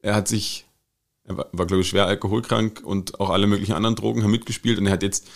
Er 0.00 0.14
hat 0.14 0.26
sich, 0.26 0.64
er 1.24 1.36
war, 1.36 1.46
war 1.52 1.66
glaube 1.66 1.82
ich 1.82 1.88
schwer 1.88 2.06
alkoholkrank 2.06 2.80
und 2.82 3.20
auch 3.20 3.28
alle 3.28 3.46
möglichen 3.46 3.72
anderen 3.74 3.94
Drogen 3.94 4.22
haben 4.22 4.30
mitgespielt 4.30 4.78
und 4.78 4.86
er 4.86 4.92
hat 4.92 5.02
jetzt 5.02 5.26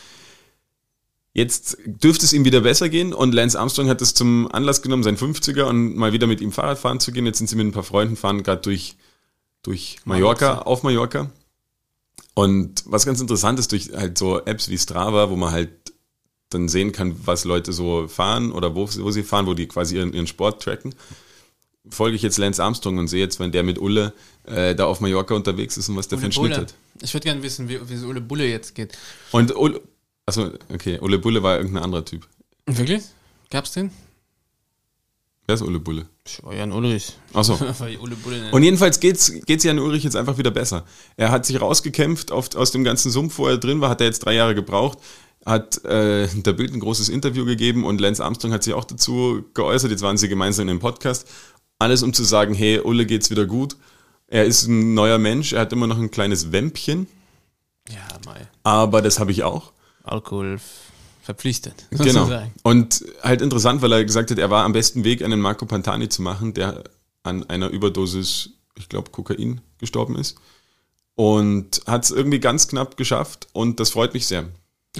Jetzt 1.34 1.76
dürfte 1.84 2.24
es 2.24 2.32
ihm 2.32 2.46
wieder 2.46 2.62
besser 2.62 2.88
gehen 2.88 3.12
und 3.12 3.34
Lance 3.34 3.60
Armstrong 3.60 3.90
hat 3.90 4.00
es 4.00 4.14
zum 4.14 4.50
Anlass 4.50 4.80
genommen, 4.80 5.02
sein 5.02 5.18
50er 5.18 5.64
und 5.64 5.94
mal 5.94 6.14
wieder 6.14 6.26
mit 6.26 6.40
ihm 6.40 6.50
Fahrrad 6.50 6.78
fahren 6.78 6.98
zu 6.98 7.12
gehen. 7.12 7.26
Jetzt 7.26 7.36
sind 7.36 7.48
sie 7.50 7.56
mit 7.56 7.66
ein 7.66 7.72
paar 7.72 7.82
Freunden 7.82 8.16
fahren, 8.16 8.42
gerade 8.42 8.62
durch, 8.62 8.96
durch 9.62 9.98
Mallorca, 10.06 10.60
auf 10.60 10.82
Mallorca. 10.82 11.30
Und 12.38 12.84
was 12.84 13.06
ganz 13.06 13.18
interessant 13.18 13.58
ist, 13.58 13.72
durch 13.72 13.92
halt 13.94 14.18
so 14.18 14.44
Apps 14.44 14.68
wie 14.68 14.76
Strava, 14.76 15.30
wo 15.30 15.36
man 15.36 15.52
halt 15.52 15.70
dann 16.50 16.68
sehen 16.68 16.92
kann, 16.92 17.16
was 17.24 17.44
Leute 17.44 17.72
so 17.72 18.08
fahren 18.08 18.52
oder 18.52 18.74
wo, 18.74 18.82
wo 18.82 19.10
sie 19.10 19.22
fahren, 19.22 19.46
wo 19.46 19.54
die 19.54 19.66
quasi 19.66 19.96
ihren, 19.96 20.12
ihren 20.12 20.26
Sport 20.26 20.62
tracken, 20.62 20.94
folge 21.88 22.14
ich 22.14 22.20
jetzt 22.20 22.36
Lance 22.36 22.62
Armstrong 22.62 22.98
und 22.98 23.08
sehe 23.08 23.20
jetzt, 23.20 23.40
wenn 23.40 23.52
der 23.52 23.62
mit 23.62 23.78
Ulle 23.78 24.12
äh, 24.44 24.74
da 24.74 24.84
auf 24.84 25.00
Mallorca 25.00 25.34
unterwegs 25.34 25.78
ist 25.78 25.88
und 25.88 25.96
was 25.96 26.08
der 26.08 26.18
für 26.18 26.24
einen 26.24 26.32
Schnitt 26.32 26.50
Bulle. 26.50 26.56
hat. 26.58 26.74
Ich 27.00 27.14
würde 27.14 27.24
gerne 27.24 27.42
wissen, 27.42 27.70
wie, 27.70 27.88
wie 27.88 27.94
es 27.94 28.02
Ulle 28.02 28.20
Bulle 28.20 28.46
jetzt 28.46 28.74
geht. 28.74 28.98
Und 29.32 29.56
Ulle, 29.56 29.80
achso, 30.26 30.50
okay, 30.68 30.98
Ulle 31.00 31.18
Bulle 31.18 31.42
war 31.42 31.56
irgendein 31.56 31.84
anderer 31.84 32.04
Typ. 32.04 32.28
Wirklich? 32.66 33.02
Gab's 33.48 33.72
den? 33.72 33.90
Wer 35.46 35.54
ist 35.54 35.62
Ulle 35.62 35.80
Bulle? 35.80 36.06
Jan 36.52 36.72
Ulrich. 36.72 37.14
Achso. 37.32 37.56
Nenne. 37.56 38.50
Und 38.52 38.62
jedenfalls 38.62 39.00
geht's, 39.00 39.32
geht's 39.46 39.64
Jan 39.64 39.78
Ulrich 39.78 40.04
jetzt 40.04 40.16
einfach 40.16 40.38
wieder 40.38 40.50
besser. 40.50 40.84
Er 41.16 41.30
hat 41.30 41.46
sich 41.46 41.60
rausgekämpft 41.60 42.32
auf, 42.32 42.54
aus 42.54 42.70
dem 42.70 42.84
ganzen 42.84 43.10
Sumpf, 43.10 43.38
wo 43.38 43.46
er 43.46 43.58
drin 43.58 43.80
war, 43.80 43.90
hat 43.90 44.00
er 44.00 44.06
jetzt 44.06 44.20
drei 44.20 44.34
Jahre 44.34 44.54
gebraucht, 44.54 44.98
hat 45.44 45.84
äh, 45.84 46.28
der 46.28 46.52
Bild 46.52 46.72
ein 46.72 46.80
großes 46.80 47.08
Interview 47.08 47.44
gegeben 47.44 47.84
und 47.84 48.00
Lance 48.00 48.24
Armstrong 48.24 48.52
hat 48.52 48.62
sich 48.62 48.74
auch 48.74 48.84
dazu 48.84 49.44
geäußert, 49.54 49.90
jetzt 49.90 50.02
waren 50.02 50.16
sie 50.16 50.28
gemeinsam 50.28 50.64
in 50.64 50.70
einem 50.70 50.80
Podcast. 50.80 51.28
Alles 51.78 52.02
um 52.02 52.12
zu 52.12 52.24
sagen, 52.24 52.54
hey, 52.54 52.80
Ulle 52.80 53.06
geht's 53.06 53.30
wieder 53.30 53.46
gut. 53.46 53.76
Er 54.28 54.44
ist 54.44 54.66
ein 54.66 54.94
neuer 54.94 55.18
Mensch, 55.18 55.52
er 55.52 55.60
hat 55.60 55.72
immer 55.72 55.86
noch 55.86 55.98
ein 55.98 56.10
kleines 56.10 56.50
Wämpchen, 56.50 57.06
ja, 57.88 58.06
Mai. 58.24 58.48
aber 58.64 59.02
das 59.02 59.20
habe 59.20 59.30
ich 59.30 59.44
auch. 59.44 59.72
Alkohol 60.02 60.58
verpflichtet. 61.26 61.74
Genau. 61.90 62.04
sozusagen. 62.04 62.52
Und 62.62 63.04
halt 63.22 63.42
interessant, 63.42 63.82
weil 63.82 63.92
er 63.92 64.04
gesagt 64.04 64.30
hat, 64.30 64.38
er 64.38 64.48
war 64.48 64.64
am 64.64 64.72
besten 64.72 65.04
Weg, 65.04 65.22
einen 65.22 65.40
Marco 65.40 65.66
Pantani 65.66 66.08
zu 66.08 66.22
machen, 66.22 66.54
der 66.54 66.84
an 67.24 67.42
einer 67.50 67.68
Überdosis, 67.68 68.50
ich 68.78 68.88
glaube, 68.88 69.10
Kokain 69.10 69.60
gestorben 69.78 70.16
ist. 70.16 70.36
Und 71.16 71.80
hat 71.86 72.04
es 72.04 72.10
irgendwie 72.10 72.40
ganz 72.40 72.68
knapp 72.68 72.96
geschafft 72.96 73.48
und 73.52 73.80
das 73.80 73.90
freut 73.90 74.14
mich 74.14 74.26
sehr. 74.26 74.44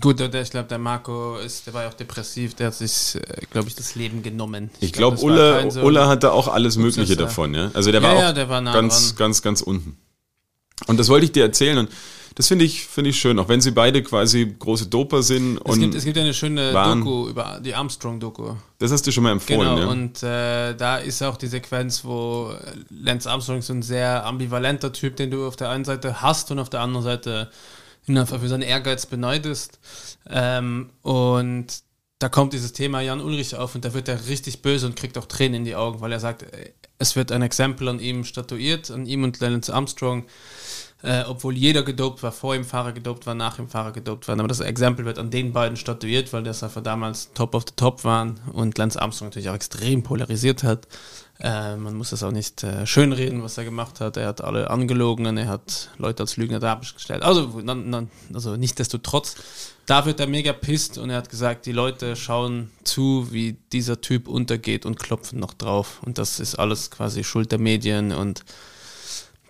Gut, 0.00 0.18
der, 0.20 0.34
ich 0.42 0.50
glaube, 0.50 0.68
der 0.68 0.78
Marco 0.78 1.36
ist, 1.38 1.66
der 1.66 1.72
war 1.74 1.82
ja 1.84 1.88
auch 1.88 1.94
depressiv, 1.94 2.54
der 2.54 2.66
hat 2.68 2.74
sich, 2.74 3.18
glaube 3.50 3.68
ich, 3.68 3.74
das 3.76 3.94
Leben 3.94 4.22
genommen. 4.22 4.70
Ich 4.80 4.92
glaube, 4.92 5.16
das 5.16 5.24
war 5.24 5.30
Ulle, 5.30 5.52
kein 5.60 5.70
so- 5.70 5.80
Ulle 5.82 6.06
hatte 6.06 6.32
auch 6.32 6.48
alles 6.48 6.76
Mögliche 6.76 7.14
ja. 7.14 7.18
davon, 7.18 7.54
ja. 7.54 7.70
Also 7.72 7.92
der 7.92 8.02
Ja, 8.02 8.08
war 8.08 8.18
ja, 8.18 8.30
auch 8.30 8.34
der 8.34 8.48
war 8.48 8.60
nah 8.60 8.72
ganz, 8.74 9.14
ganz, 9.16 9.40
ganz 9.42 9.62
unten. 9.62 9.96
Und 10.86 10.98
das 10.98 11.08
wollte 11.08 11.24
ich 11.26 11.32
dir 11.32 11.44
erzählen 11.44 11.78
und 11.78 11.88
das 12.36 12.46
finde 12.48 12.64
ich, 12.64 12.84
finde 12.86 13.10
ich 13.10 13.18
schön, 13.18 13.38
auch 13.38 13.48
wenn 13.48 13.60
sie 13.60 13.72
beide 13.72 14.02
quasi 14.02 14.54
große 14.58 14.86
Doper 14.86 15.22
sind 15.22 15.58
Es 15.64 15.78
gibt, 15.78 15.94
es 15.94 16.04
gibt 16.04 16.16
ja 16.16 16.22
eine 16.22 16.34
schöne 16.34 16.72
waren- 16.72 17.00
Doku 17.00 17.28
über 17.28 17.60
die 17.64 17.74
Armstrong-Doku. 17.74 18.54
das 18.78 18.92
hast 18.92 19.06
du 19.06 19.10
schon 19.10 19.24
mal 19.24 19.32
empfohlen, 19.32 19.60
Genau, 19.74 19.78
ja. 19.78 19.86
und 19.88 20.22
äh, 20.22 20.74
da 20.76 20.98
ist 20.98 21.22
auch 21.22 21.36
die 21.36 21.48
Sequenz, 21.48 22.04
wo 22.04 22.52
Lance 22.90 23.28
Armstrong 23.30 23.62
so 23.62 23.72
ein 23.72 23.82
sehr 23.82 24.24
ambivalenter 24.24 24.92
Typ, 24.92 25.16
den 25.16 25.30
du 25.30 25.46
auf 25.46 25.56
der 25.56 25.70
einen 25.70 25.84
Seite 25.84 26.22
hast 26.22 26.50
und 26.50 26.58
auf 26.58 26.70
der 26.70 26.80
anderen 26.80 27.04
Seite 27.04 27.50
ihn 28.06 28.16
einfach 28.18 28.38
für 28.38 28.48
seinen 28.48 28.62
Ehrgeiz 28.62 29.06
beneidest. 29.06 29.80
Ähm, 30.30 30.90
und 31.02 31.66
da 32.18 32.28
kommt 32.28 32.52
dieses 32.52 32.72
Thema 32.72 33.00
Jan 33.00 33.20
Ulrich 33.20 33.56
auf 33.56 33.74
und 33.74 33.84
da 33.84 33.92
wird 33.92 34.08
er 34.08 34.28
richtig 34.28 34.62
böse 34.62 34.86
und 34.86 34.94
kriegt 34.96 35.18
auch 35.18 35.26
Tränen 35.26 35.54
in 35.56 35.64
die 35.64 35.74
Augen, 35.74 36.00
weil 36.00 36.12
er 36.12 36.20
sagt, 36.20 36.42
äh, 36.42 36.70
es 36.98 37.16
wird 37.16 37.32
ein 37.32 37.42
Exempel 37.42 37.88
an 37.88 37.98
ihm 37.98 38.24
statuiert, 38.24 38.90
an 38.90 39.04
ihm 39.06 39.22
und 39.24 39.38
Lance 39.40 39.74
Armstrong, 39.74 40.24
äh, 41.02 41.24
obwohl 41.24 41.56
jeder 41.56 41.82
gedopt 41.82 42.22
war, 42.22 42.32
vor 42.32 42.54
ihm 42.54 42.64
Fahrer 42.64 42.92
gedopt 42.92 43.26
war, 43.26 43.34
nach 43.34 43.58
ihm 43.58 43.68
Fahrer 43.68 43.92
gedopt 43.92 44.28
waren. 44.28 44.40
Aber 44.40 44.48
das 44.48 44.60
Exempel 44.60 45.04
wird 45.04 45.18
an 45.18 45.30
den 45.30 45.52
beiden 45.52 45.76
statuiert, 45.76 46.32
weil 46.32 46.42
das 46.42 46.62
einfach 46.62 46.82
damals 46.82 47.32
top 47.34 47.54
of 47.54 47.64
the 47.68 47.74
top 47.76 48.02
waren 48.04 48.40
und 48.52 48.78
Lance 48.78 49.00
Armstrong 49.00 49.28
natürlich 49.28 49.50
auch 49.50 49.54
extrem 49.54 50.02
polarisiert 50.02 50.62
hat. 50.62 50.88
Äh, 51.38 51.76
man 51.76 51.94
muss 51.94 52.10
das 52.10 52.22
auch 52.22 52.30
nicht 52.30 52.64
äh, 52.64 52.86
schönreden, 52.86 53.42
was 53.42 53.58
er 53.58 53.64
gemacht 53.64 54.00
hat. 54.00 54.16
Er 54.16 54.26
hat 54.26 54.42
alle 54.42 54.70
angelogen 54.70 55.26
und 55.26 55.36
er 55.36 55.48
hat 55.48 55.90
Leute 55.98 56.22
als 56.22 56.38
Lügner 56.38 56.60
dargestellt. 56.60 57.22
Also, 57.22 57.60
nan, 57.60 57.90
nan, 57.90 58.10
also 58.32 58.56
nichtsdestotrotz, 58.56 59.36
da 59.84 60.06
wird 60.06 60.18
er 60.18 60.26
mega 60.28 60.54
pisst 60.54 60.96
und 60.96 61.10
er 61.10 61.18
hat 61.18 61.28
gesagt, 61.28 61.66
die 61.66 61.72
Leute 61.72 62.16
schauen 62.16 62.70
zu, 62.84 63.28
wie 63.32 63.58
dieser 63.72 64.00
Typ 64.00 64.28
untergeht 64.28 64.86
und 64.86 64.98
klopfen 64.98 65.38
noch 65.38 65.52
drauf. 65.52 66.00
Und 66.06 66.16
das 66.16 66.40
ist 66.40 66.54
alles 66.54 66.90
quasi 66.90 67.22
Schuld 67.22 67.52
der 67.52 67.58
Medien 67.58 68.12
und 68.12 68.42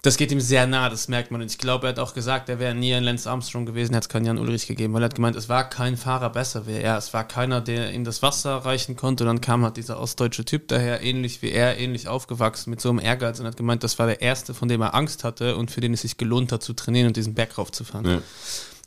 das 0.07 0.17
geht 0.17 0.31
ihm 0.31 0.41
sehr 0.41 0.69
nah, 0.69 0.89
das 0.89 1.09
merkt 1.09 1.33
man. 1.33 1.43
Und 1.43 1.51
ich 1.51 1.59
glaube, 1.59 1.89
er 1.89 1.91
hat 1.91 1.99
auch 1.99 2.15
gesagt, 2.15 2.49
er 2.49 2.61
wäre 2.61 2.77
nie 2.77 2.95
ein 2.95 3.03
Lance 3.03 3.29
Armstrong 3.29 3.67
gewesen, 3.67 3.93
hätte 3.93 4.05
es 4.05 4.09
keinen 4.09 4.25
Jan 4.25 4.39
Ulrich 4.39 4.69
gegeben, 4.69 4.95
weil 4.95 5.03
er 5.03 5.07
hat 5.07 5.17
gemeint, 5.17 5.35
es 5.35 5.49
war 5.49 5.69
kein 5.69 5.97
Fahrer 5.97 6.31
besser 6.31 6.69
wie 6.69 6.75
er. 6.75 6.97
Es 6.97 7.13
war 7.13 7.27
keiner, 7.27 7.61
der 7.61 7.93
ihm 7.93 8.05
das 8.05 8.23
Wasser 8.23 8.55
reichen 8.59 8.95
konnte. 8.95 9.25
Und 9.25 9.29
dann 9.29 9.41
kam 9.41 9.65
halt 9.65 9.77
dieser 9.77 9.99
ostdeutsche 9.99 10.45
Typ 10.45 10.69
daher, 10.69 11.03
ähnlich 11.03 11.43
wie 11.43 11.51
er, 11.51 11.77
ähnlich 11.79 12.07
aufgewachsen, 12.07 12.71
mit 12.71 12.81
so 12.81 12.89
einem 12.89 13.01
Ehrgeiz 13.01 13.41
und 13.41 13.47
hat 13.47 13.57
gemeint, 13.57 13.83
das 13.83 13.99
war 13.99 14.07
der 14.07 14.23
erste, 14.23 14.55
von 14.55 14.69
dem 14.69 14.81
er 14.81 14.95
Angst 14.95 15.25
hatte 15.25 15.57
und 15.57 15.73
für 15.73 15.81
den 15.81 15.93
es 15.93 16.03
sich 16.03 16.17
gelohnt 16.17 16.53
hat, 16.53 16.63
zu 16.63 16.73
trainieren 16.73 17.09
und 17.09 17.17
diesen 17.17 17.35
Berg 17.35 17.59
raufzufahren. 17.59 18.09
ja. 18.09 18.23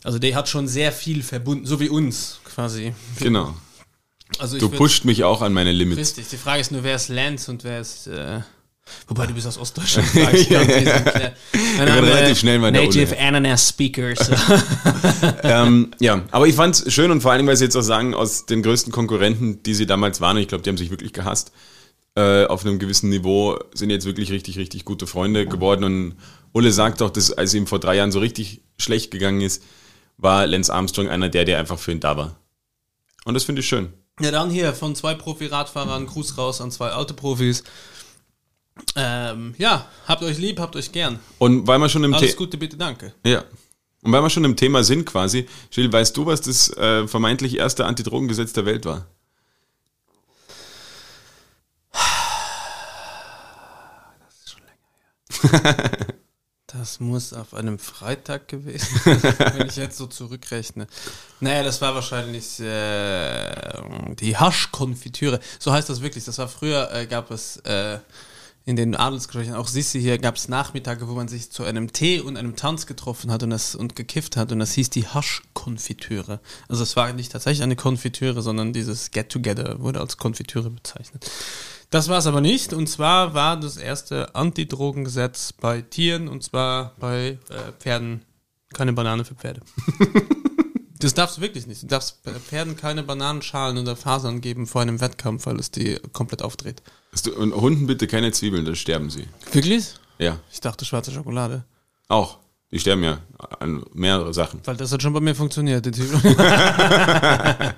Also 0.05 0.19
der 0.19 0.33
hat 0.35 0.47
schon 0.47 0.69
sehr 0.69 0.93
viel 0.93 1.21
verbunden, 1.21 1.65
so 1.65 1.81
wie 1.81 1.89
uns 1.89 2.39
quasi. 2.45 2.93
Genau. 3.19 3.53
Also 4.37 4.55
ich 4.55 4.61
Du 4.61 4.69
pusht 4.69 5.03
mich 5.03 5.25
auch 5.25 5.41
an 5.41 5.51
meine 5.51 5.73
Limits. 5.73 5.99
Richtig, 5.99 6.29
die 6.29 6.37
Frage 6.37 6.61
ist 6.61 6.71
nur, 6.71 6.83
wer 6.83 6.95
ist 6.95 7.09
Lance 7.09 7.51
und 7.51 7.65
wer 7.65 7.81
ist. 7.81 8.07
Äh, 8.07 8.39
wobei 9.07 9.27
du 9.27 9.33
bist 9.33 9.47
aus 9.47 9.57
Ostdeutschland. 9.59 10.07
ich. 10.33 10.47
Dann 10.49 10.65
bin 11.77 12.03
relativ 12.03 12.39
schnell 12.39 12.59
mal 12.59 12.71
Native. 12.71 13.17
Ananas 13.19 13.69
Speakers. 13.69 14.29
ähm, 15.43 15.91
ja, 15.99 16.23
aber 16.31 16.47
ich 16.47 16.55
fand's 16.55 16.91
schön 16.91 17.11
und 17.11 17.21
vor 17.21 17.31
allem, 17.31 17.47
weil 17.47 17.57
sie 17.57 17.65
jetzt 17.65 17.75
auch 17.75 17.81
sagen, 17.81 18.13
aus 18.13 18.45
den 18.45 18.63
größten 18.63 18.91
Konkurrenten, 18.91 19.63
die 19.63 19.73
sie 19.73 19.85
damals 19.85 20.21
waren, 20.21 20.37
und 20.37 20.41
ich 20.41 20.47
glaube, 20.47 20.63
die 20.63 20.69
haben 20.69 20.77
sich 20.77 20.89
wirklich 20.89 21.13
gehasst, 21.13 21.51
äh, 22.15 22.45
auf 22.45 22.65
einem 22.65 22.79
gewissen 22.79 23.09
Niveau 23.09 23.59
sind 23.73 23.89
jetzt 23.89 24.05
wirklich 24.05 24.31
richtig, 24.31 24.57
richtig 24.57 24.85
gute 24.85 25.07
Freunde 25.07 25.45
geworden. 25.45 25.83
Und 25.83 26.15
Ulle 26.53 26.71
sagt 26.71 27.01
auch, 27.01 27.09
dass 27.09 27.31
als 27.31 27.53
ihm 27.53 27.67
vor 27.67 27.79
drei 27.79 27.95
Jahren 27.95 28.11
so 28.11 28.19
richtig 28.19 28.61
schlecht 28.77 29.11
gegangen 29.11 29.41
ist, 29.41 29.63
war 30.17 30.45
Lance 30.47 30.73
Armstrong 30.73 31.07
einer 31.07 31.29
der, 31.29 31.45
der 31.45 31.59
einfach 31.59 31.79
für 31.79 31.91
ihn 31.91 31.99
da 31.99 32.17
war. 32.17 32.35
Und 33.25 33.35
das 33.35 33.43
finde 33.43 33.61
ich 33.61 33.67
schön. 33.67 33.93
ja, 34.19 34.31
dann 34.31 34.49
hier 34.49 34.73
von 34.73 34.95
zwei 34.95 35.13
Profi-Radfahrern, 35.13 36.07
Gruß 36.07 36.37
raus 36.37 36.61
an 36.61 36.71
zwei 36.71 36.93
Autoprofis. 36.93 37.63
Ähm, 38.95 39.55
ja, 39.57 39.87
habt 40.07 40.23
euch 40.23 40.37
lieb, 40.37 40.59
habt 40.59 40.75
euch 40.75 40.91
gern. 40.91 41.19
Und 41.37 41.67
weil 41.67 41.79
wir 41.79 41.89
schon 41.89 42.03
im 42.03 42.13
Alles 42.13 42.31
The 42.31 42.37
Gute, 42.37 42.57
bitte, 42.57 42.77
danke. 42.77 43.13
ja. 43.23 43.43
Und 44.01 44.13
weil 44.13 44.21
wir 44.21 44.29
schon 44.29 44.45
im 44.45 44.55
Thema 44.55 44.83
sind 44.83 45.05
quasi, 45.05 45.45
Gilles, 45.71 45.91
weißt 45.91 46.15
du, 46.15 46.25
was 46.25 46.39
das 46.41 46.69
äh, 46.77 47.07
vermeintlich 47.07 47.57
erste 47.57 47.85
Antidrogengesetz 47.85 48.53
der 48.53 48.65
Welt 48.65 48.85
war? 48.85 49.05
Das 56.67 56.99
muss 56.99 57.33
auf 57.33 57.53
einem 57.53 57.77
Freitag 57.77 58.47
gewesen 58.47 58.99
sein, 59.03 59.21
wenn 59.57 59.67
ich 59.67 59.75
jetzt 59.75 59.97
so 59.97 60.07
zurückrechne. 60.07 60.87
Naja, 61.39 61.63
das 61.63 61.81
war 61.81 61.93
wahrscheinlich 61.93 62.59
äh, 62.59 63.51
die 64.15 64.37
Haschkonfitüre. 64.37 65.39
So 65.59 65.71
heißt 65.71 65.89
das 65.89 66.01
wirklich. 66.01 66.23
Das 66.23 66.37
war 66.37 66.47
früher, 66.47 66.89
äh, 66.93 67.05
gab 67.05 67.31
es 67.31 67.57
äh, 67.57 67.99
in 68.69 68.75
den 68.75 68.95
Adelsgesprächen, 68.95 69.55
auch 69.55 69.67
Sissi 69.67 69.99
hier, 69.99 70.19
gab 70.19 70.35
es 70.35 70.47
Nachmittage, 70.47 71.07
wo 71.07 71.13
man 71.15 71.27
sich 71.27 71.49
zu 71.49 71.63
einem 71.63 71.91
Tee 71.91 72.19
und 72.19 72.37
einem 72.37 72.55
Tanz 72.55 72.85
getroffen 72.85 73.31
hat 73.31 73.41
und, 73.41 73.49
das, 73.49 73.73
und 73.73 73.95
gekifft 73.95 74.37
hat. 74.37 74.51
Und 74.51 74.59
das 74.59 74.73
hieß 74.73 74.91
die 74.91 75.07
Haschkonfitüre. 75.07 76.39
Also 76.67 76.83
es 76.83 76.95
war 76.95 77.11
nicht 77.13 77.31
tatsächlich 77.31 77.63
eine 77.63 77.75
Konfitüre, 77.75 78.43
sondern 78.43 78.71
dieses 78.71 79.09
Get-Together 79.09 79.79
wurde 79.79 79.99
als 79.99 80.17
Konfitüre 80.17 80.69
bezeichnet. 80.69 81.31
Das 81.89 82.09
war 82.09 82.19
es 82.19 82.27
aber 82.27 82.41
nicht. 82.41 82.71
Und 82.71 82.85
zwar 82.85 83.33
war 83.33 83.59
das 83.59 83.77
erste 83.77 84.35
Antidrogengesetz 84.35 85.51
bei 85.51 85.81
Tieren 85.81 86.27
und 86.27 86.43
zwar 86.43 86.93
bei 86.99 87.39
äh, 87.49 87.71
Pferden. 87.79 88.23
Keine 88.71 88.93
Banane 88.93 89.25
für 89.25 89.33
Pferde. 89.33 89.61
das 90.99 91.13
darfst 91.13 91.37
du 91.37 91.41
wirklich 91.41 91.65
nicht. 91.67 91.83
Du 91.83 91.87
darfst 91.87 92.17
Pferden 92.47 92.75
keine 92.75 93.03
Bananenschalen 93.03 93.77
oder 93.77 93.95
Fasern 93.95 94.41
geben 94.41 94.67
vor 94.67 94.81
einem 94.81 94.99
Wettkampf, 95.01 95.45
weil 95.45 95.59
es 95.59 95.71
die 95.71 95.99
komplett 96.13 96.41
aufdreht. 96.41 96.81
Du- 97.23 97.33
Und 97.35 97.53
Hunden 97.55 97.87
bitte 97.87 98.05
keine 98.07 98.31
Zwiebeln, 98.31 98.65
dann 98.65 98.75
sterben 98.75 99.09
sie. 99.09 99.27
Wirklich? 99.51 99.93
Ja, 100.17 100.37
Ich 100.51 100.59
dachte 100.61 100.85
schwarze 100.85 101.11
Schokolade. 101.11 101.63
auch. 102.07 102.37
Die 102.71 102.77
sterben 102.79 103.03
ja 103.03 103.17
an 103.59 103.83
mehrere 103.93 104.31
Sachen. 104.31 104.59
Weil 104.63 104.77
das 104.77 104.91
hat 104.91 105.01
schon 105.01 105.11
bei 105.13 105.19
mir 105.21 105.33
funktioniert. 105.33 105.83
Die 105.87 105.91
Typ. 105.91 106.11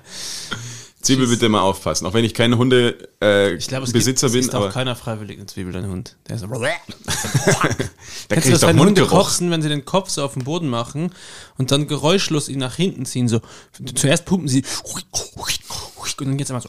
Zwiebel 1.02 1.26
bitte 1.26 1.48
mal 1.48 1.60
aufpassen. 1.60 2.06
Auch 2.06 2.14
wenn 2.14 2.24
ich 2.24 2.32
kein 2.32 2.56
Hunde 2.56 3.08
äh, 3.20 3.54
Ich 3.54 3.68
glaube, 3.68 3.84
es 3.84 3.92
Besitzer 3.92 4.28
gibt, 4.28 4.44
es 4.44 4.46
bin, 4.46 4.56
aber 4.56 4.68
auch 4.68 4.72
keiner 4.72 4.96
freiwillig 4.96 5.36
eine 5.36 5.46
Zwiebel, 5.46 5.72
dein 5.72 5.88
Hund. 5.88 6.16
Der 6.28 6.36
ist 6.36 6.42
so. 6.42 6.46
da 6.48 6.58
Kennst 8.28 8.46
du 8.46 8.50
das, 8.52 8.60
doch 8.60 8.68
wenn 8.68 8.78
Hunde 8.78 9.04
kotzen, 9.06 9.50
wenn 9.50 9.62
sie 9.62 9.68
den 9.68 9.84
Kopf 9.84 10.10
so 10.10 10.24
auf 10.24 10.34
den 10.34 10.44
Boden 10.44 10.68
machen 10.68 11.12
und 11.58 11.70
dann 11.70 11.86
geräuschlos 11.86 12.48
ihn 12.48 12.58
nach 12.58 12.76
hinten 12.76 13.04
ziehen, 13.04 13.28
so. 13.28 13.40
Zuerst 13.94 14.24
pumpen 14.24 14.48
sie 14.48 14.64
und 16.22 16.28
dann 16.28 16.36
geht's 16.36 16.50
immer 16.50 16.60
so. 16.60 16.68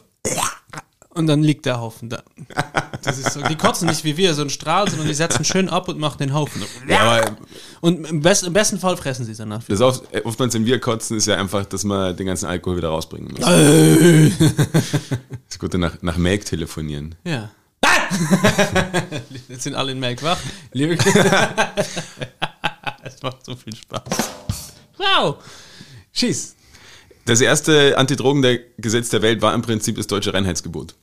Und 1.14 1.26
dann 1.28 1.42
liegt 1.42 1.64
der 1.64 1.80
Haufen 1.80 2.08
da. 2.08 2.22
Das 3.02 3.18
ist 3.18 3.32
so, 3.32 3.40
die 3.42 3.54
kotzen 3.56 3.88
nicht 3.88 4.04
wie 4.04 4.16
wir, 4.16 4.34
so 4.34 4.40
einen 4.40 4.50
Strahl, 4.50 4.88
sondern 4.88 5.06
die 5.06 5.14
setzen 5.14 5.44
schön 5.44 5.68
ab 5.68 5.88
und 5.88 5.98
machen 5.98 6.18
den 6.18 6.34
Haufen. 6.34 6.62
Ja, 6.88 7.20
Und 7.80 8.04
im, 8.06 8.20
best, 8.20 8.42
im 8.44 8.52
besten 8.52 8.78
Fall 8.80 8.96
fressen 8.96 9.24
sie 9.24 9.32
es 9.32 9.38
danach. 9.38 9.62
das 9.64 9.80
oft, 9.80 10.04
oftmals, 10.24 10.54
wenn 10.54 10.66
wir 10.66 10.80
kotzen, 10.80 11.16
ist 11.16 11.26
ja 11.26 11.36
einfach, 11.36 11.64
dass 11.66 11.84
man 11.84 12.16
den 12.16 12.26
ganzen 12.26 12.46
Alkohol 12.46 12.78
wieder 12.78 12.88
rausbringen 12.88 13.32
muss. 13.32 13.46
Äh. 13.46 14.30
Das 15.48 15.58
Gute 15.60 15.78
nach, 15.78 16.02
nach 16.02 16.16
Melk 16.16 16.44
telefonieren. 16.44 17.14
Ja. 17.24 17.50
Jetzt 19.48 19.62
sind 19.62 19.74
alle 19.74 19.92
in 19.92 20.00
Melk 20.00 20.22
wach. 20.22 20.38
Es 23.02 23.22
macht 23.22 23.44
so 23.44 23.54
viel 23.54 23.76
Spaß. 23.76 24.02
Wow. 24.96 25.36
Schieß. 26.12 26.56
Das 27.26 27.40
erste 27.40 27.96
Antidrogengesetz 27.96 29.08
der 29.08 29.22
Welt 29.22 29.40
war 29.42 29.54
im 29.54 29.62
Prinzip 29.62 29.96
das 29.96 30.06
deutsche 30.06 30.34
Reinheitsgebot. 30.34 30.94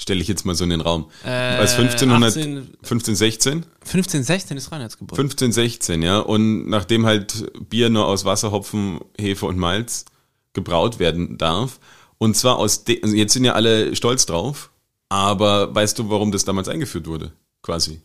Stelle 0.00 0.20
ich 0.22 0.28
jetzt 0.28 0.44
mal 0.46 0.54
so 0.54 0.62
in 0.62 0.70
den 0.70 0.80
Raum. 0.80 1.10
Äh, 1.24 1.28
Als 1.28 1.72
1500, 1.74 2.30
18, 2.36 2.76
15, 2.82 3.16
16? 3.16 3.66
15, 3.84 4.22
16 4.22 4.56
ist 4.56 4.70
Reinheitsgebot. 4.70 5.16
15, 5.16 5.50
16, 5.52 6.02
ja. 6.02 6.20
Und 6.20 6.68
nachdem 6.68 7.04
halt 7.04 7.50
Bier 7.68 7.90
nur 7.90 8.06
aus 8.06 8.24
Wasser, 8.24 8.52
Hopfen, 8.52 9.00
Hefe 9.18 9.44
und 9.46 9.58
Malz 9.58 10.04
gebraut 10.52 11.00
werden 11.00 11.36
darf, 11.36 11.80
und 12.18 12.36
zwar 12.36 12.56
aus, 12.58 12.84
de 12.84 13.02
also 13.02 13.14
jetzt 13.14 13.32
sind 13.32 13.44
ja 13.44 13.52
alle 13.54 13.94
stolz 13.96 14.24
drauf, 14.24 14.70
aber 15.08 15.74
weißt 15.74 15.98
du, 15.98 16.08
warum 16.10 16.30
das 16.32 16.44
damals 16.44 16.68
eingeführt 16.68 17.06
wurde? 17.08 17.32
Quasi. 17.62 18.00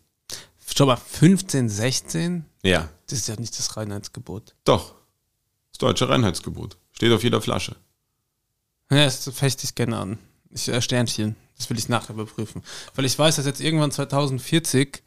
Schau 0.75 0.87
mal, 0.87 0.95
15, 0.97 1.69
16? 1.69 2.45
Ja, 2.63 2.89
Das 3.07 3.19
ist 3.19 3.27
ja 3.27 3.35
nicht 3.39 3.57
das 3.57 3.77
Reinheitsgebot. 3.77 4.55
doch. 4.65 4.95
Das 5.71 5.77
deutsche 5.79 6.09
Reinheitsgebot. 6.09 6.77
Steht 6.93 7.11
auf 7.11 7.23
jeder 7.23 7.41
Flasche. 7.41 7.75
Ja, 8.91 9.05
das 9.05 9.27
fechte 9.33 9.65
ich 9.65 9.73
gerne 9.75 9.97
an. 9.97 10.19
Ich, 10.51 10.67
äh, 10.69 10.81
Sternchen. 10.81 11.35
Das 11.57 11.69
will 11.69 11.77
ich 11.77 11.87
nachher 11.89 12.13
überprüfen. 12.13 12.63
Weil 12.95 13.05
ich 13.05 13.17
weiß, 13.17 13.35
dass 13.37 13.45
jetzt 13.45 13.61
irgendwann 13.61 13.91
2040 13.91 15.03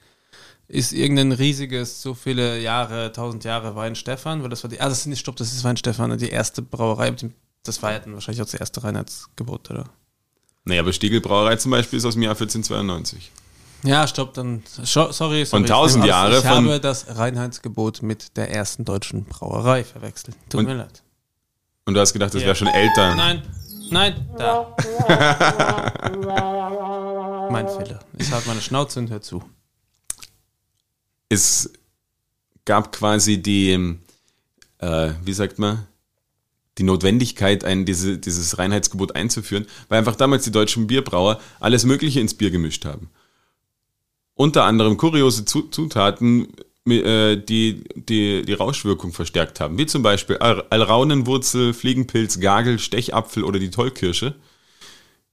ist 0.69 0.93
irgendein 0.93 1.33
riesiges, 1.33 2.03
so 2.03 2.15
viele 2.15 2.59
Jahre, 2.61 3.07
1000 3.07 3.45
Jahre 3.45 3.77
Weinstefan, 3.77 4.43
weil 4.43 4.49
das 4.51 4.65
war 4.65 4.71
die, 4.71 4.81
ah, 4.81 4.89
das 4.89 4.99
ist 5.01 5.07
nicht, 5.07 5.21
stopp, 5.21 5.37
das 5.37 5.53
ist 5.53 5.63
Weinstefan, 5.65 6.17
die 6.19 6.29
erste 6.31 6.61
Brauerei, 6.63 7.15
das 7.63 7.83
war 7.83 7.93
ja 7.93 7.99
dann 8.01 8.15
wahrscheinlich 8.15 8.41
auch 8.43 8.47
das 8.47 8.55
erste 8.55 8.83
Reinheitsgebot, 8.83 9.71
oder? 9.71 9.85
Naja, 10.65 10.81
aber 10.81 10.93
Stiegelbrauerei 10.93 11.57
zum 11.57 11.71
Beispiel 11.71 11.99
ist 11.99 12.05
aus 12.05 12.15
dem 12.15 12.23
Jahr 12.23 12.33
1492. 12.35 13.31
Ja, 13.85 14.09
stopp, 14.09 14.35
dann, 14.35 14.65
sorry, 14.83 15.13
sorry. 15.13 15.47
Von 15.47 15.65
ich 15.65 15.71
1000 15.71 16.05
nehme 16.05 16.15
alles. 16.17 16.43
Jahre 16.43 16.53
Ich 16.53 16.57
von- 16.57 16.69
habe 16.71 16.81
das 16.81 17.17
Reinheitsgebot 17.17 18.03
mit 18.03 18.37
der 18.37 18.51
ersten 18.51 18.85
deutschen 18.85 19.25
Brauerei 19.25 19.85
verwechselt. 19.85 20.37
Tut 20.49 20.61
Und- 20.61 20.67
mir 20.67 20.75
leid. 20.75 21.03
Und 21.85 21.95
du 21.95 22.01
hast 22.01 22.13
gedacht, 22.13 22.35
das 22.35 22.41
Ja. 22.43 22.47
wäre 22.49 22.57
schon 22.57 22.67
älter. 22.67 23.15
Nein, 23.15 23.43
nein, 23.91 24.29
da. 24.37 24.75
mein 27.51 27.69
Fehler. 27.69 28.01
Ich 28.19 28.31
halte 28.33 28.49
meine 28.49 28.61
Schnauze 28.61 28.99
und 29.01 29.11
hör 29.11 29.23
zu. 29.23 29.43
Es 31.29 31.73
gab 32.65 32.93
quasi 32.93 33.43
die, 33.43 33.97
äh, 34.79 35.11
wie 35.23 35.33
sagt 35.33 35.59
man, 35.59 35.87
die 36.79 36.83
Notwendigkeit, 36.83 37.65
ein, 37.65 37.87
diese, 37.87 38.19
dieses 38.19 38.59
Reinheitsgebot 38.59 39.17
einzuführen, 39.17 39.67
weil 39.89 39.99
einfach 39.99 40.17
damals 40.17 40.45
die 40.45 40.51
deutschen 40.53 40.87
Bierbrauer 40.87 41.41
alles 41.59 41.85
Mögliche 41.85 42.21
ins 42.21 42.35
Bier 42.35 42.51
gemischt 42.51 42.85
haben. 42.85 43.11
Unter 44.35 44.65
anderem 44.65 44.99
kuriose 44.99 45.47
Zu- 45.47 45.69
Zutaten, 45.71 46.49
die, 46.87 47.85
die 47.95 48.43
die 48.43 48.53
Rauschwirkung 48.53 49.13
verstärkt 49.13 49.59
haben, 49.59 49.77
wie 49.77 49.87
zum 49.87 50.03
Beispiel 50.03 50.39
Al- 50.39 50.65
Alraunenwurzel, 50.71 51.75
Fliegenpilz, 51.75 52.39
Gagel, 52.39 52.79
Stechapfel 52.79 53.43
oder 53.43 53.59
die 53.59 53.71
Tollkirsche. 53.71 54.37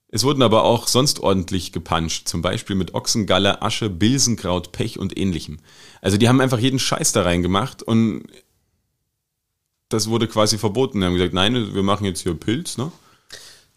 Es 0.07 0.23
wurden 0.23 0.41
aber 0.41 0.63
auch 0.63 0.87
sonst 0.87 1.19
ordentlich 1.19 1.71
gepanscht, 1.71 2.27
zum 2.27 2.41
Beispiel 2.41 2.75
mit 2.75 2.93
Ochsengalle, 2.93 3.61
Asche, 3.61 3.89
Bilsenkraut, 3.89 4.71
Pech 4.71 4.99
und 4.99 5.17
ähnlichem. 5.17 5.59
Also 6.01 6.17
die 6.17 6.27
haben 6.27 6.41
einfach 6.41 6.59
jeden 6.59 6.79
Scheiß 6.79 7.11
da 7.13 7.21
reingemacht 7.21 7.83
und 7.83 8.23
das 9.89 10.09
wurde 10.09 10.27
quasi 10.27 10.57
verboten. 10.57 10.99
Die 10.99 11.05
haben 11.05 11.13
gesagt, 11.13 11.33
nein, 11.33 11.75
wir 11.75 11.83
machen 11.83 12.05
jetzt 12.05 12.21
hier 12.21 12.33
Pilz, 12.33 12.77
ne? 12.77 12.91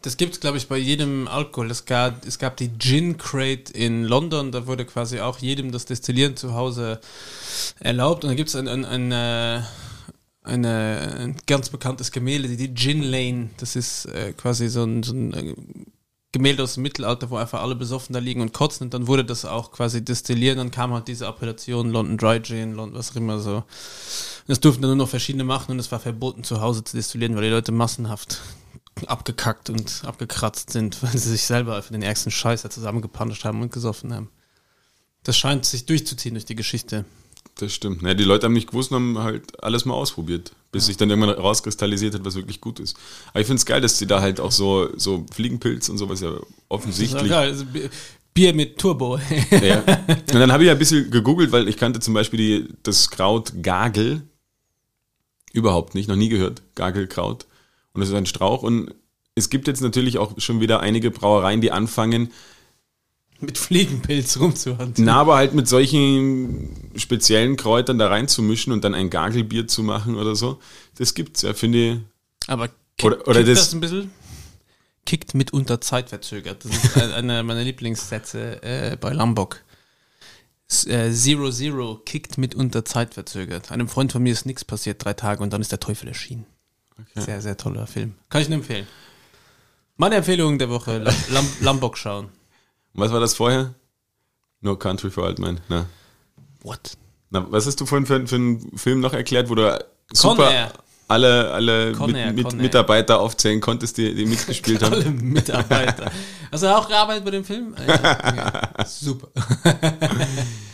Das 0.07 0.17
gibt 0.17 0.35
es, 0.35 0.41
glaube 0.41 0.57
ich, 0.57 0.69
bei 0.69 0.77
jedem 0.77 1.27
Alkohol. 1.27 1.69
Es 1.69 1.85
gab, 1.85 2.25
es 2.25 2.39
gab 2.39 2.57
die 2.57 2.71
Gin 2.79 3.19
Crate 3.19 3.73
in 3.73 4.05
London, 4.05 4.53
da 4.53 4.69
wurde 4.69 4.85
quasi 4.85 5.19
auch 5.19 5.39
jedem 5.39 5.73
das 5.73 5.85
Destillieren 5.85 6.37
zu 6.37 6.55
Hause 6.55 7.01
erlaubt. 7.81 8.23
Und 8.23 8.31
da 8.31 8.35
gibt 8.37 8.49
es 8.49 8.55
ein, 8.55 8.69
ein, 8.69 8.85
ein, 8.85 9.11
äh, 9.11 9.63
eine, 10.45 11.17
ein 11.19 11.37
ganz 11.49 11.71
bekanntes 11.71 12.13
Gemälde, 12.13 12.57
die 12.57 12.73
Gin 12.73 13.03
Lane. 13.03 13.51
Das 13.57 13.75
ist 13.75 14.05
äh, 14.05 14.33
quasi 14.33 14.69
so 14.69 14.85
ein, 14.85 15.03
so 15.03 15.13
ein 15.13 15.35
äh, 15.35 15.55
Gemälde 16.31 16.63
aus 16.63 16.75
dem 16.75 16.85
Mittelalter, 16.85 17.29
wo 17.31 17.37
einfach 17.37 17.61
alle 17.61 17.75
besoffen 17.75 18.13
da 18.13 18.21
liegen 18.21 18.43
und 18.43 18.53
kotzen. 18.53 18.85
Und 18.85 18.95
dann 18.95 19.09
wurde 19.09 19.25
das 19.25 19.45
auch 19.45 19.73
quasi 19.73 20.05
destilliert. 20.05 20.57
Dann 20.57 20.71
kam 20.71 20.93
halt 20.93 21.09
diese 21.09 21.27
Appellation 21.27 21.91
London 21.91 22.17
Dry 22.17 22.41
Gin, 22.41 22.75
London, 22.75 22.97
was 22.97 23.11
auch 23.11 23.17
immer 23.17 23.41
so. 23.41 23.57
Und 23.57 23.65
das 24.47 24.61
durften 24.61 24.83
dann 24.83 24.91
nur 24.91 25.05
noch 25.05 25.11
verschiedene 25.11 25.43
machen 25.43 25.73
und 25.73 25.81
es 25.81 25.91
war 25.91 25.99
verboten, 25.99 26.45
zu 26.45 26.61
Hause 26.61 26.85
zu 26.85 26.97
destillieren, 26.97 27.35
weil 27.35 27.43
die 27.43 27.51
Leute 27.51 27.73
massenhaft 27.73 28.41
abgekackt 29.07 29.71
und 29.71 30.03
abgekratzt 30.05 30.71
sind, 30.71 31.03
weil 31.03 31.13
sie 31.13 31.31
sich 31.31 31.43
selber 31.45 31.83
für 31.83 31.93
den 31.93 32.03
ärgsten 32.03 32.33
Scheiß 32.33 32.63
da 32.63 32.71
zusammengepanscht 32.71 33.45
haben 33.45 33.63
und 33.63 33.73
gesoffen 33.73 34.13
haben. 34.15 34.31
Das 35.23 35.37
scheint 35.37 35.65
sich 35.65 35.87
durchzuziehen 35.87 36.35
durch 36.35 36.45
die 36.45 36.55
Geschichte. 36.55 37.05
Das 37.57 37.73
stimmt. 37.73 38.03
Ja, 38.03 38.15
die 38.15 38.25
Leute 38.25 38.45
haben 38.47 38.53
nicht 38.53 38.69
gewusst 38.69 38.91
und 38.93 38.97
haben 38.97 39.19
halt 39.19 39.63
alles 39.65 39.85
mal 39.87 39.95
ausprobiert, 39.95 40.53
bis 40.73 40.87
sich 40.87 40.97
dann 40.99 41.09
irgendwann 41.09 41.31
rauskristallisiert 41.35 42.15
hat, 42.15 42.25
was 42.25 42.35
wirklich 42.35 42.61
gut 42.61 42.79
ist. 42.81 42.97
Aber 43.31 43.41
ich 43.41 43.47
finde 43.47 43.59
es 43.61 43.67
geil, 43.67 43.81
dass 43.81 43.97
die 43.99 44.07
da 44.07 44.21
halt 44.21 44.41
auch 44.41 44.53
so, 44.53 44.91
so 44.99 45.25
Fliegenpilz 45.33 45.89
und 45.89 45.97
sowas 45.99 46.21
ja 46.21 46.31
Das 46.33 46.41
ist 46.41 46.47
offensichtlich. 46.69 47.29
geil. 47.31 47.55
Bi- 47.73 47.89
Bier 48.35 48.53
mit 48.55 48.77
Turbo. 48.77 49.19
Ja. 49.63 49.79
Und 50.09 50.35
dann 50.35 50.53
habe 50.53 50.65
ich 50.65 50.67
ja 50.67 50.73
ein 50.75 50.79
bisschen 50.79 51.11
gegoogelt, 51.11 51.51
weil 51.53 51.69
ich 51.69 51.79
kannte 51.79 52.01
zum 52.01 52.13
Beispiel 52.13 52.37
die, 52.39 52.69
das 52.83 53.09
Kraut 53.11 53.51
Gagel 53.63 54.21
überhaupt 55.55 55.95
nicht, 55.95 56.09
noch 56.09 56.17
nie 56.17 56.29
gehört. 56.29 56.61
Gagelkraut. 56.75 57.47
Und 57.97 58.01
das 58.01 58.11
ist 58.11 58.15
ein 58.15 58.27
Strauch. 58.27 58.63
Und 58.63 58.95
es 59.35 59.51
gibt 59.51 59.67
jetzt 59.69 59.81
natürlich 59.83 60.19
auch 60.19 60.39
schon 60.41 60.61
wieder 60.61 60.81
einige 60.81 61.11
Brauereien, 61.11 61.61
die 61.61 61.73
anfangen, 61.73 62.33
mit 63.41 63.59
Fliegenpilz 63.59 64.39
rumzuhandeln. 64.41 65.05
na, 65.07 65.21
aber 65.21 65.37
halt 65.37 65.53
mit 65.53 65.69
solchen 65.69 66.75
speziellen 66.97 67.57
Kräutern 67.57 67.99
da 67.99 68.09
reinzumischen 68.09 68.73
und 68.73 68.83
dann 68.83 68.95
ein 68.95 69.11
Gagelbier 69.11 69.67
zu 69.69 69.83
machen 69.83 70.17
oder 70.17 70.35
so. 70.35 70.59
Das 70.97 71.13
gibt's 71.13 71.43
ja, 71.43 71.53
finde 71.53 71.79
ich. 71.93 71.99
Aber 72.47 72.69
kick, 72.97 73.05
Oder- 73.05 73.29
oder 73.29 73.35
kickt 73.41 73.49
das- 73.51 73.59
das, 73.59 73.73
ein 73.75 73.81
bisschen? 73.81 74.11
Kickt 75.05 75.35
mitunter 75.35 75.81
zeitverzögert. 75.83 76.65
Das 76.65 76.73
ist 76.85 76.97
ein- 76.97 77.13
einer 77.31 77.43
meiner 77.43 77.63
Lieblingssätze 77.63 78.63
äh, 78.63 78.97
bei 78.97 79.13
Lambok. 79.13 79.61
Äh, 80.87 81.13
Zero 81.13 81.51
Zero 81.51 82.01
kickt 82.07 82.39
mitunter 82.39 82.85
zeitverzögert. 82.87 83.71
Einem 83.71 83.89
Freund 83.89 84.13
von 84.13 84.23
mir 84.23 84.33
ist 84.33 84.47
nichts 84.47 84.65
passiert, 84.65 85.05
drei 85.05 85.13
Tage 85.13 85.43
und 85.43 85.53
dann 85.53 85.61
ist 85.61 85.71
der 85.71 85.79
Teufel 85.79 86.09
erschienen. 86.09 86.47
Sehr, 87.15 87.41
sehr 87.41 87.57
toller 87.57 87.87
Film. 87.87 88.15
Kann 88.29 88.43
ich 88.43 88.49
nur 88.49 88.59
empfehlen. 88.59 88.87
Meine 89.97 90.17
Empfehlung 90.17 90.59
der 90.59 90.69
Woche, 90.71 90.99
Lam 90.99 91.15
Lam 91.31 91.47
Lambok 91.61 91.97
schauen. 91.97 92.27
Und 92.95 93.01
was 93.01 93.13
war 93.13 93.21
das 93.21 93.35
vorher? 93.35 93.75
No 94.61 94.77
Country 94.77 95.11
for 95.11 95.25
Old 95.25 95.39
Men. 95.39 95.61
Na. 95.69 95.87
What? 96.63 96.97
Na, 97.31 97.47
was 97.51 97.67
hast 97.67 97.81
du 97.81 97.87
vorhin 97.87 98.07
für, 98.07 98.27
für 98.27 98.37
einen 98.37 98.77
Film 98.79 99.01
noch 99.01 99.13
erklärt, 99.13 99.49
wo 99.49 99.55
du 99.55 99.79
super 100.13 100.51
Air. 100.51 100.73
alle, 101.09 101.51
alle 101.53 101.95
mit, 102.07 102.17
Air, 102.17 102.33
mit 102.33 102.47
Air. 102.47 102.55
Mitarbeiter 102.55 103.21
aufzählen 103.21 103.61
konntest, 103.61 103.97
die, 103.99 104.15
die 104.15 104.27
mitgespielt 104.27 104.83
haben? 104.85 104.95
Alle 104.95 105.11
Mitarbeiter. 105.11 106.11
Hast 106.53 106.63
du 106.63 106.77
auch 106.77 106.89
gearbeitet 106.89 107.25
bei 107.25 107.31
dem 107.31 107.45
Film? 107.45 107.75
Ja, 107.87 108.35
ja. 108.77 108.85
Super. 108.87 109.29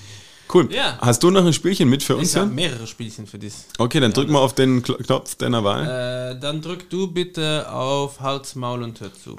Cool. 0.53 0.69
Ja. 0.73 0.99
Hast 1.01 1.23
du 1.23 1.31
noch 1.31 1.45
ein 1.45 1.53
Spielchen 1.53 1.89
mit 1.89 2.03
für 2.03 2.17
uns? 2.17 2.31
Ich 2.31 2.37
habe 2.37 2.51
mehrere 2.51 2.87
Spielchen 2.87 3.27
für 3.27 3.39
dich. 3.39 3.55
Okay, 3.79 4.01
dann 4.01 4.13
drück 4.13 4.29
mal 4.29 4.41
auf 4.41 4.55
den 4.55 4.83
Knopf 4.83 5.35
deiner 5.37 5.65
Wahl. 5.65 6.35
Äh, 6.37 6.41
dann 6.41 6.61
drück 6.61 6.91
du 6.91 7.11
bitte 7.11 7.71
auf 7.71 8.21
Hals, 8.21 8.55
Maul 8.55 8.83
und 8.83 9.01
hör 9.01 9.13
zu. 9.15 9.37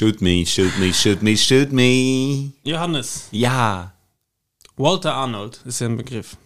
Shoot 0.00 0.22
me, 0.22 0.46
shoot 0.46 0.78
me, 0.78 0.94
shoot 0.94 1.20
me, 1.20 1.36
shoot 1.36 1.72
me. 1.72 2.52
Johannes, 2.64 3.28
Ja. 3.32 3.92
Walter 4.78 5.12
Arnold 5.12 5.60
ist 5.66 5.78
ja 5.82 5.88
ein 5.88 5.98
Begriff. 5.98 6.38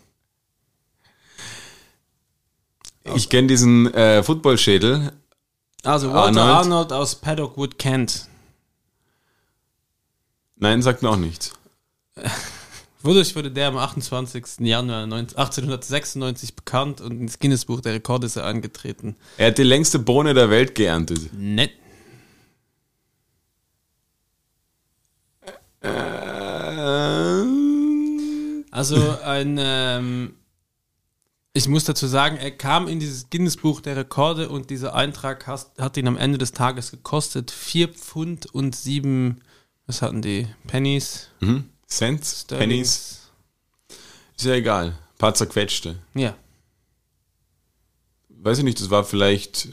Ich 3.14 3.29
kenne 3.29 3.47
diesen 3.47 3.95
äh, 3.95 4.25
Footballschädel. 4.25 5.12
Also 5.85 6.12
Walter 6.12 6.43
Arnold. 6.43 6.67
Arnold, 6.67 6.93
aus 6.93 7.14
Paddockwood, 7.14 7.79
Kent. 7.79 8.27
Nein, 10.57 10.83
sagt 10.83 11.03
mir 11.03 11.11
auch 11.11 11.17
nichts. 11.17 11.53
Wodurch 13.05 13.37
wurde 13.37 13.53
der 13.53 13.69
am 13.69 13.77
28. 13.77 14.67
Januar 14.67 15.07
19 15.07 15.38
1896 15.38 16.57
bekannt 16.57 17.01
und 17.01 17.21
ins 17.21 17.38
Guinness-Buch 17.38 17.83
der 17.83 17.93
Rekorde 17.93 18.27
ist 18.27 18.35
er 18.35 18.47
eingetreten. 18.47 19.14
Er 19.37 19.47
hat 19.49 19.59
die 19.59 19.62
längste 19.62 20.01
Bohne 20.01 20.35
der 20.35 20.51
Welt 20.51 20.75
geerntet. 20.75 21.33
Nett. 21.33 21.71
Also 28.75 29.17
ein, 29.23 29.57
ähm, 29.57 30.35
ich 31.53 31.69
muss 31.69 31.85
dazu 31.85 32.09
sagen, 32.09 32.37
er 32.39 32.51
kam 32.51 32.89
in 32.89 32.99
dieses 32.99 33.31
Guinness-Buch 33.31 33.81
der 33.81 33.97
Rekorde 33.97 34.49
und 34.49 34.69
dieser 34.69 34.97
Eintrag 34.97 35.47
hat, 35.47 35.71
hat 35.79 35.97
ihn 35.97 36.09
am 36.09 36.17
Ende 36.17 36.39
des 36.39 36.51
Tages 36.51 36.91
gekostet 36.91 37.53
4 37.53 37.91
Pfund 37.91 38.47
und 38.47 38.75
7, 38.75 39.41
was 39.87 40.03
hatten 40.03 40.23
die? 40.23 40.49
Pennies? 40.67 41.29
Mhm. 41.39 41.71
Cents, 41.87 42.47
Pennies, 42.49 43.31
ist 44.37 44.45
ja 44.45 44.55
egal. 44.55 44.87
Ein 44.87 45.19
paar 45.19 45.35
zerquetschte. 45.35 46.01
Ja. 46.15 46.35
Weiß 48.29 48.59
ich 48.59 48.65
nicht, 48.65 48.81
das 48.81 48.91
war 48.91 49.05
vielleicht 49.05 49.69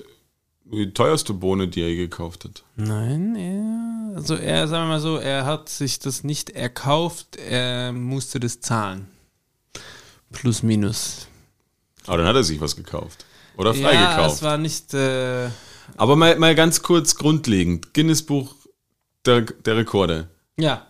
die 0.71 0.93
teuerste 0.93 1.34
Bohne, 1.34 1.67
die 1.67 1.81
er 1.81 1.89
je 1.89 1.97
gekauft 1.97 2.45
hat. 2.45 2.63
Nein, 2.75 3.36
er, 3.36 4.15
also 4.17 4.36
er, 4.36 4.67
sagen 4.67 4.86
wir 4.86 4.93
mal 4.93 4.99
so, 4.99 5.17
er 5.17 5.45
hat 5.45 5.69
sich 5.69 5.99
das 5.99 6.23
nicht 6.23 6.49
erkauft, 6.51 7.36
er 7.36 7.91
musste 7.93 8.39
das 8.39 8.60
zahlen. 8.62 9.07
Plus, 10.31 10.63
minus. 10.63 11.27
Aber 12.07 12.17
dann 12.17 12.27
hat 12.27 12.36
er 12.36 12.43
sich 12.43 12.60
was 12.62 12.75
gekauft. 12.75 13.25
Oder 13.57 13.73
Ja, 13.73 13.89
freigekauft. 13.89 14.36
es 14.36 14.41
war 14.43 14.57
nicht, 14.57 14.93
äh, 14.93 15.49
Aber 15.97 16.15
mal, 16.15 16.38
mal 16.39 16.55
ganz 16.55 16.81
kurz 16.81 17.15
grundlegend. 17.15 17.93
Guinness 17.93 18.23
Buch 18.23 18.55
der, 19.25 19.41
der 19.41 19.77
Rekorde. 19.77 20.27
ja. 20.57 20.88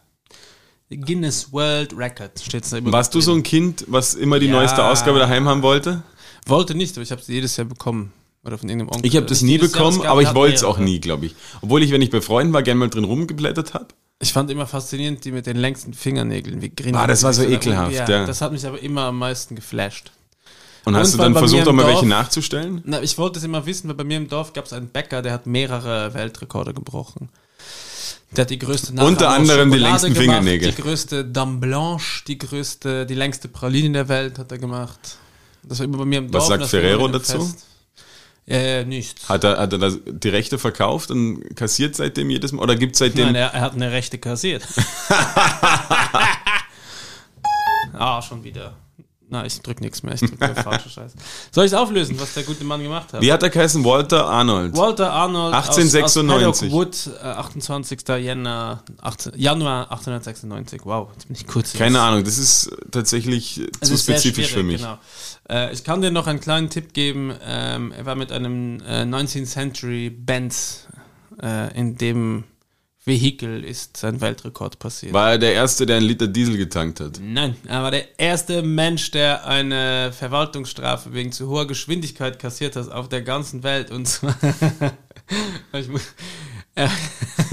Guinness 0.89 1.53
World 1.53 1.95
Record 1.97 2.37
steht 2.41 2.69
da 2.69 2.75
immer. 2.77 2.91
Warst 2.91 3.15
du 3.15 3.21
so 3.21 3.33
ein 3.33 3.43
Kind, 3.43 3.85
was 3.87 4.13
immer 4.13 4.39
die 4.39 4.47
Ja. 4.47 4.51
neueste 4.51 4.83
Ausgabe 4.83 5.19
daheim 5.19 5.47
haben 5.47 5.61
wollte? 5.61 6.03
Wollte 6.47 6.75
nicht, 6.75 6.97
aber 6.97 7.03
ich 7.03 7.11
habe 7.13 7.21
sie 7.21 7.31
jedes 7.33 7.55
Jahr 7.55 7.63
bekommen. 7.65 8.11
Oder 8.43 8.57
von 8.57 8.69
irgendeinem 8.69 8.89
Onkel. 8.95 9.05
Ich 9.07 9.15
habe 9.15 9.25
das 9.27 9.41
nie 9.41 9.57
Jahr, 9.57 9.67
bekommen, 9.67 10.01
gab- 10.01 10.11
aber 10.11 10.21
ich 10.23 10.33
wollte 10.33 10.55
es 10.55 10.63
auch 10.63 10.79
nie, 10.79 10.99
glaube 10.99 11.27
ich. 11.27 11.35
Obwohl 11.61 11.83
ich, 11.83 11.91
wenn 11.91 12.01
ich 12.01 12.09
bei 12.09 12.21
Freunden 12.21 12.53
war, 12.53 12.63
gerne 12.63 12.79
mal 12.79 12.89
drin 12.89 13.03
rumgeblättert 13.03 13.73
habe. 13.75 13.87
Ich 14.19 14.33
fand 14.33 14.49
immer 14.51 14.65
faszinierend 14.67 15.23
die 15.25 15.31
mit 15.31 15.45
den 15.45 15.57
längsten 15.57 15.93
Fingernägeln, 15.93 16.61
wie 16.61 16.69
grün. 16.69 16.95
Ah, 16.95 17.07
das 17.07 17.23
war 17.23 17.33
so 17.33 17.43
ekelhaft, 17.43 17.93
Ja, 17.93 18.07
ja. 18.09 18.25
Das 18.25 18.41
hat 18.41 18.51
mich 18.51 18.65
aber 18.65 18.79
immer 18.81 19.03
am 19.03 19.17
meisten 19.19 19.55
geflasht. 19.55 20.11
Und 20.85 20.95
hast 20.95 21.13
Und 21.13 21.19
du 21.19 21.23
dann 21.25 21.33
versucht, 21.35 21.67
auch 21.67 21.73
mal 21.73 21.85
welche 21.85 21.99
Dorf- 22.01 22.07
nachzustellen? 22.09 22.81
Na, 22.85 23.01
ich 23.03 23.17
wollte 23.19 23.37
es 23.37 23.45
immer 23.45 23.65
wissen, 23.67 23.87
weil 23.87 23.95
bei 23.95 24.03
mir 24.03 24.17
im 24.17 24.27
Dorf 24.27 24.53
gab 24.53 24.65
es 24.65 24.73
einen 24.73 24.87
Bäcker, 24.87 25.21
der 25.21 25.33
hat 25.33 25.45
mehrere 25.45 26.13
Weltrekorde 26.15 26.73
gebrochen. 26.73 27.29
Der 28.35 28.43
hat 28.43 28.49
die 28.49 28.57
größte 28.57 28.93
Nachahmung 28.95 29.13
Unter 29.13 29.29
anderem 29.29 29.71
die 29.71 29.77
längsten 29.77 30.13
gemacht, 30.13 30.23
Fingernägel. 30.23 30.71
Die 30.71 30.81
größte 30.81 31.25
Dame 31.25 31.57
Blanche, 31.59 32.23
die 32.27 32.37
größte, 32.39 33.05
die 33.05 33.13
längste 33.13 33.47
Praline 33.49 33.91
der 33.91 34.09
Welt 34.09 34.39
hat 34.39 34.51
er 34.51 34.57
gemacht. 34.57 35.17
Das 35.63 35.79
war 35.79 35.85
immer 35.85 35.99
bei 35.99 36.05
mir 36.05 36.19
im 36.19 36.31
Dorf. 36.31 36.45
sagt 36.47 36.63
das 36.63 36.73
war 36.73 36.79
Ferrero 36.79 37.07
dazu? 37.09 37.39
Fest. 37.43 37.65
Äh, 38.47 38.85
nichts. 38.85 39.29
Hat 39.29 39.43
er, 39.43 39.59
hat 39.59 39.71
er 39.71 39.79
das, 39.79 39.99
die 40.05 40.29
Rechte 40.29 40.57
verkauft 40.57 41.11
und 41.11 41.55
kassiert 41.55 41.95
seitdem 41.95 42.29
jedes 42.29 42.51
Mal? 42.51 42.63
Oder 42.63 42.75
gibt 42.75 42.95
seitdem. 42.95 43.27
Nein, 43.27 43.35
er, 43.35 43.53
er 43.53 43.61
hat 43.61 43.73
eine 43.73 43.91
Rechte 43.91 44.17
kassiert. 44.17 44.63
ah, 47.93 48.21
schon 48.21 48.43
wieder. 48.43 48.73
Na, 49.31 49.45
ich 49.45 49.61
drück 49.61 49.79
nichts 49.79 50.03
mehr. 50.03 50.13
Ich 50.13 50.19
drück 50.19 50.57
falsche 50.63 50.89
Scheiß. 50.89 51.13
Soll 51.51 51.65
ich 51.65 51.73
auflösen, 51.73 52.19
was 52.19 52.33
der 52.33 52.43
gute 52.43 52.65
Mann 52.65 52.83
gemacht 52.83 53.13
hat? 53.13 53.21
Wie 53.21 53.31
hat 53.31 53.41
er 53.41 53.49
geheißen? 53.49 53.81
Walter 53.85 54.25
Arnold. 54.25 54.75
Walter 54.75 55.09
Arnold 55.09 55.53
1896. 55.53 56.67
Aus, 56.67 57.05
aus 57.05 57.07
Wood, 57.07 57.17
äh, 57.23 57.27
28. 57.27 58.01
Jänner, 58.19 58.83
18, 59.01 59.31
Januar 59.37 59.89
1896. 59.89 60.81
Wow, 60.83 61.11
jetzt 61.13 61.27
bin 61.27 61.37
ich 61.37 61.47
kurz. 61.47 61.71
Keine 61.71 62.01
Ahnung, 62.01 62.25
das 62.25 62.37
ist 62.37 62.71
tatsächlich 62.91 63.61
Es 63.79 63.87
zu 63.87 63.93
ist 63.93 64.03
spezifisch 64.03 64.51
für 64.51 64.63
mich. 64.63 64.81
Genau. 64.81 64.99
Äh, 65.49 65.71
ich 65.71 65.85
kann 65.85 66.01
dir 66.01 66.11
noch 66.11 66.27
einen 66.27 66.41
kleinen 66.41 66.69
Tipp 66.69 66.93
geben. 66.93 67.33
Ähm, 67.41 67.93
er 67.93 68.05
war 68.05 68.15
mit 68.15 68.33
einem 68.33 68.81
äh, 68.81 69.03
19th 69.03 69.45
Century 69.45 70.09
Benz 70.09 70.87
äh, 71.41 71.73
in 71.79 71.95
dem 71.95 72.43
Vehikel 73.03 73.63
ist 73.63 73.97
sein 73.97 74.21
Weltrekord 74.21 74.77
passiert. 74.77 75.11
War 75.13 75.31
er 75.31 75.37
der 75.39 75.53
Erste, 75.53 75.87
der 75.87 75.97
einen 75.97 76.05
Liter 76.05 76.27
Diesel 76.27 76.55
getankt 76.57 76.99
hat? 76.99 77.19
Nein, 77.19 77.55
er 77.65 77.81
war 77.81 77.89
der 77.89 78.19
erste 78.19 78.61
Mensch, 78.61 79.09
der 79.09 79.47
eine 79.47 80.13
Verwaltungsstrafe 80.13 81.11
wegen 81.11 81.31
zu 81.31 81.47
hoher 81.47 81.65
Geschwindigkeit 81.65 82.37
kassiert 82.37 82.75
hat 82.75 82.91
auf 82.91 83.09
der 83.09 83.23
ganzen 83.23 83.63
Welt. 83.63 83.89
Und 83.89 84.07
zwar. 84.07 84.35
er, 86.75 86.91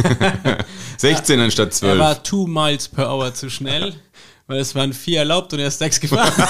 16 0.98 1.40
anstatt 1.40 1.68
er 1.68 1.72
12. 1.72 1.98
war 1.98 2.22
two 2.22 2.46
miles 2.46 2.86
per 2.88 3.10
hour 3.10 3.32
zu 3.32 3.48
schnell, 3.48 3.94
weil 4.48 4.58
es 4.58 4.74
waren 4.74 4.92
vier 4.92 5.20
erlaubt 5.20 5.54
und 5.54 5.60
er 5.60 5.68
ist 5.68 5.78
sechs 5.78 5.98
gefahren. 5.98 6.30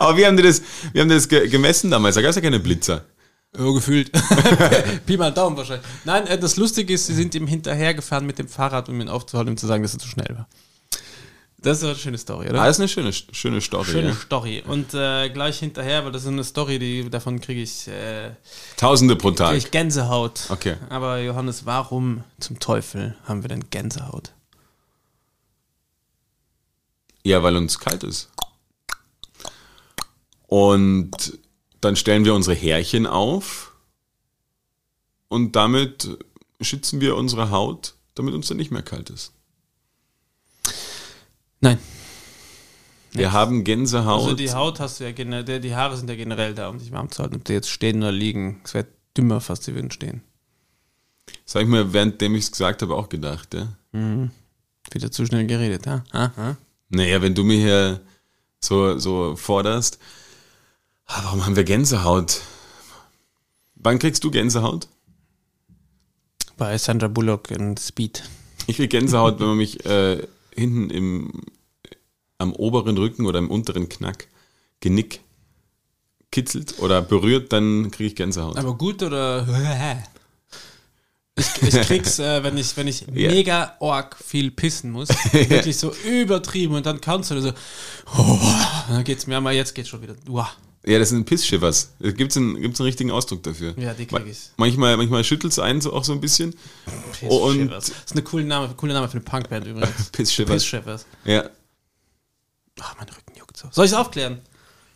Aber 0.00 0.16
wie 0.16 0.26
haben 0.26 0.36
die 0.36 0.42
das, 0.42 0.60
wie 0.92 1.00
haben 1.00 1.08
die 1.08 1.14
das 1.14 1.28
ge 1.28 1.46
gemessen 1.48 1.88
damals? 1.92 2.16
Da 2.16 2.22
gab 2.22 2.30
es 2.30 2.36
ja 2.36 2.42
keine 2.42 2.58
Blitzer. 2.58 3.04
Ja, 3.56 3.70
gefühlt. 3.72 4.12
Pi 5.06 5.16
mal 5.16 5.32
Daumen 5.32 5.56
wahrscheinlich. 5.56 5.86
Nein, 6.04 6.26
äh, 6.26 6.38
das 6.38 6.56
Lustige 6.56 6.94
ist, 6.94 7.06
sie 7.06 7.14
sind 7.14 7.34
ihm 7.34 7.46
hinterhergefahren 7.46 8.24
mit 8.24 8.38
dem 8.38 8.48
Fahrrad, 8.48 8.88
um 8.88 9.00
ihn 9.00 9.08
aufzuhalten, 9.08 9.50
um 9.50 9.56
zu 9.56 9.66
sagen, 9.66 9.82
dass 9.82 9.92
er 9.92 9.98
zu 9.98 10.08
schnell 10.08 10.36
war. 10.36 10.48
Das 11.62 11.78
ist 11.78 11.84
eine 11.84 11.94
schöne 11.94 12.16
Story, 12.16 12.48
oder? 12.48 12.62
Ah, 12.62 12.66
das 12.66 12.76
ist 12.76 12.80
eine 12.80 12.88
schöne, 12.88 13.12
schöne 13.12 13.60
Story. 13.60 13.90
Schöne 13.90 14.08
ja. 14.10 14.14
Story. 14.14 14.62
Und 14.66 14.94
äh, 14.94 15.28
gleich 15.28 15.58
hinterher, 15.58 16.04
weil 16.04 16.12
das 16.12 16.22
ist 16.22 16.28
eine 16.28 16.44
Story, 16.44 16.78
die 16.78 17.10
davon 17.10 17.40
kriege 17.40 17.60
ich, 17.60 17.86
äh, 17.86 18.30
Tausende 18.78 19.14
pro 19.16 19.32
Tag. 19.32 19.54
ich 19.56 19.70
Gänsehaut. 19.70 20.46
Okay. 20.48 20.76
Aber 20.88 21.20
Johannes, 21.20 21.66
warum 21.66 22.24
zum 22.38 22.60
Teufel 22.60 23.14
haben 23.24 23.42
wir 23.42 23.48
denn 23.48 23.68
Gänsehaut? 23.68 24.32
Ja, 27.24 27.42
weil 27.42 27.56
uns 27.56 27.78
kalt 27.78 28.04
ist. 28.04 28.30
Und 30.46 31.38
dann 31.80 31.96
stellen 31.96 32.24
wir 32.24 32.34
unsere 32.34 32.56
Härchen 32.56 33.06
auf 33.06 33.72
und 35.28 35.56
damit 35.56 36.18
schützen 36.60 37.00
wir 37.00 37.16
unsere 37.16 37.50
Haut, 37.50 37.94
damit 38.14 38.34
uns 38.34 38.48
dann 38.48 38.56
nicht 38.56 38.70
mehr 38.70 38.82
kalt 38.82 39.10
ist. 39.10 39.32
Nein. 41.60 41.78
Wir 43.12 43.32
haben 43.32 43.64
Gänsehaut. 43.64 44.22
Also 44.22 44.36
die 44.36 44.52
Haut 44.52 44.78
hast 44.78 45.00
du 45.00 45.04
ja 45.04 45.12
generell, 45.12 45.60
die 45.60 45.74
Haare 45.74 45.96
sind 45.96 46.08
ja 46.08 46.16
generell 46.16 46.54
da, 46.54 46.68
um 46.68 46.78
dich 46.78 46.92
warm 46.92 47.10
zu 47.10 47.22
halten. 47.22 47.36
Ob 47.36 47.44
die 47.44 47.54
jetzt 47.54 47.68
stehen 47.68 47.98
oder 47.98 48.12
liegen, 48.12 48.60
es 48.64 48.74
wäre 48.74 48.86
dümmer 49.16 49.40
fast, 49.40 49.64
sie 49.64 49.74
würden 49.74 49.90
stehen. 49.90 50.22
Das 51.44 51.56
habe 51.56 51.64
ich 51.64 51.70
mir, 51.70 51.92
währenddem 51.92 52.34
ich 52.36 52.44
es 52.44 52.52
gesagt 52.52 52.82
habe, 52.82 52.94
auch 52.94 53.08
gedacht. 53.08 53.54
Ja? 53.54 53.68
Wieder 53.92 55.10
zu 55.10 55.26
schnell 55.26 55.46
geredet, 55.46 55.86
ja? 55.86 56.04
Aha. 56.12 56.56
Naja, 56.88 57.20
wenn 57.22 57.34
du 57.34 57.44
mir 57.44 57.56
hier 57.56 58.00
so, 58.60 58.98
so 58.98 59.34
forderst, 59.36 59.98
warum 61.22 61.44
haben 61.44 61.56
wir 61.56 61.64
Gänsehaut? 61.64 62.40
Wann 63.74 63.98
kriegst 63.98 64.24
du 64.24 64.30
Gänsehaut? 64.30 64.88
Bei 66.56 66.76
Sandra 66.76 67.08
Bullock 67.08 67.50
in 67.50 67.76
Speed. 67.76 68.22
Ich 68.66 68.76
krieg 68.76 68.90
Gänsehaut, 68.90 69.40
wenn 69.40 69.48
man 69.48 69.56
mich 69.56 69.84
äh, 69.86 70.26
hinten 70.54 70.90
im, 70.90 71.32
am 72.38 72.52
oberen 72.52 72.98
Rücken 72.98 73.26
oder 73.26 73.38
im 73.38 73.50
unteren 73.50 73.88
Knack, 73.88 74.28
Genick 74.80 75.20
kitzelt 76.30 76.78
oder 76.78 77.02
berührt, 77.02 77.52
dann 77.52 77.90
kriege 77.90 78.08
ich 78.08 78.16
Gänsehaut. 78.16 78.56
Aber 78.56 78.74
gut 78.74 79.02
oder? 79.02 79.46
Ich, 81.36 81.62
ich 81.62 81.80
krieg's, 81.82 82.18
äh, 82.18 82.42
wenn 82.42 82.58
ich, 82.58 82.76
wenn 82.76 82.86
ich 82.86 83.06
Ja. 83.14 83.30
mega 83.30 83.74
org 83.80 84.14
viel 84.22 84.50
pissen 84.50 84.90
muss. 84.90 85.08
Wirklich 85.32 85.78
so 85.78 85.90
übertrieben 86.04 86.74
und 86.74 86.84
dann 86.84 87.00
kannst 87.00 87.30
du 87.30 87.40
so, 87.40 87.52
oh, 88.18 88.38
dann 88.88 89.04
geht's 89.04 89.26
mir 89.26 89.38
aber 89.38 89.52
jetzt 89.52 89.74
geht's 89.74 89.88
schon 89.88 90.02
wieder. 90.02 90.16
Uah. 90.28 90.50
Ja, 90.86 90.98
das 90.98 91.10
sind 91.10 91.26
Pissschiffers. 91.26 91.92
Gibt's 92.00 92.36
einen, 92.36 92.60
gibt's 92.60 92.80
einen 92.80 92.86
richtigen 92.86 93.10
Ausdruck 93.10 93.42
dafür? 93.42 93.74
Ja, 93.76 93.92
die 93.92 94.06
krieg 94.06 94.26
ich. 94.26 94.38
Manchmal, 94.56 94.96
manchmal 94.96 95.22
schüttelt 95.24 95.52
es 95.52 95.58
einen 95.58 95.80
so 95.80 95.92
auch 95.92 96.04
so 96.04 96.12
ein 96.12 96.20
bisschen. 96.20 96.54
Und 97.20 97.68
Das 97.68 97.90
ist 97.90 98.12
eine 98.12 98.22
coole 98.22 98.44
Name, 98.44 98.72
cooler 98.76 98.94
Name 98.94 99.06
für 99.08 99.18
eine 99.18 99.20
Punkband 99.22 99.66
übrigens. 99.66 100.08
Pissschiffers. 100.12 100.54
Pissschiffers. 100.54 101.06
Ja, 101.24 101.50
Ach, 102.80 102.94
mein 102.98 103.08
Rücken 103.08 103.38
juckt 103.38 103.56
so. 103.56 103.68
Soll 103.70 103.86
ich 103.86 103.94
aufklären? 103.94 104.40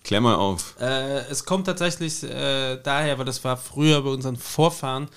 klär 0.02 0.20
mal 0.20 0.34
auf. 0.34 0.74
Äh, 0.80 1.20
es 1.30 1.44
kommt 1.46 1.66
tatsächlich 1.66 2.22
äh, 2.22 2.76
daher, 2.82 3.18
weil 3.18 3.24
das 3.24 3.42
war 3.42 3.56
früher 3.56 4.02
bei 4.02 4.10
unseren 4.10 4.36
Vorfahren, 4.36 5.08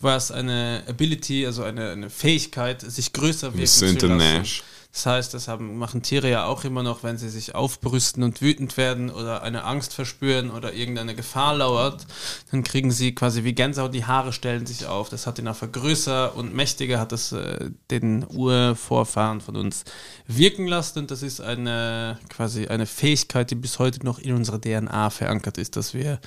war 0.00 0.16
es 0.16 0.30
eine 0.30 0.82
Ability, 0.86 1.46
also 1.46 1.62
eine, 1.62 1.90
eine 1.90 2.10
Fähigkeit, 2.10 2.82
sich 2.82 3.14
größer 3.14 3.54
wirken 3.54 3.94
Mr. 3.94 3.98
zu 3.98 4.06
lassen. 4.08 4.62
Das 4.96 5.04
heißt, 5.04 5.34
das 5.34 5.46
haben, 5.46 5.76
machen 5.76 6.00
Tiere 6.00 6.30
ja 6.30 6.46
auch 6.46 6.64
immer 6.64 6.82
noch, 6.82 7.02
wenn 7.02 7.18
sie 7.18 7.28
sich 7.28 7.54
aufbrüsten 7.54 8.22
und 8.22 8.40
wütend 8.40 8.78
werden 8.78 9.10
oder 9.10 9.42
eine 9.42 9.64
Angst 9.64 9.92
verspüren 9.92 10.50
oder 10.50 10.72
irgendeine 10.72 11.14
Gefahr 11.14 11.54
lauert, 11.54 12.06
dann 12.50 12.64
kriegen 12.64 12.90
sie 12.90 13.14
quasi 13.14 13.44
wie 13.44 13.52
Gänsehaut, 13.52 13.92
die 13.92 14.06
Haare 14.06 14.32
stellen 14.32 14.64
sich 14.64 14.86
auf. 14.86 15.10
Das 15.10 15.26
hat 15.26 15.38
ihn 15.38 15.48
einfach 15.48 15.70
größer 15.70 16.34
und 16.34 16.54
mächtiger, 16.54 16.98
hat 16.98 17.12
es 17.12 17.32
äh, 17.32 17.72
den 17.90 18.24
Urvorfahren 18.26 19.42
von 19.42 19.56
uns 19.56 19.84
wirken 20.26 20.66
lassen 20.66 21.00
und 21.00 21.10
das 21.10 21.22
ist 21.22 21.42
eine 21.42 22.18
quasi 22.30 22.68
eine 22.68 22.86
Fähigkeit, 22.86 23.50
die 23.50 23.54
bis 23.54 23.78
heute 23.78 24.02
noch 24.02 24.18
in 24.18 24.32
unserer 24.32 24.62
DNA 24.62 25.10
verankert 25.10 25.58
ist, 25.58 25.76
dass 25.76 25.92
wir 25.92 26.20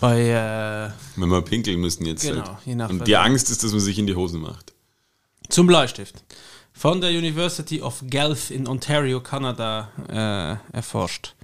bei 0.00 0.22
äh, 0.22 0.90
Wenn 1.14 1.28
wir 1.28 1.42
pinkeln 1.42 1.78
müssen 1.78 2.04
jetzt. 2.04 2.22
Genau, 2.22 2.46
halt. 2.46 2.58
je 2.64 2.74
nach 2.74 2.90
Und 2.90 3.06
die 3.06 3.16
Angst 3.16 3.48
ist, 3.48 3.62
dass 3.62 3.70
man 3.70 3.80
sich 3.80 3.96
in 3.96 4.08
die 4.08 4.16
Hose 4.16 4.38
macht. 4.38 4.72
Zum 5.48 5.68
Bleistift. 5.68 6.24
Von 6.78 7.00
der 7.00 7.08
University 7.08 7.80
of 7.80 8.04
Guelph 8.10 8.50
in 8.50 8.68
Ontario, 8.68 9.22
Kanada, 9.22 9.88
äh, 10.10 10.76
erforscht. 10.76 11.34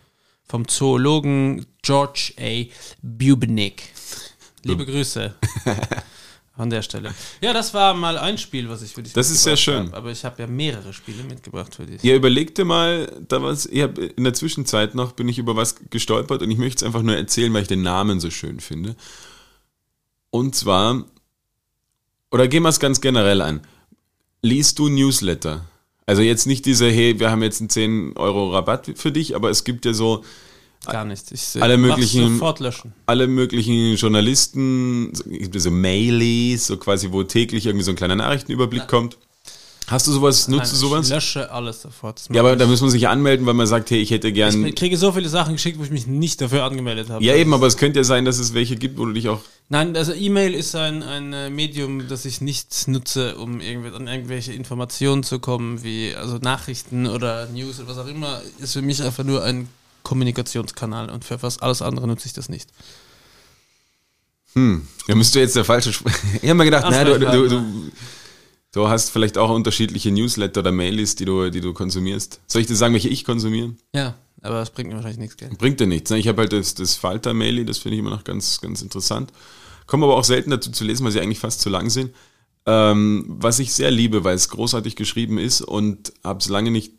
Vom 0.46 0.68
Zoologen 0.68 1.64
George 1.80 2.34
A. 2.38 2.70
Bubenick. 3.00 3.94
Liebe 4.62 4.84
Grüße 4.84 5.34
An 6.58 6.68
der 6.68 6.82
Stelle. 6.82 7.14
Ja, 7.40 7.54
das 7.54 7.72
war 7.72 7.94
mal 7.94 8.18
ein 8.18 8.36
Spiel, 8.36 8.68
was 8.68 8.82
ich 8.82 8.92
für 8.92 9.02
dich 9.02 9.14
Das 9.14 9.30
ist 9.30 9.42
sehr 9.42 9.56
schön. 9.56 9.86
Hab, 9.86 9.94
aber 9.94 10.10
ich 10.10 10.22
habe 10.22 10.42
ja 10.42 10.46
mehrere 10.46 10.92
Spiele 10.92 11.24
mitgebracht 11.24 11.74
für 11.74 11.86
dich. 11.86 12.04
Ihr 12.04 12.14
überlegte 12.14 12.66
mal, 12.66 13.10
da 13.26 13.42
was, 13.42 13.64
ich 13.64 13.80
hab, 13.80 13.96
in 13.96 14.24
der 14.24 14.34
Zwischenzeit 14.34 14.94
noch 14.94 15.12
bin 15.12 15.28
ich 15.28 15.38
über 15.38 15.56
was 15.56 15.76
gestolpert 15.88 16.42
und 16.42 16.50
ich 16.50 16.58
möchte 16.58 16.84
es 16.84 16.86
einfach 16.86 17.00
nur 17.00 17.16
erzählen, 17.16 17.54
weil 17.54 17.62
ich 17.62 17.68
den 17.68 17.82
Namen 17.82 18.20
so 18.20 18.28
schön 18.28 18.60
finde. 18.60 18.96
Und 20.28 20.54
zwar, 20.54 21.06
oder 22.30 22.48
gehen 22.48 22.64
wir 22.64 22.68
es 22.68 22.80
ganz 22.80 23.00
generell 23.00 23.40
an. 23.40 23.62
Liest 24.42 24.78
du 24.80 24.88
Newsletter? 24.88 25.64
Also 26.04 26.20
jetzt 26.22 26.46
nicht 26.46 26.66
diese, 26.66 26.90
hey, 26.90 27.18
wir 27.20 27.30
haben 27.30 27.42
jetzt 27.42 27.60
einen 27.60 27.70
10 27.70 28.16
Euro 28.16 28.50
Rabatt 28.52 28.90
für 28.96 29.12
dich, 29.12 29.36
aber 29.36 29.50
es 29.50 29.62
gibt 29.64 29.84
ja 29.86 29.92
so 29.92 30.24
Gar 30.84 31.04
nichts. 31.04 31.30
Ich 31.30 31.62
Alle 31.62 31.76
möglichen- 31.78 32.32
sofort 32.34 32.58
löschen. 32.58 32.92
alle 33.06 33.28
möglichen 33.28 33.94
Journalisten, 33.94 35.14
so- 35.14 35.22
so 35.60 35.70
Mailies, 35.70 36.66
so 36.66 36.76
quasi, 36.76 37.12
wo 37.12 37.22
täglich 37.22 37.66
irgendwie 37.66 37.84
so 37.84 37.92
ein 37.92 37.96
kleiner 37.96 38.16
Nachrichtenüberblick 38.16 38.88
kommt. 38.88 39.16
Hast 39.92 40.06
du 40.06 40.12
sowas, 40.12 40.48
nutzt 40.48 40.72
Nein, 40.72 40.72
du 40.72 40.76
sowas? 40.76 41.06
Ich 41.06 41.12
lösche 41.12 41.50
alles 41.50 41.82
sofort. 41.82 42.22
Ja, 42.32 42.40
aber 42.40 42.56
da 42.56 42.66
muss 42.66 42.80
man 42.80 42.88
sich 42.88 43.08
anmelden, 43.08 43.44
weil 43.44 43.52
man 43.52 43.66
sagt, 43.66 43.90
hey, 43.90 43.98
ich 43.98 44.10
hätte 44.10 44.32
gern. 44.32 44.64
ich 44.64 44.74
kriege 44.74 44.96
so 44.96 45.12
viele 45.12 45.28
Sachen 45.28 45.52
geschickt, 45.52 45.78
wo 45.78 45.84
ich 45.84 45.90
mich 45.90 46.06
nicht 46.06 46.40
dafür 46.40 46.64
angemeldet 46.64 47.10
habe. 47.10 47.22
Ja, 47.22 47.34
eben, 47.34 47.52
aber 47.52 47.66
es 47.66 47.76
könnte 47.76 47.98
ja 47.98 48.04
sein, 48.04 48.24
dass 48.24 48.38
es 48.38 48.54
welche 48.54 48.76
gibt, 48.76 48.96
wo 48.96 49.04
du 49.04 49.12
dich 49.12 49.28
auch. 49.28 49.40
Nein, 49.68 49.94
also 49.94 50.14
E-Mail 50.14 50.54
ist 50.54 50.74
ein, 50.74 51.02
ein 51.02 51.34
äh, 51.34 51.50
Medium, 51.50 52.08
das 52.08 52.24
ich 52.24 52.40
nicht 52.40 52.88
nutze, 52.88 53.36
um 53.36 53.60
irgendwie 53.60 53.94
an 53.94 54.08
irgendwelche 54.08 54.54
Informationen 54.54 55.24
zu 55.24 55.40
kommen, 55.40 55.82
wie 55.82 56.14
also 56.14 56.38
Nachrichten 56.38 57.06
oder 57.06 57.46
News 57.48 57.78
oder 57.78 57.88
was 57.88 57.98
auch 57.98 58.08
immer, 58.08 58.40
ist 58.60 58.72
für 58.72 58.82
mich 58.82 59.02
einfach 59.02 59.24
nur 59.24 59.44
ein 59.44 59.68
Kommunikationskanal 60.04 61.10
und 61.10 61.26
für 61.26 61.42
was 61.42 61.58
alles 61.60 61.82
andere 61.82 62.06
nutze 62.06 62.26
ich 62.26 62.32
das 62.32 62.48
nicht. 62.48 62.70
Hm, 64.54 64.86
da 65.06 65.14
müsste 65.14 65.40
jetzt 65.40 65.54
der 65.54 65.64
falsche. 65.64 65.90
Ich 66.42 66.48
habe 66.48 66.54
mir 66.54 66.64
gedacht, 66.64 66.90
naja, 66.90 67.04
du, 67.04 67.18
du, 67.18 67.48
du, 67.48 67.92
du 68.72 68.88
hast 68.88 69.10
vielleicht 69.10 69.38
auch 69.38 69.50
unterschiedliche 69.50 70.10
Newsletter 70.10 70.60
oder 70.60 70.72
Mailies, 70.72 71.14
die 71.14 71.24
du, 71.24 71.50
die 71.50 71.60
du 71.60 71.72
konsumierst. 71.72 72.40
Soll 72.46 72.62
ich 72.62 72.68
dir 72.68 72.76
sagen, 72.76 72.94
welche 72.94 73.08
ich 73.08 73.24
konsumiere? 73.24 73.74
Ja, 73.94 74.14
aber 74.42 74.56
das 74.56 74.70
bringt 74.70 74.88
mir 74.88 74.96
wahrscheinlich 74.96 75.20
nichts, 75.20 75.36
gell? 75.36 75.50
Bringt 75.56 75.78
dir 75.78 75.86
nichts. 75.86 76.10
Ne? 76.10 76.18
Ich 76.18 76.28
habe 76.28 76.42
halt 76.42 76.52
das, 76.52 76.74
das 76.74 76.96
Falter-Maili, 76.96 77.64
das 77.64 77.78
finde 77.78 77.94
ich 77.94 78.00
immer 78.00 78.10
noch 78.10 78.24
ganz, 78.24 78.60
ganz 78.60 78.82
interessant. 78.82 79.32
Komme 79.86 80.06
aber 80.06 80.16
auch 80.16 80.24
selten 80.24 80.50
dazu 80.50 80.70
zu 80.70 80.84
lesen, 80.84 81.04
weil 81.04 81.12
sie 81.12 81.20
eigentlich 81.20 81.38
fast 81.38 81.60
zu 81.60 81.70
lang 81.70 81.90
sind. 81.90 82.12
Ähm, 82.64 83.24
was 83.28 83.58
ich 83.58 83.72
sehr 83.72 83.90
liebe, 83.90 84.24
weil 84.24 84.36
es 84.36 84.48
großartig 84.48 84.96
geschrieben 84.96 85.38
ist 85.38 85.62
und 85.62 86.12
habe 86.22 86.38
es 86.38 86.48
lange 86.48 86.70
nicht 86.70 86.92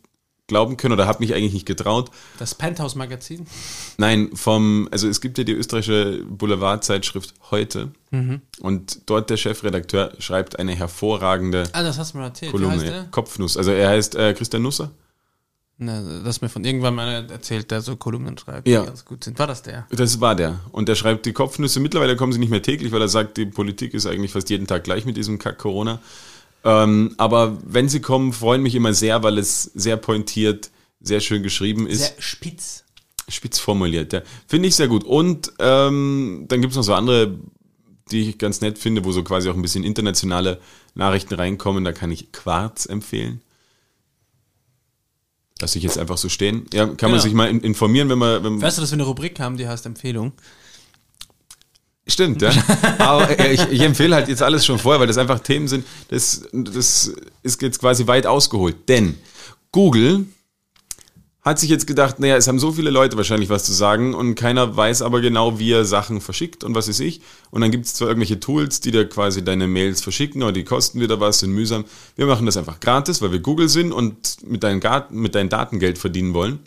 glauben 0.46 0.76
können 0.76 0.92
oder 0.92 1.06
habe 1.06 1.20
mich 1.20 1.34
eigentlich 1.34 1.54
nicht 1.54 1.66
getraut. 1.66 2.10
Das 2.38 2.54
Penthouse-Magazin? 2.54 3.46
Nein, 3.96 4.30
vom, 4.34 4.88
also 4.90 5.08
es 5.08 5.20
gibt 5.20 5.38
ja 5.38 5.44
die 5.44 5.52
österreichische 5.52 6.22
Boulevardzeitschrift 6.28 7.34
heute 7.50 7.92
und 8.60 9.00
dort 9.06 9.28
der 9.30 9.36
Chefredakteur 9.36 10.12
schreibt 10.20 10.58
eine 10.58 10.72
hervorragende 10.76 11.64
Ah, 11.72 11.82
das 11.82 11.98
hast 11.98 12.14
du 12.14 12.18
mir 12.18 12.24
erzählt. 12.24 12.52
Kolumne? 12.52 13.08
Kopfnuss. 13.10 13.56
Also 13.56 13.72
er 13.72 13.88
heißt 13.88 14.14
äh, 14.14 14.34
Christian 14.34 14.62
Nusser. 14.62 14.90
Na, 15.78 16.00
das 16.22 16.40
mir 16.40 16.48
von 16.48 16.64
irgendwann 16.64 16.94
mal 16.94 17.08
einer 17.08 17.28
erzählt, 17.32 17.72
der 17.72 17.80
so 17.80 17.96
Kolumnen 17.96 18.38
schreibt, 18.38 18.68
Ja. 18.68 18.82
die 18.82 18.86
ganz 18.86 19.04
gut 19.04 19.24
sind. 19.24 19.36
War 19.40 19.48
das 19.48 19.62
der? 19.62 19.88
Das 19.90 20.20
war 20.20 20.36
der. 20.36 20.60
Und 20.70 20.88
der 20.88 20.94
schreibt 20.94 21.26
die 21.26 21.32
Kopfnüsse. 21.32 21.80
Mittlerweile 21.80 22.14
kommen 22.14 22.32
sie 22.32 22.38
nicht 22.38 22.50
mehr 22.50 22.62
täglich, 22.62 22.92
weil 22.92 23.00
er 23.00 23.08
sagt, 23.08 23.36
die 23.38 23.46
Politik 23.46 23.92
ist 23.94 24.06
eigentlich 24.06 24.30
fast 24.30 24.48
jeden 24.50 24.68
Tag 24.68 24.84
gleich 24.84 25.04
mit 25.04 25.16
diesem 25.16 25.40
Kack 25.40 25.58
Corona. 25.58 25.98
Ähm, 26.64 27.14
aber 27.18 27.58
wenn 27.64 27.88
sie 27.88 28.00
kommen, 28.00 28.32
freuen 28.32 28.62
mich 28.62 28.74
immer 28.74 28.94
sehr, 28.94 29.22
weil 29.22 29.38
es 29.38 29.64
sehr 29.74 29.96
pointiert, 29.96 30.70
sehr 31.00 31.20
schön 31.20 31.42
geschrieben 31.42 31.86
ist. 31.86 32.00
Sehr 32.00 32.14
spitz. 32.22 32.84
spitz 33.28 33.58
formuliert, 33.58 34.12
ja. 34.12 34.22
Finde 34.46 34.68
ich 34.68 34.74
sehr 34.76 34.88
gut. 34.88 35.04
Und 35.04 35.52
ähm, 35.58 36.46
dann 36.48 36.60
gibt 36.60 36.70
es 36.72 36.76
noch 36.76 36.82
so 36.84 36.94
andere, 36.94 37.38
die 38.10 38.28
ich 38.30 38.38
ganz 38.38 38.60
nett 38.60 38.78
finde, 38.78 39.04
wo 39.04 39.12
so 39.12 39.22
quasi 39.22 39.48
auch 39.50 39.54
ein 39.54 39.62
bisschen 39.62 39.84
internationale 39.84 40.60
Nachrichten 40.94 41.34
reinkommen. 41.34 41.84
Da 41.84 41.92
kann 41.92 42.10
ich 42.10 42.32
Quarz 42.32 42.86
empfehlen. 42.86 43.40
Lass 45.60 45.76
ich 45.76 45.82
jetzt 45.82 45.98
einfach 45.98 46.18
so 46.18 46.28
stehen. 46.28 46.66
Ja, 46.72 46.84
kann 46.86 47.10
man 47.10 47.12
Genau. 47.12 47.22
sich 47.22 47.32
mal 47.34 47.48
in- 47.48 47.60
informieren, 47.60 48.08
wenn 48.08 48.18
man. 48.18 48.42
Wenn, 48.42 48.60
Weißt 48.60 48.76
du, 48.76 48.80
dass 48.82 48.90
wir 48.90 48.94
eine 48.96 49.04
Rubrik 49.04 49.38
haben, 49.40 49.56
die 49.56 49.68
heißt 49.68 49.86
Empfehlung? 49.86 50.32
Stimmt, 52.06 52.42
ja. 52.42 52.50
Aber 52.98 53.38
äh, 53.38 53.54
ich, 53.54 53.62
ich 53.70 53.80
empfehle 53.80 54.14
halt 54.14 54.28
jetzt 54.28 54.42
alles 54.42 54.66
schon 54.66 54.78
vorher, 54.78 55.00
weil 55.00 55.06
das 55.06 55.18
einfach 55.18 55.40
Themen 55.40 55.68
sind, 55.68 55.86
das, 56.08 56.42
das 56.52 57.12
ist 57.42 57.62
jetzt 57.62 57.80
quasi 57.80 58.06
weit 58.06 58.26
ausgeholt. 58.26 58.76
Denn 58.88 59.14
Google 59.72 60.26
hat 61.40 61.58
sich 61.58 61.68
jetzt 61.68 61.86
gedacht, 61.86 62.20
naja, 62.20 62.36
es 62.36 62.48
haben 62.48 62.58
so 62.58 62.72
viele 62.72 62.88
Leute 62.90 63.16
wahrscheinlich 63.18 63.50
was 63.50 63.64
zu 63.64 63.72
sagen 63.74 64.14
und 64.14 64.34
keiner 64.34 64.76
weiß 64.76 65.02
aber 65.02 65.20
genau, 65.20 65.58
wie 65.58 65.72
er 65.72 65.84
Sachen 65.84 66.22
verschickt 66.22 66.64
und 66.64 66.74
was 66.74 66.88
ist 66.88 67.00
ich. 67.00 67.20
Und 67.50 67.60
dann 67.60 67.70
gibt 67.70 67.84
es 67.84 67.94
zwar 67.94 68.08
irgendwelche 68.08 68.40
Tools, 68.40 68.80
die 68.80 68.90
dir 68.92 69.06
quasi 69.08 69.44
deine 69.44 69.66
Mails 69.66 70.00
verschicken, 70.02 70.42
aber 70.42 70.52
die 70.52 70.64
kosten 70.64 71.00
wieder 71.00 71.20
was, 71.20 71.40
sind 71.40 71.52
mühsam. 71.52 71.84
Wir 72.16 72.24
machen 72.26 72.46
das 72.46 72.56
einfach 72.56 72.80
gratis, 72.80 73.20
weil 73.20 73.32
wir 73.32 73.40
Google 73.40 73.68
sind 73.68 73.92
und 73.92 74.42
mit 74.46 74.62
deinen, 74.62 74.80
Gat- 74.80 75.10
mit 75.10 75.34
deinen 75.34 75.50
Daten 75.50 75.80
Geld 75.80 75.98
verdienen 75.98 76.32
wollen. 76.32 76.60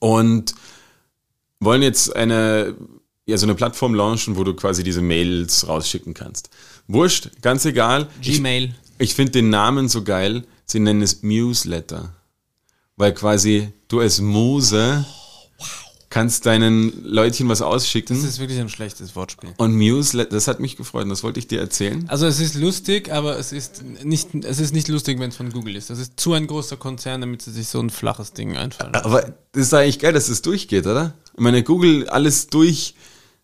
Und 0.00 0.54
wollen 1.60 1.82
jetzt 1.82 2.14
eine, 2.14 2.74
ja, 3.26 3.36
so 3.36 3.46
eine 3.46 3.56
Plattform 3.56 3.94
launchen, 3.94 4.36
wo 4.36 4.44
du 4.44 4.54
quasi 4.54 4.84
diese 4.84 5.02
Mails 5.02 5.66
rausschicken 5.66 6.14
kannst. 6.14 6.48
Wurscht, 6.86 7.30
ganz 7.42 7.64
egal. 7.64 8.08
Ich, 8.22 8.36
Gmail. 8.36 8.74
ich 8.98 9.14
finde 9.14 9.32
den 9.32 9.50
Namen 9.50 9.88
so 9.88 10.04
geil. 10.04 10.44
Sie 10.64 10.78
nennen 10.78 11.02
es 11.02 11.22
Newsletter. 11.22 12.12
Weil 12.96 13.12
quasi 13.12 13.72
du 13.88 14.00
als 14.00 14.20
Muse 14.20 15.04
kannst 16.08 16.46
deinen 16.46 17.04
Leutchen 17.04 17.48
was 17.48 17.62
ausschicken. 17.62 18.16
Das 18.16 18.24
ist 18.24 18.38
wirklich 18.38 18.60
ein 18.60 18.68
schlechtes 18.68 19.16
Wortspiel. 19.16 19.50
und 19.58 19.76
Newsletter, 19.76 20.30
das 20.30 20.46
hat 20.46 20.60
mich 20.60 20.76
gefreut 20.76 21.02
und 21.02 21.10
das 21.10 21.22
wollte 21.24 21.40
ich 21.40 21.48
dir 21.48 21.60
erzählen. 21.60 22.04
Also 22.08 22.26
es 22.26 22.40
ist 22.40 22.54
lustig, 22.54 23.12
aber 23.12 23.38
es 23.38 23.52
ist 23.52 23.82
nicht, 24.04 24.28
es 24.44 24.60
ist 24.60 24.72
nicht 24.72 24.86
lustig, 24.88 25.18
wenn 25.18 25.30
es 25.30 25.36
von 25.36 25.50
Google 25.50 25.74
ist. 25.76 25.90
Das 25.90 25.98
ist 25.98 26.18
zu 26.18 26.32
ein 26.32 26.46
großer 26.46 26.76
Konzern, 26.76 27.20
damit 27.20 27.42
sie 27.42 27.50
sich 27.50 27.66
so 27.68 27.80
ein 27.80 27.90
flaches 27.90 28.32
Ding 28.32 28.56
einfallen. 28.56 28.94
Aber 28.94 29.34
das 29.52 29.66
ist 29.66 29.74
eigentlich 29.74 29.98
geil, 29.98 30.12
dass 30.12 30.28
es 30.28 30.42
durchgeht, 30.42 30.86
oder? 30.86 31.12
Ich 31.34 31.40
meine, 31.40 31.64
Google 31.64 32.08
alles 32.08 32.46
durch. 32.46 32.94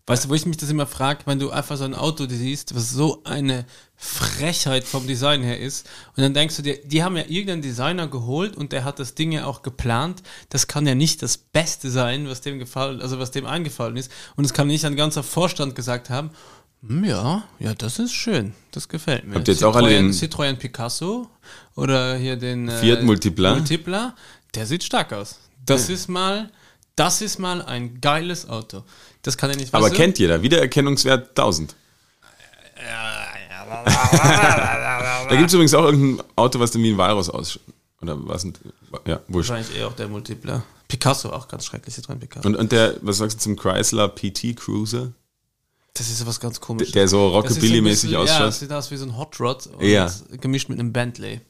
Weißt 0.05 0.25
du, 0.25 0.29
wo 0.29 0.33
ich 0.33 0.45
mich 0.45 0.57
das 0.57 0.69
immer 0.69 0.85
frage, 0.85 1.21
wenn 1.25 1.39
du 1.39 1.49
einfach 1.51 1.77
so 1.77 1.85
ein 1.85 1.93
Auto 1.95 2.25
siehst, 2.27 2.75
was 2.75 2.91
so 2.91 3.21
eine 3.23 3.65
Frechheit 3.95 4.83
vom 4.83 5.07
Design 5.07 5.43
her 5.43 5.57
ist, 5.57 5.87
und 6.17 6.23
dann 6.23 6.33
denkst 6.33 6.57
du 6.57 6.61
dir, 6.61 6.77
die 6.83 7.03
haben 7.03 7.15
ja 7.15 7.23
irgendeinen 7.25 7.61
Designer 7.61 8.07
geholt 8.09 8.57
und 8.57 8.73
der 8.73 8.83
hat 8.83 8.99
das 8.99 9.15
Ding 9.15 9.31
ja 9.31 9.45
auch 9.45 9.61
geplant. 9.61 10.21
Das 10.49 10.67
kann 10.67 10.85
ja 10.85 10.93
nicht 10.93 11.21
das 11.21 11.37
Beste 11.37 11.89
sein, 11.89 12.27
was 12.27 12.41
dem 12.41 12.59
gefallen, 12.59 13.01
also 13.01 13.17
was 13.17 13.31
dem 13.31 13.45
eingefallen 13.45 13.95
ist. 13.95 14.11
Und 14.35 14.43
es 14.43 14.51
kann 14.51 14.67
nicht 14.67 14.83
ein 14.85 14.97
ganzer 14.97 15.23
Vorstand 15.23 15.73
gesagt 15.73 16.09
haben, 16.09 16.31
"Hm, 16.85 17.05
ja, 17.05 17.43
ja, 17.59 17.73
das 17.73 17.97
ist 17.97 18.11
schön, 18.11 18.53
das 18.71 18.89
gefällt 18.89 19.25
mir. 19.25 19.35
Habt 19.35 19.47
ihr 19.47 19.53
jetzt 19.53 19.63
auch 19.63 19.73
alle 19.75 19.87
den- 19.89 20.11
Citroën 20.11 20.55
Picasso 20.57 21.29
oder 21.77 22.17
hier 22.17 22.35
den 22.35 22.67
äh, 22.67 22.77
Fiat 22.77 23.03
Multipla? 23.03 23.53
Multipla, 23.55 24.15
der 24.53 24.65
sieht 24.65 24.83
stark 24.83 25.13
aus. 25.13 25.39
Das 25.65 25.87
ist 25.87 26.09
mal, 26.09 26.51
das 26.95 27.21
ist 27.21 27.39
mal 27.39 27.61
ein 27.61 27.99
geiles 28.01 28.47
Auto. 28.47 28.83
Das 29.21 29.37
kann 29.37 29.49
er 29.49 29.55
nicht. 29.55 29.73
Aber 29.73 29.89
kennt 29.89 30.19
jeder. 30.19 30.41
Wiedererkennungswert 30.41 31.29
1000. 31.29 31.75
Da 35.29 35.35
gibt 35.35 35.47
es 35.47 35.53
übrigens 35.53 35.73
auch 35.73 35.85
irgendein 35.85 36.25
Auto, 36.35 36.59
was 36.59 36.71
dann 36.71 36.83
wie 36.83 36.91
ein 36.91 36.97
Walross 36.97 37.29
ausschaut. 37.29 37.61
Oder 38.01 38.17
was? 38.27 38.43
ein- 38.43 38.53
Ja, 39.05 39.21
wurscht. 39.27 39.49
Wahrscheinlich 39.49 39.77
eher 39.77 39.87
auch 39.87 39.93
der 39.95 40.07
Multipler. 40.09 40.63
Picasso 40.87 41.29
auch 41.31 41.47
ganz 41.47 41.65
schrecklich, 41.65 41.95
Citroën 41.95 42.17
Picasso. 42.19 42.47
Und, 42.47 42.55
und 42.55 42.71
der, 42.71 42.95
was 43.01 43.17
sagst 43.17 43.37
du 43.39 43.43
zum 43.43 43.55
Chrysler 43.55 44.09
PT 44.09 44.55
Cruiser? 44.55 45.13
Das 45.95 46.09
ist 46.09 46.25
was 46.25 46.39
ganz 46.39 46.55
Der, 46.59 46.65
komisches. 46.65 46.91
der 46.91 47.07
so 47.07 47.29
Rockabilly-mäßig 47.29 47.61
so 47.61 47.77
ein 47.77 47.83
bisschen- 47.85 48.09
Ja, 48.11 48.21
das 48.23 48.31
ausschaut. 48.31 48.53
sieht 48.55 48.71
aus 48.73 48.91
wie 48.91 48.97
so 48.97 49.05
ein 49.05 49.17
Hot 49.17 49.39
Rod 49.39 49.67
und 49.67 49.85
Ja. 49.85 50.11
gemischt 50.41 50.69
mit 50.69 50.79
einem 50.79 50.91
Bentley. 50.91 51.41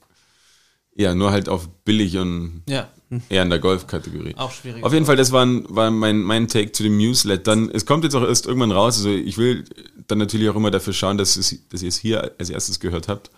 Ja, 0.96 1.16
nur 1.16 1.32
halt 1.32 1.50
auf 1.50 1.68
billig 1.86 2.18
und 2.18 2.62
Ja, 2.68 2.90
eher 3.30 3.44
in 3.44 3.50
der 3.50 3.60
Golf-Kategorie. 3.60 4.36
auch 4.38 4.52
schwierig. 4.52 4.84
Auf 4.84 4.94
jeden 4.94 5.06
Fall, 5.06 5.16
das 5.16 5.32
war, 5.32 5.46
ein, 5.46 5.66
war 5.70 5.90
mein, 5.92 6.22
mein 6.22 6.48
Take 6.48 6.72
zu 6.72 6.84
dem 6.84 6.98
Newslettern. 6.98 7.70
Es 7.74 7.86
kommt 7.86 8.04
jetzt 8.04 8.16
auch 8.16 8.22
erst 8.24 8.46
irgendwann 8.46 8.72
raus. 8.72 8.98
Also 8.98 9.10
ich 9.10 9.38
will 9.38 9.66
dann 10.08 10.18
natürlich 10.20 10.50
auch 10.50 10.56
immer 10.56 10.70
dafür 10.72 10.94
schauen, 10.94 11.18
dass, 11.18 11.36
es, 11.36 11.56
dass 11.70 11.82
ihr 11.82 11.90
es 11.90 11.98
hier 11.98 12.32
als 12.38 12.50
erstes 12.50 12.80
gehört 12.80 13.08
habt. 13.08 13.32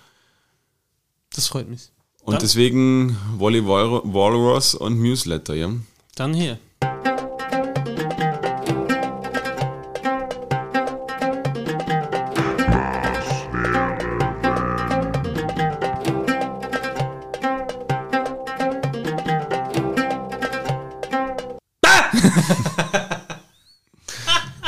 Das 1.34 1.48
freut 1.48 1.70
mich. 1.70 1.90
Und 2.24 2.34
Dann- 2.34 2.42
deswegen 2.42 3.18
Wally 3.38 3.62
Wal- 3.66 4.02
Walrus 4.04 4.76
und 4.76 5.02
Newsletter, 5.02 5.54
ja. 5.54 5.70
Dann 6.16 6.34
hier. 6.34 6.58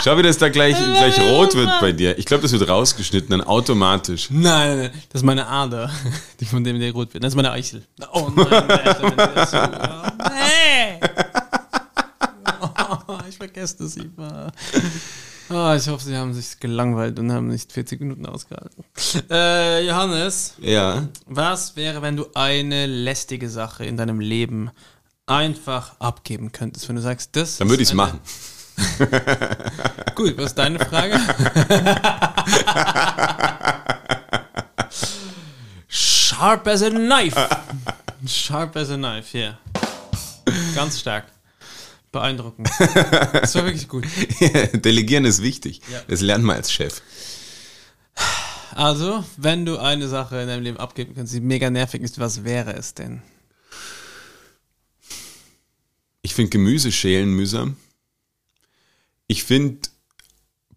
Schau, 0.08 0.18
wie 0.18 0.24
das 0.24 0.38
da 0.38 0.48
gleich, 0.48 0.74
gleich 0.78 1.20
rot 1.20 1.54
wird 1.54 1.70
bei 1.82 1.92
dir. 1.92 2.18
Ich 2.18 2.24
glaube, 2.26 2.42
das 2.44 2.54
wird 2.54 2.70
rausgeschnitten, 2.70 3.30
dann 3.30 3.42
automatisch. 3.42 4.30
Nein, 4.30 4.42
nein, 4.70 4.78
nein, 4.78 4.92
das 5.10 5.20
ist 5.20 5.26
meine 5.26 5.46
Ader, 5.46 5.92
die 6.40 6.46
von 6.46 6.64
dem 6.64 6.80
der 6.80 6.94
rot 6.94 7.14
wird. 7.14 7.26
Das 7.26 7.34
ist 7.34 7.36
meine 7.36 7.52
Eichel. 7.52 7.84
Oh 8.14 8.32
nein, 8.34 8.48
wenn 8.50 9.18
das 9.36 9.52
so, 9.52 9.58
oh, 9.58 10.30
nee. 10.30 11.00
Oh, 13.10 13.18
ich 13.28 13.36
vergesse 13.36 13.80
das 13.80 13.98
immer. 13.98 14.50
Ah, 15.50 15.76
ich 15.76 15.86
hoffe, 15.90 16.06
Sie 16.06 16.16
haben 16.16 16.34
sich 16.34 16.58
gelangweilt 16.58 17.20
und 17.20 17.30
haben 17.34 17.50
nicht 17.50 17.70
40 17.74 18.00
Minuten 18.00 18.26
ausgehalten. 18.28 18.86
Äh, 19.30 19.86
Johannes, 19.88 20.54
Ja. 20.62 21.06
was 21.26 21.76
wäre, 21.76 22.02
wenn 22.02 22.16
du 22.16 22.28
eine 22.34 22.86
lästige 22.86 23.50
Sache 23.50 23.84
in 23.84 23.98
deinem 23.98 24.22
Leben 24.22 24.70
einfach 25.26 26.00
abgeben 26.00 26.54
könntest? 26.54 26.88
Wenn 26.88 26.96
du 26.96 27.02
sagst, 27.02 27.36
das. 27.36 27.58
Dann 27.58 27.68
würde 27.70 27.84
ich 27.84 27.90
es 27.90 27.92
eine- 27.92 27.98
machen. 28.04 28.20
Gut, 30.16 30.38
was 30.38 30.48
ist 30.48 30.56
deine 30.56 30.80
Frage? 30.80 31.20
Sharp 35.88 36.68
as 36.68 36.84
a 36.84 36.90
knife. 36.90 37.50
Sharp 38.28 38.76
as 38.76 38.90
a 38.92 38.98
knife, 38.98 39.38
ja. 39.38 39.58
Ganz 40.76 41.00
stark. 41.00 41.26
Beeindruckend. 42.12 42.70
Das 43.34 43.56
war 43.56 43.66
wirklich 43.66 43.88
gut. 43.88 44.06
Delegieren 44.74 45.26
ist 45.26 45.42
wichtig. 45.42 45.82
Ja. 45.92 46.02
Das 46.08 46.22
lernt 46.22 46.44
man 46.44 46.56
als 46.56 46.72
Chef. 46.72 47.02
Also, 48.74 49.24
wenn 49.38 49.66
du 49.66 49.78
eine 49.78 50.08
Sache 50.08 50.40
in 50.40 50.48
deinem 50.48 50.64
Leben 50.64 50.78
abgeben 50.78 51.16
kannst, 51.16 51.34
die 51.34 51.42
mega 51.42 51.70
nervig 51.70 52.02
ist, 52.02 52.20
was 52.20 52.44
wäre 52.44 52.74
es 52.74 52.94
denn? 52.94 53.22
Ich 56.22 56.36
finde 56.36 56.50
Gemüse 56.50 56.92
schälen 56.92 57.30
mühsam. 57.30 57.78
Ich 59.28 59.44
finde 59.44 59.90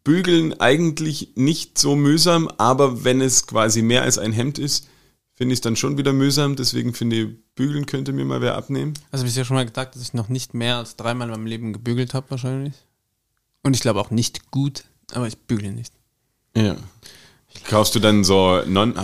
Bügeln 0.04 0.58
eigentlich 0.60 1.32
nicht 1.34 1.78
so 1.78 1.94
mühsam, 1.96 2.48
aber 2.58 3.04
wenn 3.04 3.20
es 3.20 3.46
quasi 3.46 3.82
mehr 3.82 4.02
als 4.02 4.18
ein 4.18 4.32
Hemd 4.32 4.58
ist, 4.58 4.88
finde 5.34 5.52
ich 5.52 5.58
es 5.58 5.60
dann 5.62 5.76
schon 5.76 5.98
wieder 5.98 6.12
mühsam. 6.12 6.56
Deswegen 6.56 6.94
finde 6.94 7.16
ich, 7.16 7.28
Bügeln 7.54 7.86
könnte 7.86 8.12
mir 8.12 8.24
mal 8.24 8.40
wer 8.40 8.56
abnehmen. 8.56 8.94
Also, 9.10 9.24
ich 9.26 9.34
ja 9.34 9.44
schon 9.44 9.56
mal 9.56 9.66
gesagt, 9.66 9.94
dass 9.94 10.02
ich 10.02 10.14
noch 10.14 10.28
nicht 10.28 10.54
mehr 10.54 10.76
als 10.76 10.96
dreimal 10.96 11.28
in 11.28 11.32
meinem 11.32 11.46
Leben 11.46 11.72
gebügelt 11.72 12.14
habe, 12.14 12.30
wahrscheinlich. 12.30 12.74
Und 13.62 13.74
ich 13.74 13.80
glaube 13.80 14.00
auch 14.00 14.10
nicht 14.10 14.50
gut, 14.50 14.84
aber 15.12 15.26
ich 15.26 15.36
bügle 15.38 15.72
nicht. 15.72 15.92
Ja. 16.56 16.76
Kaufst 17.68 17.94
du 17.94 18.00
dann 18.00 18.24
so 18.24 18.62
Non- 18.66 18.94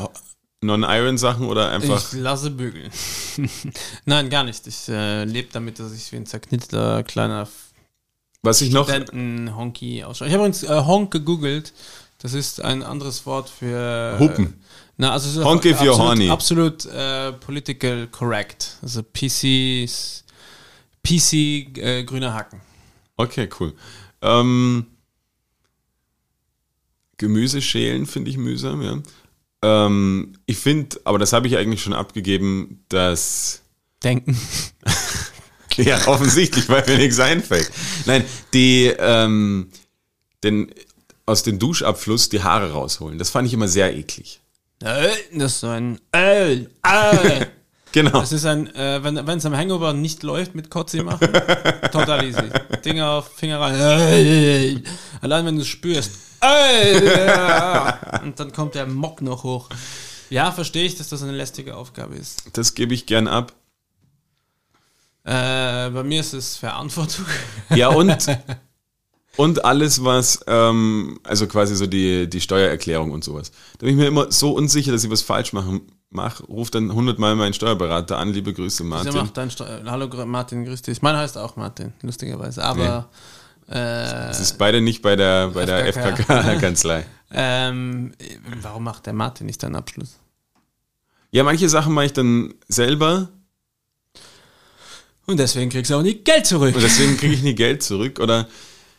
Non-Iron-Sachen 0.62 1.46
oder 1.46 1.70
einfach. 1.70 2.12
Ich 2.12 2.18
lasse 2.18 2.50
bügeln. 2.50 2.90
Nein, 4.06 4.30
gar 4.30 4.44
nicht. 4.44 4.66
Ich 4.66 4.88
äh, 4.88 5.24
lebe 5.24 5.48
damit, 5.52 5.78
dass 5.78 5.92
ich 5.92 6.10
wie 6.12 6.16
ein 6.16 6.26
zerknitterter 6.26 7.02
kleiner 7.04 7.46
Was 8.46 8.60
ich 8.60 8.70
noch. 8.70 8.88
Ausschaue. 10.04 10.28
Ich 10.28 10.34
habe 10.34 10.44
übrigens 10.44 10.62
äh, 10.62 10.82
Honk 10.86 11.10
gegoogelt. 11.10 11.72
Das 12.18 12.32
ist 12.32 12.62
ein 12.62 12.82
anderes 12.82 13.26
Wort 13.26 13.48
für. 13.48 14.16
Hupen. 14.18 14.46
Äh, 14.46 14.52
na, 14.98 15.12
also 15.12 15.44
Honky 15.44 15.74
für 15.74 15.90
absolut, 15.90 15.98
horny. 15.98 16.30
Absolut 16.30 16.86
äh, 16.86 17.32
political 17.32 18.06
correct. 18.06 18.78
Also 18.82 19.02
PC, 19.02 19.86
PC 21.02 21.32
äh, 21.78 22.04
grüner 22.04 22.32
Haken. 22.32 22.60
Okay, 23.16 23.48
cool. 23.60 23.74
Ähm, 24.22 24.86
Gemüse 27.18 27.60
schälen 27.60 28.06
finde 28.06 28.30
ich 28.30 28.38
mühsam, 28.38 28.80
ja. 28.82 29.02
Ähm, 29.62 30.34
ich 30.46 30.58
finde, 30.58 31.00
aber 31.04 31.18
das 31.18 31.32
habe 31.32 31.46
ich 31.46 31.56
eigentlich 31.56 31.82
schon 31.82 31.92
abgegeben, 31.92 32.84
dass. 32.88 33.62
Denken. 34.02 34.38
Ja, 35.84 36.06
offensichtlich, 36.08 36.68
weil 36.68 36.84
mir 36.86 36.96
nichts 36.96 37.20
einfällt. 37.20 37.70
Nein, 38.06 38.24
die, 38.52 38.86
ähm, 38.98 39.70
den, 40.42 40.72
aus 41.26 41.42
dem 41.42 41.58
Duschabfluss 41.58 42.28
die 42.28 42.42
Haare 42.42 42.72
rausholen. 42.72 43.18
Das 43.18 43.30
fand 43.30 43.46
ich 43.46 43.54
immer 43.54 43.68
sehr 43.68 43.94
eklig. 43.94 44.40
Äh, 44.82 45.08
das 45.32 45.52
ist 45.54 45.60
so 45.60 45.68
ein. 45.68 46.00
Äh, 46.12 46.54
äh. 46.54 46.66
Genau. 47.92 48.20
Das 48.20 48.30
ist 48.30 48.44
ein, 48.44 48.74
äh, 48.74 49.02
wenn 49.02 49.38
es 49.38 49.46
am 49.46 49.56
Hangover 49.56 49.94
nicht 49.94 50.22
läuft 50.22 50.54
mit 50.54 50.68
Kotzi 50.68 51.02
machen, 51.02 51.32
total 51.92 52.26
easy. 52.26 52.42
Dinger 52.84 53.10
auf 53.10 53.28
Finger 53.34 53.58
rein. 53.58 53.74
Äh, 53.74 54.82
allein 55.22 55.46
wenn 55.46 55.56
du 55.56 55.62
es 55.62 55.68
spürst. 55.68 56.10
Äh, 56.42 57.00
und 58.22 58.38
dann 58.38 58.52
kommt 58.52 58.74
der 58.74 58.86
Mock 58.86 59.22
noch 59.22 59.44
hoch. 59.44 59.70
Ja, 60.28 60.52
verstehe 60.52 60.84
ich, 60.84 60.96
dass 60.96 61.08
das 61.08 61.22
eine 61.22 61.32
lästige 61.32 61.74
Aufgabe 61.74 62.16
ist. 62.16 62.42
Das 62.52 62.74
gebe 62.74 62.92
ich 62.92 63.06
gern 63.06 63.28
ab. 63.28 63.54
Äh, 65.26 65.90
bei 65.90 66.04
mir 66.04 66.20
ist 66.20 66.34
es 66.34 66.56
Verantwortung. 66.56 67.24
Ja, 67.74 67.88
und, 67.88 68.16
und 69.36 69.64
alles, 69.64 70.04
was, 70.04 70.38
ähm, 70.46 71.18
also 71.24 71.48
quasi 71.48 71.74
so 71.74 71.88
die, 71.88 72.30
die 72.30 72.40
Steuererklärung 72.40 73.10
und 73.10 73.24
sowas. 73.24 73.50
Da 73.78 73.86
bin 73.86 73.90
ich 73.90 73.96
mir 73.96 74.06
immer 74.06 74.30
so 74.30 74.52
unsicher, 74.52 74.92
dass 74.92 75.02
ich 75.02 75.10
was 75.10 75.22
falsch 75.22 75.52
mache. 75.52 75.80
Ruf 76.48 76.70
dann 76.70 76.92
hundertmal 76.94 77.34
meinen 77.34 77.54
Steuerberater 77.54 78.18
an. 78.18 78.32
Liebe 78.32 78.52
Grüße, 78.54 78.84
Martin. 78.84 79.14
macht 79.14 79.36
dein 79.36 79.50
Steu- 79.50 79.66
Hallo 79.84 80.08
Martin, 80.24 80.64
grüß 80.64 80.82
dich. 80.82 81.02
Mein 81.02 81.16
heißt 81.16 81.36
auch 81.36 81.56
Martin, 81.56 81.92
lustigerweise. 82.02 82.62
Aber 82.64 83.08
äh, 83.66 83.72
Das 83.74 84.38
ist 84.38 84.58
beide 84.58 84.80
nicht 84.80 85.02
bei 85.02 85.16
der, 85.16 85.48
bei 85.48 85.66
der 85.66 85.92
FKK. 85.92 86.22
FKK-Kanzlei. 86.22 87.04
ähm, 87.32 88.12
warum 88.62 88.84
macht 88.84 89.06
der 89.06 89.12
Martin 89.12 89.46
nicht 89.46 89.60
deinen 89.60 89.74
Abschluss? 89.74 90.20
Ja, 91.32 91.42
manche 91.42 91.68
Sachen 91.68 91.92
mache 91.92 92.06
ich 92.06 92.12
dann 92.12 92.54
selber 92.68 93.28
Und 95.26 95.38
deswegen 95.38 95.70
kriegst 95.70 95.90
du 95.90 95.96
auch 95.96 96.02
nie 96.02 96.14
Geld 96.14 96.46
zurück. 96.46 96.74
und 96.74 96.82
deswegen 96.82 97.16
kriege 97.16 97.34
ich 97.34 97.42
nie 97.42 97.54
Geld 97.54 97.82
zurück. 97.82 98.20
Oder 98.20 98.48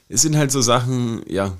es 0.10 0.22
sind 0.22 0.36
halt 0.36 0.52
so 0.52 0.62
Sachen, 0.62 1.24
ja, 1.28 1.58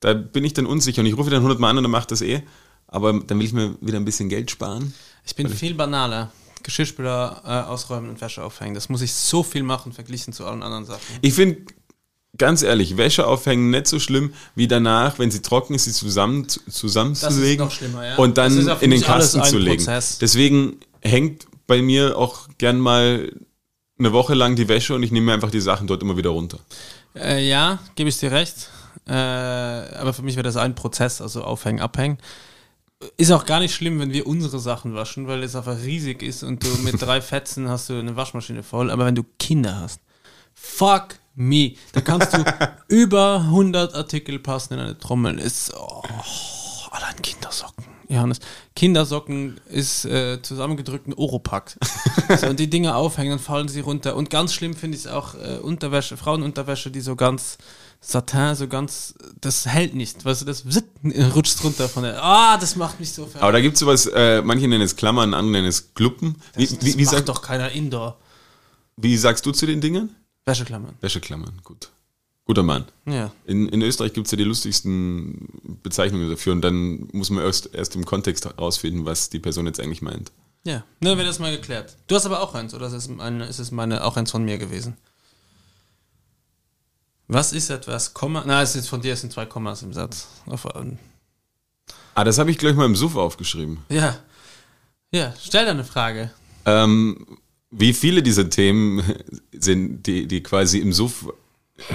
da 0.00 0.14
bin 0.14 0.44
ich 0.44 0.52
dann 0.52 0.66
unsicher 0.66 1.00
und 1.00 1.06
ich 1.06 1.16
rufe 1.16 1.30
dann 1.30 1.42
hundertmal 1.42 1.70
an 1.70 1.78
und 1.78 1.84
dann 1.84 1.90
macht 1.90 2.10
das 2.10 2.22
eh. 2.22 2.42
Aber 2.86 3.12
dann 3.12 3.38
will 3.38 3.46
ich 3.46 3.52
mir 3.52 3.76
wieder 3.80 3.98
ein 3.98 4.04
bisschen 4.04 4.28
Geld 4.28 4.50
sparen. 4.50 4.94
Ich 5.26 5.34
bin 5.34 5.48
viel 5.48 5.74
banaler. 5.74 6.30
Geschirrspüler 6.62 7.42
äh, 7.44 7.70
ausräumen 7.70 8.10
und 8.10 8.20
Wäsche 8.20 8.42
aufhängen. 8.42 8.74
Das 8.74 8.88
muss 8.88 9.02
ich 9.02 9.12
so 9.12 9.42
viel 9.42 9.62
machen, 9.62 9.92
verglichen 9.92 10.32
zu 10.32 10.46
allen 10.46 10.62
anderen 10.62 10.86
Sachen. 10.86 11.00
Ich 11.20 11.34
finde, 11.34 11.58
ganz 12.38 12.62
ehrlich, 12.62 12.96
Wäsche 12.96 13.26
aufhängen 13.26 13.70
nicht 13.70 13.86
so 13.86 14.00
schlimm 14.00 14.32
wie 14.54 14.66
danach, 14.66 15.18
wenn 15.18 15.30
sie 15.30 15.42
trocken 15.42 15.74
ist, 15.74 15.84
sie 15.84 15.92
zusammen, 15.92 16.48
zusammenzulegen 16.48 17.66
noch 17.66 17.72
schlimmer, 17.72 18.06
ja. 18.06 18.16
und 18.16 18.38
dann 18.38 18.56
in 18.80 18.90
den 18.90 19.02
Kasten 19.02 19.44
zu 19.44 19.58
legen. 19.58 19.84
Deswegen 20.20 20.78
hängt 21.00 21.46
bei 21.66 21.82
mir 21.82 22.16
auch 22.16 22.48
gern 22.58 22.80
mal 22.80 23.30
eine 23.98 24.12
Woche 24.12 24.34
lang 24.34 24.56
die 24.56 24.68
Wäsche 24.68 24.94
und 24.94 25.02
ich 25.02 25.12
nehme 25.12 25.26
mir 25.26 25.32
einfach 25.34 25.50
die 25.50 25.60
Sachen 25.60 25.86
dort 25.86 26.02
immer 26.02 26.16
wieder 26.16 26.30
runter. 26.30 26.58
Äh, 27.14 27.46
ja, 27.48 27.78
gebe 27.94 28.08
ich 28.08 28.18
dir 28.18 28.32
recht. 28.32 28.70
Äh, 29.06 29.12
aber 29.12 30.12
für 30.12 30.22
mich 30.22 30.36
wäre 30.36 30.44
das 30.44 30.56
ein 30.56 30.74
Prozess, 30.74 31.20
also 31.20 31.44
aufhängen, 31.44 31.80
abhängen. 31.80 32.18
Ist 33.16 33.32
auch 33.32 33.44
gar 33.44 33.60
nicht 33.60 33.74
schlimm, 33.74 34.00
wenn 34.00 34.12
wir 34.12 34.26
unsere 34.26 34.58
Sachen 34.58 34.94
waschen, 34.94 35.26
weil 35.26 35.42
es 35.42 35.54
einfach 35.54 35.76
riesig 35.82 36.22
ist 36.22 36.42
und 36.42 36.64
du 36.64 36.68
mit 36.82 37.00
drei 37.00 37.20
Fetzen 37.20 37.68
hast 37.68 37.90
du 37.90 37.98
eine 37.98 38.16
Waschmaschine 38.16 38.62
voll. 38.62 38.90
Aber 38.90 39.04
wenn 39.04 39.14
du 39.14 39.24
Kinder 39.38 39.80
hast, 39.80 40.00
fuck 40.54 41.16
me, 41.34 41.74
da 41.92 42.00
kannst 42.00 42.32
du 42.32 42.44
über 42.88 43.40
100 43.40 43.94
Artikel 43.94 44.38
passen 44.38 44.74
in 44.74 44.80
eine 44.80 44.98
Trommel. 44.98 45.38
Ist 45.38 45.74
oh, 45.74 46.02
allein 46.90 47.20
Kindersocken. 47.20 47.73
Johannes, 48.08 48.38
Kindersocken 48.76 49.60
ist 49.68 50.04
äh, 50.04 50.40
zusammengedrückt 50.42 51.06
ein 51.06 51.14
Oropack. 51.14 51.76
so, 52.40 52.48
und 52.48 52.60
die 52.60 52.68
Dinger 52.68 52.96
aufhängen, 52.96 53.30
dann 53.30 53.38
fallen 53.38 53.68
sie 53.68 53.80
runter. 53.80 54.16
Und 54.16 54.30
ganz 54.30 54.54
schlimm 54.54 54.74
finde 54.74 54.96
ich 54.96 55.04
es 55.04 55.10
auch 55.10 55.34
äh, 55.34 55.58
Unterwäsche, 55.58 56.16
Frauenunterwäsche, 56.16 56.90
die 56.90 57.00
so 57.00 57.16
ganz 57.16 57.58
Satin, 58.00 58.54
so 58.54 58.68
ganz, 58.68 59.14
das 59.40 59.66
hält 59.66 59.94
nicht. 59.94 60.24
Weißt 60.24 60.42
du, 60.42 60.44
das 60.44 60.64
rutscht 61.34 61.64
runter 61.64 61.88
von 61.88 62.02
der. 62.02 62.22
Ah, 62.22 62.58
das 62.58 62.76
macht 62.76 63.00
mich 63.00 63.12
so 63.12 63.24
fertig. 63.24 63.42
Aber 63.42 63.52
da 63.52 63.60
gibt 63.60 63.74
es 63.74 63.80
sowas, 63.80 64.06
äh, 64.06 64.42
manche 64.42 64.68
nennen 64.68 64.84
es 64.84 64.96
Klammern, 64.96 65.32
andere 65.32 65.52
nennen 65.52 65.68
es 65.68 65.94
Gluppen. 65.94 66.36
Wie, 66.54 66.66
das 66.66 66.84
wie, 66.84 66.98
wie, 66.98 67.04
macht 67.04 67.14
sag, 67.14 67.26
doch 67.26 67.40
keiner 67.40 67.70
Indoor. 67.70 68.18
wie 68.96 69.16
sagst 69.16 69.46
du 69.46 69.52
zu 69.52 69.66
den 69.66 69.80
Dingen? 69.80 70.14
Wäscheklammern. 70.44 70.96
Wäscheklammern, 71.00 71.60
gut. 71.64 71.90
Guter 72.46 72.62
Mann. 72.62 72.84
Ja. 73.06 73.32
In, 73.46 73.68
in 73.70 73.80
Österreich 73.82 74.12
gibt 74.12 74.26
es 74.26 74.30
ja 74.32 74.36
die 74.36 74.44
lustigsten 74.44 75.48
Bezeichnungen 75.82 76.28
dafür 76.28 76.52
und 76.52 76.60
dann 76.62 77.08
muss 77.12 77.30
man 77.30 77.42
erst, 77.42 77.74
erst 77.74 77.96
im 77.96 78.04
Kontext 78.04 78.44
herausfinden, 78.44 79.04
was 79.06 79.30
die 79.30 79.38
Person 79.38 79.66
jetzt 79.66 79.80
eigentlich 79.80 80.02
meint. 80.02 80.30
Ja. 80.64 80.84
Ne, 81.00 81.16
wird 81.16 81.26
das 81.26 81.38
mal 81.38 81.54
geklärt. 81.56 81.96
Du 82.06 82.14
hast 82.14 82.26
aber 82.26 82.40
auch 82.40 82.54
eins, 82.54 82.74
oder 82.74 82.86
ist 82.86 82.92
es, 82.92 83.08
eine, 83.18 83.46
ist 83.46 83.58
es 83.58 83.70
meine, 83.70 84.04
auch 84.04 84.16
eins 84.16 84.30
von 84.30 84.44
mir 84.44 84.58
gewesen? 84.58 84.96
Was 87.28 87.52
ist 87.54 87.70
etwas, 87.70 88.12
Komma? 88.12 88.44
Na, 88.46 88.60
es 88.62 88.76
ist 88.76 88.88
von 88.88 89.00
dir, 89.00 89.14
es 89.14 89.22
sind 89.22 89.32
zwei 89.32 89.46
Kommas 89.46 89.82
im 89.82 89.92
Satz. 89.94 90.28
Auf, 90.46 90.66
ähm, 90.74 90.98
Ah, 92.14 92.24
das 92.24 92.38
habe 92.38 92.50
ich 92.50 92.58
gleich 92.58 92.76
mal 92.76 92.84
im 92.86 92.96
Suff 92.96 93.16
aufgeschrieben. 93.16 93.78
ja. 93.88 94.18
Ja, 95.12 95.32
stell 95.40 95.64
deine 95.64 95.84
Frage. 95.84 96.32
Ähm, 96.66 97.24
wie 97.70 97.92
viele 97.92 98.20
dieser 98.20 98.50
Themen 98.50 99.00
sind, 99.52 100.02
die, 100.08 100.26
die 100.26 100.42
quasi 100.42 100.80
im 100.80 100.92
Suff 100.92 101.28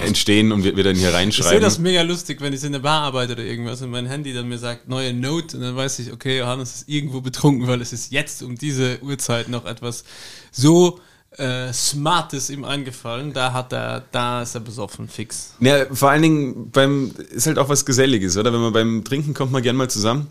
entstehen 0.02 0.52
und 0.52 0.62
wir, 0.62 0.76
wir 0.76 0.84
dann 0.84 0.94
hier 0.94 1.06
Ich 1.06 1.12
sehe 1.12 1.20
reinschreiben? 1.20 1.62
das 1.62 1.78
mega 1.78 2.02
lustig, 2.02 2.40
wenn 2.40 2.52
ich 2.52 2.62
in 2.64 2.72
der 2.72 2.80
Bar 2.80 3.02
arbeite 3.02 3.32
oder 3.32 3.42
irgendwas 3.44 3.80
und 3.80 3.90
mein 3.90 4.06
Handy 4.06 4.34
dann 4.34 4.48
mir 4.48 4.58
sagt, 4.58 4.88
neue 4.88 5.14
Note 5.14 5.56
und 5.56 5.62
dann 5.62 5.74
weiß 5.74 6.00
ich, 6.00 6.12
okay, 6.12 6.38
Johannes 6.38 6.76
ist 6.76 6.88
irgendwo 6.88 7.20
betrunken, 7.20 7.66
weil 7.66 7.80
es 7.80 7.92
ist 7.92 8.12
jetzt 8.12 8.42
um 8.42 8.56
diese 8.56 9.02
Uhrzeit 9.02 9.48
noch 9.48 9.64
etwas 9.64 10.04
so 10.52 11.00
äh, 11.36 11.72
Smartes 11.72 12.50
ihm 12.50 12.64
eingefallen. 12.64 13.32
Da 13.32 13.52
hat 13.52 13.72
er, 13.72 14.04
da 14.12 14.42
ist 14.42 14.54
er 14.54 14.60
besoffen, 14.60 15.08
fix. 15.08 15.54
Ja, 15.60 15.86
vor 15.94 16.10
allen 16.10 16.22
Dingen 16.22 16.70
beim, 16.70 17.12
ist 17.30 17.46
halt 17.46 17.58
auch 17.58 17.68
was 17.68 17.86
Geselliges, 17.86 18.36
oder? 18.36 18.52
Wenn 18.52 18.60
man 18.60 18.72
beim 18.72 19.04
Trinken 19.04 19.32
kommt 19.32 19.52
man 19.52 19.62
gern 19.62 19.76
mal 19.76 19.88
zusammen 19.88 20.26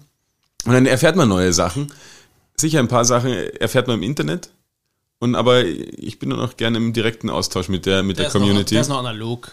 und 0.65 0.73
dann 0.73 0.85
erfährt 0.85 1.15
man 1.15 1.29
neue 1.29 1.53
Sachen. 1.53 1.91
Sicher 2.55 2.79
ein 2.79 2.87
paar 2.87 3.05
Sachen 3.05 3.31
erfährt 3.31 3.87
man 3.87 3.97
im 3.97 4.03
Internet. 4.03 4.51
Und 5.19 5.35
aber 5.35 5.65
ich 5.65 6.17
bin 6.17 6.29
dann 6.29 6.39
auch 6.39 6.55
gerne 6.57 6.77
im 6.77 6.93
direkten 6.93 7.29
Austausch 7.29 7.67
mit 7.67 7.85
der, 7.85 8.03
mit 8.03 8.17
der, 8.17 8.27
ist 8.27 8.33
noch, 8.33 8.41
Community. 8.41 8.75
der 8.75 8.81
ist 8.81 8.87
noch 8.87 8.99
analog. 8.99 9.51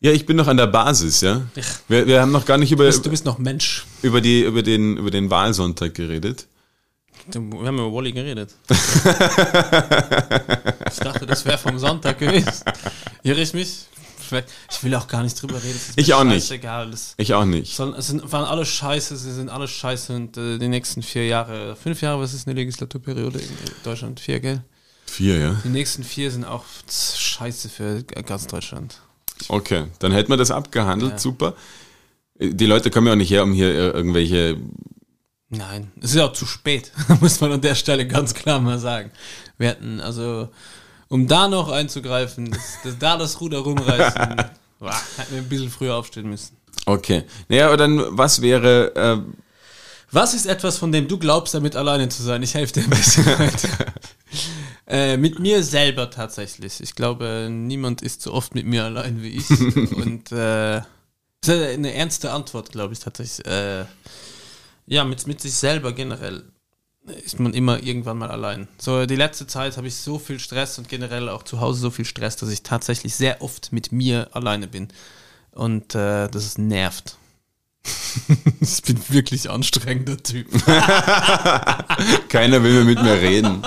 Ja, 0.00 0.10
ich 0.12 0.26
bin 0.26 0.36
noch 0.36 0.48
an 0.48 0.56
der 0.56 0.66
Basis, 0.66 1.20
ja. 1.20 1.42
Wir, 1.88 2.06
wir 2.06 2.20
haben 2.20 2.32
noch 2.32 2.44
gar 2.44 2.58
nicht 2.58 2.72
über, 2.72 2.84
Du 2.84 2.88
bist, 2.88 3.06
du 3.06 3.10
bist 3.10 3.24
noch 3.24 3.38
Mensch. 3.38 3.86
über, 4.02 4.20
die, 4.20 4.42
über, 4.42 4.62
den, 4.62 4.96
über 4.96 5.10
den 5.10 5.30
Wahlsonntag 5.30 5.94
geredet. 5.94 6.48
Wir 7.30 7.40
haben 7.40 7.78
über 7.78 7.92
Wally 7.92 8.10
geredet. 8.12 8.50
ich 8.68 8.76
dachte, 10.98 11.24
das 11.24 11.44
wäre 11.46 11.56
vom 11.56 11.78
Sonntag 11.78 12.18
gewesen. 12.18 12.64
Irre 13.22 13.40
ich 13.40 13.54
mich? 13.54 13.86
Vielleicht- 14.32 14.48
Ich 14.70 14.82
will 14.84 14.94
auch 14.94 15.06
gar 15.08 15.22
nicht 15.22 15.40
drüber 15.40 15.62
reden. 15.62 15.78
Ich 15.96 16.12
auch 16.14 16.24
nicht. 16.24 16.50
Das 16.64 17.14
Ich 17.18 17.34
auch 17.34 17.44
nicht. 17.44 17.74
sollen, 17.76 17.94
es 17.94 18.06
sind, 18.08 18.32
waren 18.32 18.44
alle 18.44 18.64
scheiße, 18.66 19.16
sie 19.16 19.32
sind 19.32 19.48
alle 19.48 19.68
scheiße 19.68 20.14
und 20.16 20.36
äh, 20.36 20.58
die 20.58 20.68
nächsten 20.68 21.02
vier 21.02 21.26
Jahre, 21.26 21.76
fünf 21.76 22.00
Jahre, 22.02 22.20
was 22.20 22.34
ist 22.34 22.46
eine 22.48 22.54
Legislaturperiode 22.54 23.38
in 23.38 23.48
Deutschland? 23.84 24.20
Vier, 24.20 24.40
gell? 24.40 24.62
Vier, 25.06 25.38
ja. 25.38 25.60
Die 25.64 25.68
nächsten 25.68 26.04
vier 26.04 26.30
sind 26.30 26.44
auch 26.44 26.64
scheiße 26.90 27.68
für 27.68 28.02
ganz 28.04 28.46
Deutschland. 28.46 29.00
Okay, 29.48 29.86
dann 29.98 30.12
hätten 30.12 30.30
wir 30.30 30.36
das 30.36 30.50
abgehandelt, 30.50 31.12
Ja. 31.12 31.18
super. 31.18 31.54
Die 32.40 32.66
Leute 32.66 32.90
kommen 32.90 33.06
ja 33.06 33.12
auch 33.12 33.16
nicht 33.16 33.30
her, 33.30 33.42
um 33.44 33.52
hier 33.52 33.68
äh, 33.68 33.88
irgendwelche. 33.90 34.56
Nein, 35.50 35.92
es 36.00 36.14
ist 36.14 36.20
auch 36.20 36.32
zu 36.32 36.46
spät, 36.46 36.92
muss 37.20 37.40
man 37.40 37.52
an 37.52 37.60
der 37.60 37.74
Stelle 37.74 38.06
ganz 38.08 38.32
klar 38.32 38.58
mal 38.60 38.78
sagen. 38.78 39.10
Wir 39.58 39.68
hätten, 39.68 40.00
also, 40.00 40.48
um 41.12 41.28
da 41.28 41.46
noch 41.46 41.68
einzugreifen, 41.68 42.50
das, 42.50 42.78
das, 42.82 42.98
da 42.98 43.18
das 43.18 43.38
Ruder 43.38 43.58
rumreißen, 43.58 44.36
boah, 44.78 44.94
hätten 45.18 45.34
wir 45.34 45.42
ein 45.42 45.48
bisschen 45.48 45.70
früher 45.70 45.94
aufstehen 45.94 46.26
müssen. 46.28 46.56
Okay. 46.86 47.24
Naja, 47.48 47.66
aber 47.66 47.76
dann, 47.76 48.02
was 48.16 48.40
wäre. 48.40 48.96
Äh, 48.96 49.18
Was 50.10 50.32
ist 50.32 50.46
etwas, 50.46 50.78
von 50.78 50.90
dem 50.90 51.08
du 51.08 51.18
glaubst, 51.18 51.52
damit 51.52 51.76
alleine 51.76 52.08
zu 52.08 52.22
sein? 52.22 52.42
Ich 52.42 52.54
helfe 52.54 52.72
dir 52.72 52.84
ein 52.84 52.90
bisschen 52.90 53.26
weiter. 53.38 53.68
äh, 54.86 55.16
mit 55.18 55.38
mir 55.38 55.62
selber 55.62 56.10
tatsächlich. 56.10 56.80
Ich 56.80 56.94
glaube, 56.94 57.48
niemand 57.50 58.00
ist 58.00 58.22
so 58.22 58.32
oft 58.32 58.54
mit 58.54 58.64
mir 58.66 58.84
allein 58.84 59.22
wie 59.22 59.36
ich. 59.36 59.50
Und 59.94 60.32
äh, 60.32 60.80
das 61.42 61.56
ist 61.56 61.74
eine 61.74 61.92
ernste 61.92 62.32
Antwort, 62.32 62.72
glaube 62.72 62.94
ich 62.94 63.00
tatsächlich. 63.00 63.46
Äh, 63.46 63.84
ja, 64.86 65.04
mit, 65.04 65.26
mit 65.26 65.42
sich 65.42 65.52
selber 65.54 65.92
generell 65.92 66.42
ist 67.24 67.40
man 67.40 67.52
immer 67.52 67.82
irgendwann 67.82 68.18
mal 68.18 68.30
allein. 68.30 68.68
So, 68.78 69.06
die 69.06 69.16
letzte 69.16 69.46
Zeit 69.46 69.76
habe 69.76 69.88
ich 69.88 69.96
so 69.96 70.18
viel 70.18 70.38
Stress 70.38 70.78
und 70.78 70.88
generell 70.88 71.28
auch 71.28 71.42
zu 71.42 71.60
Hause 71.60 71.80
so 71.80 71.90
viel 71.90 72.04
Stress, 72.04 72.36
dass 72.36 72.50
ich 72.50 72.62
tatsächlich 72.62 73.14
sehr 73.14 73.42
oft 73.42 73.72
mit 73.72 73.92
mir 73.92 74.28
alleine 74.32 74.68
bin. 74.68 74.88
Und 75.52 75.94
äh, 75.94 76.28
das 76.28 76.46
ist 76.46 76.58
nervt. 76.58 77.16
ich 78.60 78.82
bin 78.82 79.00
wirklich 79.08 79.50
anstrengender 79.50 80.22
Typ. 80.22 80.48
keiner 82.28 82.62
will 82.62 82.72
mehr 82.72 82.84
mit 82.84 83.02
mir 83.02 83.14
reden. 83.14 83.66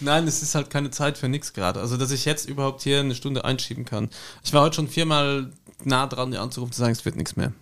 Nein, 0.00 0.26
es 0.26 0.42
ist 0.42 0.54
halt 0.54 0.70
keine 0.70 0.90
Zeit 0.90 1.16
für 1.16 1.28
nichts 1.28 1.52
gerade. 1.52 1.80
Also, 1.80 1.96
dass 1.96 2.10
ich 2.10 2.24
jetzt 2.24 2.48
überhaupt 2.48 2.82
hier 2.82 3.00
eine 3.00 3.14
Stunde 3.14 3.44
einschieben 3.44 3.84
kann. 3.84 4.10
Ich 4.42 4.52
war 4.52 4.62
heute 4.62 4.76
schon 4.76 4.88
viermal 4.88 5.52
nah 5.84 6.06
dran, 6.06 6.32
dir 6.32 6.40
anzurufen, 6.40 6.72
zu 6.72 6.80
sagen, 6.80 6.92
es 6.92 7.04
wird 7.04 7.16
nichts 7.16 7.36
mehr. 7.36 7.52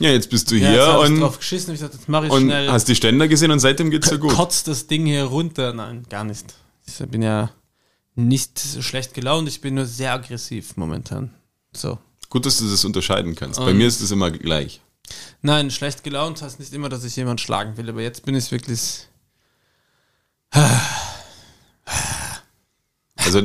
Ja, 0.00 0.10
jetzt 0.10 0.28
bist 0.30 0.50
du 0.50 0.56
Ja, 0.56 0.70
hier 0.70 0.78
jetzt 0.80 1.04
ich 1.04 1.10
und, 1.10 1.20
drauf 1.20 1.38
geschissen 1.38 1.74
ich 1.74 1.80
dachte, 1.80 1.96
jetzt 1.96 2.08
mache 2.08 2.26
ich 2.26 2.32
und 2.32 2.42
schnell. 2.44 2.68
hast 2.70 2.88
die 2.88 2.96
Ständer 2.96 3.28
gesehen 3.28 3.50
und 3.50 3.60
seitdem 3.60 3.90
geht's 3.90 4.08
dir 4.08 4.18
gut. 4.18 4.32
Kotzt 4.34 4.66
das 4.68 4.86
Ding 4.88 5.06
hier 5.06 5.24
runter. 5.24 5.72
Nein, 5.72 6.04
gar 6.08 6.24
nicht. 6.24 6.54
Ich 6.86 6.98
bin 7.08 7.22
ja 7.22 7.50
nicht 8.16 8.58
so 8.58 8.82
schlecht 8.82 9.14
gelaunt, 9.14 9.48
ich 9.48 9.60
bin 9.60 9.74
nur 9.74 9.86
sehr 9.86 10.12
aggressiv 10.12 10.76
momentan. 10.76 11.32
So. 11.72 11.98
Gut, 12.28 12.44
dass 12.46 12.58
du 12.58 12.68
das 12.68 12.84
unterscheiden 12.84 13.34
kannst. 13.36 13.58
Bei 13.60 13.70
Und- 13.70 13.78
mir 13.78 13.86
ist 13.86 14.00
es 14.00 14.10
immer 14.10 14.30
gleich. 14.30 14.80
Nein, 15.42 15.70
schlecht 15.70 16.02
gelaunt 16.02 16.40
heißt 16.42 16.58
nicht 16.58 16.72
immer, 16.72 16.88
dass 16.88 17.04
ich 17.04 17.14
jemanden 17.16 17.38
schlagen 17.38 17.76
will, 17.76 17.88
aber 17.90 18.00
jetzt 18.02 18.24
bin 18.24 18.34
ich 18.34 18.50
wirklich. 18.50 19.06
Also, 23.16 23.42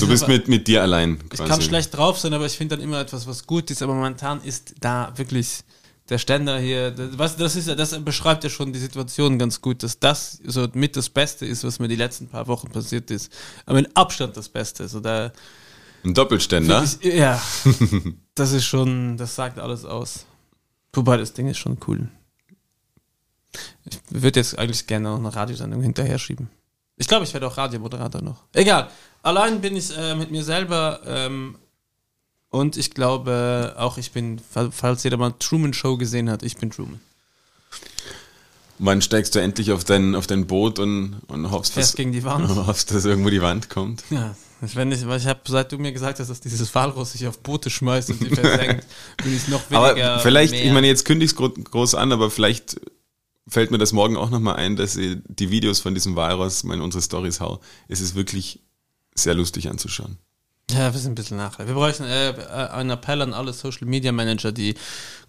du 0.00 0.06
ist 0.06 0.08
bist 0.10 0.24
aber- 0.24 0.32
mit, 0.34 0.48
mit 0.48 0.68
dir 0.68 0.82
allein. 0.82 1.18
Ich 1.24 1.30
Quasi. 1.38 1.50
kann 1.50 1.62
schlecht 1.62 1.96
drauf 1.96 2.18
sein, 2.18 2.32
aber 2.34 2.46
ich 2.46 2.56
finde 2.56 2.76
dann 2.76 2.84
immer 2.84 3.00
etwas, 3.00 3.26
was 3.26 3.46
gut 3.46 3.70
ist. 3.70 3.82
Aber 3.82 3.94
momentan 3.94 4.42
ist 4.42 4.74
da 4.80 5.12
wirklich 5.16 5.60
der 6.08 6.18
Ständer 6.18 6.58
hier. 6.58 6.90
Das, 6.90 7.36
das, 7.36 7.56
ist, 7.56 7.68
das 7.68 8.04
beschreibt 8.04 8.42
ja 8.44 8.50
schon 8.50 8.72
die 8.72 8.78
Situation 8.78 9.38
ganz 9.38 9.60
gut, 9.60 9.82
dass 9.82 9.98
das 10.00 10.40
so 10.44 10.66
mit 10.74 10.96
das 10.96 11.08
Beste 11.10 11.46
ist, 11.46 11.62
was 11.64 11.78
mir 11.78 11.88
die 11.88 11.96
letzten 11.96 12.28
paar 12.28 12.46
Wochen 12.48 12.68
passiert 12.70 13.10
ist. 13.10 13.32
Aber 13.66 13.78
in 13.78 13.88
Abstand 13.94 14.36
das 14.36 14.48
Beste. 14.48 14.88
So 14.88 15.00
da, 15.00 15.32
Ein 16.04 16.14
Doppelständer. 16.14 16.84
ich, 17.00 17.14
ja, 17.14 17.40
das 18.34 18.52
ist 18.52 18.64
schon, 18.64 19.16
das 19.16 19.34
sagt 19.34 19.58
alles 19.58 19.84
aus. 19.84 20.26
Wobei 20.94 21.16
das 21.16 21.32
Ding 21.32 21.48
ist 21.48 21.58
schon 21.58 21.78
cool. 21.86 22.08
Ich 23.84 23.98
würde 24.10 24.40
jetzt 24.40 24.58
eigentlich 24.58 24.86
gerne 24.86 25.10
noch 25.10 25.18
eine 25.18 25.34
Radiosendung 25.34 25.82
hinterher 25.82 26.18
schieben. 26.18 26.48
Ich 27.02 27.08
glaube, 27.08 27.24
ich 27.24 27.32
werde 27.34 27.48
auch 27.48 27.56
Radiomoderator 27.58 28.22
noch. 28.22 28.44
Egal. 28.52 28.88
Allein 29.24 29.60
bin 29.60 29.74
ich 29.76 29.96
äh, 29.96 30.14
mit 30.14 30.30
mir 30.30 30.44
selber 30.44 31.00
ähm, 31.04 31.56
und 32.50 32.76
ich 32.76 32.92
glaube 32.92 33.74
auch, 33.76 33.98
ich 33.98 34.12
bin, 34.12 34.38
fall- 34.38 34.70
falls 34.70 35.02
jeder 35.02 35.16
mal 35.16 35.32
Truman 35.40 35.74
Show 35.74 35.96
gesehen 35.96 36.30
hat, 36.30 36.44
ich 36.44 36.56
bin 36.58 36.70
Truman. 36.70 37.00
Wann 38.78 39.02
steigst 39.02 39.34
du 39.34 39.40
endlich 39.40 39.72
auf 39.72 39.82
dein, 39.82 40.14
auf 40.14 40.28
dein 40.28 40.46
Boot 40.46 40.78
und, 40.78 41.20
und 41.26 41.50
hoffst, 41.50 41.72
Fest 41.72 41.90
dass, 41.90 41.96
gegen 41.96 42.12
die 42.12 42.22
Wand. 42.22 42.48
hoffst, 42.66 42.92
dass 42.92 43.04
irgendwo 43.04 43.30
die 43.30 43.42
Wand 43.42 43.68
kommt? 43.68 44.04
Ja, 44.10 44.36
ich, 44.64 44.76
wenn 44.76 44.92
ich, 44.92 45.04
weil 45.08 45.18
ich 45.18 45.26
habe, 45.26 45.40
seit 45.46 45.72
du 45.72 45.78
mir 45.78 45.92
gesagt 45.92 46.20
hast, 46.20 46.28
dass 46.28 46.40
dieses 46.40 46.72
Walross 46.72 47.12
sich 47.12 47.26
auf 47.26 47.40
Boote 47.40 47.68
schmeißt 47.68 48.10
und 48.10 48.20
die 48.20 48.30
versenkt, 48.34 48.86
bin 49.24 49.36
ich 49.36 49.48
noch 49.48 49.68
weniger. 49.70 50.12
Aber 50.12 50.20
vielleicht, 50.20 50.52
mehr. 50.52 50.64
ich 50.64 50.70
meine, 50.72 50.86
jetzt 50.86 51.04
kündigst 51.04 51.34
gro 51.36 51.48
groß 51.50 51.96
an, 51.96 52.12
aber 52.12 52.30
vielleicht 52.30 52.80
fällt 53.48 53.70
mir 53.70 53.78
das 53.78 53.92
morgen 53.92 54.16
auch 54.16 54.30
nochmal 54.30 54.56
ein, 54.56 54.76
dass 54.76 54.96
ich 54.96 55.18
die 55.26 55.50
Videos 55.50 55.80
von 55.80 55.94
diesem 55.94 56.16
Walross 56.16 56.64
mal 56.64 56.74
in 56.74 56.80
unsere 56.80 57.02
Stories 57.02 57.40
hau. 57.40 57.60
Es 57.88 58.00
ist 58.00 58.14
wirklich 58.14 58.60
sehr 59.14 59.34
lustig 59.34 59.68
anzuschauen. 59.68 60.18
Ja, 60.72 60.92
wir 60.92 60.98
sind 61.00 61.12
ein 61.12 61.14
bisschen 61.14 61.36
nachher. 61.36 61.66
Wir 61.66 61.74
bräuchten 61.74 62.04
äh, 62.04 62.30
äh, 62.30 62.68
einen 62.70 62.90
Appell 62.90 63.20
an 63.20 63.34
alle 63.34 63.52
Social 63.52 63.86
Media 63.86 64.12
Manager, 64.12 64.52
die 64.52 64.74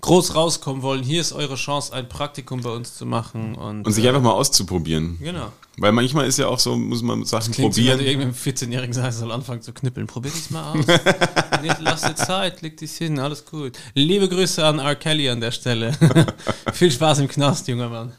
groß 0.01 0.35
rauskommen 0.35 0.81
wollen. 0.81 1.03
Hier 1.03 1.21
ist 1.21 1.33
eure 1.33 1.55
Chance, 1.55 1.93
ein 1.93 2.07
Praktikum 2.07 2.61
bei 2.61 2.69
uns 2.69 2.95
zu 2.95 3.05
machen. 3.05 3.55
Und, 3.55 3.85
Und 3.85 3.91
sich 3.91 4.05
äh, 4.05 4.09
einfach 4.09 4.21
mal 4.21 4.31
auszuprobieren. 4.31 5.17
Genau. 5.19 5.51
Weil 5.77 5.91
manchmal 5.91 6.27
ist 6.27 6.37
ja 6.37 6.47
auch 6.47 6.59
so, 6.59 6.75
muss 6.75 7.01
man 7.01 7.25
Sachen 7.25 7.51
Klingt 7.51 7.73
so, 7.73 7.81
wenn 7.81 7.87
probieren. 7.87 7.99
du 7.99 8.05
irgendeinem 8.05 8.35
14-Jährigen 8.35 8.93
sagst, 8.93 9.19
soll 9.19 9.31
anfangen 9.31 9.61
zu 9.61 9.73
knüppeln. 9.73 10.07
Probier 10.07 10.31
dich 10.31 10.51
mal 10.51 10.71
aus. 10.73 10.85
nee, 11.61 11.71
lass 11.79 12.01
dir 12.01 12.15
Zeit, 12.15 12.61
leg 12.61 12.77
dich 12.77 12.91
hin, 12.91 13.19
alles 13.19 13.43
gut. 13.45 13.73
Liebe 13.95 14.29
Grüße 14.29 14.63
an 14.63 14.79
R. 14.79 14.95
Kelly 14.95 15.29
an 15.29 15.41
der 15.41 15.51
Stelle. 15.51 15.93
Viel 16.73 16.91
Spaß 16.91 17.19
im 17.19 17.27
Knast, 17.27 17.67
junger 17.67 17.89
Mann. 17.89 18.13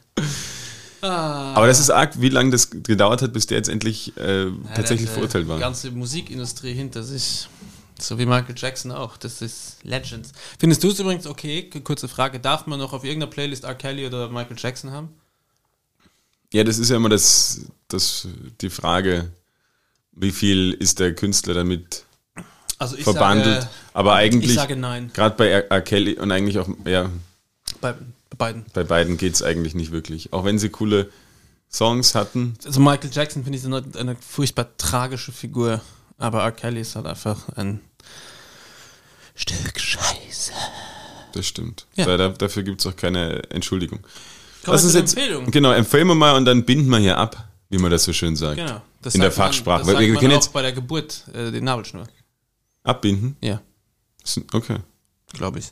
Ah, 1.04 1.54
Aber 1.54 1.66
das 1.66 1.80
ist 1.80 1.90
arg, 1.90 2.20
wie 2.20 2.30
lange 2.30 2.50
das 2.50 2.70
gedauert 2.70 3.20
hat, 3.22 3.32
bis 3.32 3.46
der 3.46 3.58
jetzt 3.58 3.68
endlich 3.68 4.16
äh, 4.16 4.46
tatsächlich 4.74 5.00
der 5.00 5.08
hat, 5.08 5.14
verurteilt 5.14 5.48
war. 5.48 5.58
ganze 5.58 5.90
Musikindustrie 5.90 6.72
hinter 6.72 7.02
sich. 7.02 7.48
So 8.00 8.18
wie 8.18 8.26
Michael 8.26 8.54
Jackson 8.56 8.90
auch. 8.90 9.16
Das 9.16 9.40
ist 9.42 9.76
Legends. 9.84 10.32
Findest 10.58 10.82
du 10.82 10.88
es 10.90 10.98
übrigens 10.98 11.26
okay? 11.26 11.70
Kurze 11.84 12.08
Frage. 12.08 12.40
Darf 12.40 12.66
man 12.66 12.78
noch 12.80 12.92
auf 12.92 13.04
irgendeiner 13.04 13.30
Playlist 13.30 13.64
R. 13.64 13.74
Kelly 13.74 14.06
oder 14.06 14.28
Michael 14.30 14.56
Jackson 14.58 14.90
haben? 14.90 15.10
Ja, 16.52 16.64
das 16.64 16.78
ist 16.78 16.88
ja 16.90 16.96
immer 16.96 17.08
das, 17.08 17.60
das, 17.88 18.26
die 18.60 18.70
Frage, 18.70 19.30
wie 20.12 20.32
viel 20.32 20.72
ist 20.72 20.98
der 21.00 21.14
Künstler 21.14 21.54
damit 21.54 22.04
Also 22.78 22.96
ich 22.96 23.04
verbandelt. 23.04 23.62
sage, 23.62 23.68
Aber 23.92 24.12
ich 24.24 24.32
eigentlich, 24.32 24.54
sage 24.54 24.76
nein. 24.76 25.10
gerade 25.14 25.36
bei 25.36 25.48
R. 25.48 25.70
R. 25.70 25.80
Kelly 25.80 26.18
und 26.18 26.32
eigentlich 26.32 26.58
auch, 26.58 26.68
ja, 26.84 27.10
bei 27.80 27.94
beiden. 28.36 28.64
bei 28.74 28.84
beiden 28.84 29.16
geht 29.16 29.34
es 29.34 29.42
eigentlich 29.42 29.74
nicht 29.74 29.92
wirklich. 29.92 30.32
Auch 30.32 30.44
wenn 30.44 30.58
sie 30.58 30.68
coole 30.68 31.10
Songs 31.70 32.14
hatten. 32.14 32.54
Also 32.64 32.80
Michael 32.80 33.10
Jackson 33.12 33.42
finde 33.44 33.58
ich 33.58 33.64
eine, 33.64 33.82
eine 33.98 34.16
furchtbar 34.16 34.76
tragische 34.76 35.32
Figur. 35.32 35.80
Aber 36.18 36.42
R. 36.42 36.52
Kelly 36.52 36.80
ist 36.80 36.94
halt 36.94 37.06
einfach 37.06 37.48
ein 37.56 37.80
Stück 39.34 39.78
Scheiße. 39.80 40.52
Das 41.32 41.46
stimmt. 41.46 41.86
Ja. 41.96 42.04
Da, 42.06 42.16
da, 42.16 42.28
dafür 42.28 42.62
gibt 42.62 42.80
es 42.80 42.86
auch 42.86 42.94
keine 42.94 43.42
Entschuldigung. 43.50 44.00
Kommen 44.64 44.76
wir 44.76 44.80
zu 44.80 44.92
den 44.92 45.00
Empfehlungen. 45.00 45.50
Genau, 45.50 45.72
empfehlen 45.72 46.06
wir 46.06 46.14
mal 46.14 46.36
und 46.36 46.44
dann 46.44 46.64
binden 46.64 46.88
wir 46.88 46.98
hier 46.98 47.18
ab, 47.18 47.48
wie 47.68 47.78
man 47.78 47.90
das 47.90 48.04
so 48.04 48.12
schön 48.12 48.36
sagt. 48.36 48.56
Genau. 48.56 48.80
Das 49.02 49.14
In 49.14 49.20
der 49.20 49.30
sagt 49.30 49.38
man- 49.38 49.46
Fachsprache. 49.48 49.78
Das 49.80 49.86
Weil 49.88 49.94
sagt 49.94 50.06
wir 50.06 50.14
man 50.14 50.26
auch 50.26 50.30
jetzt- 50.34 50.52
bei 50.52 50.62
der 50.62 50.72
Geburt 50.72 51.24
äh, 51.34 51.50
den 51.50 51.64
Nabelschnur. 51.64 52.06
Abbinden? 52.84 53.36
Ja. 53.40 53.60
Okay. 54.52 54.78
Glaube 55.34 55.58
ich. 55.58 55.66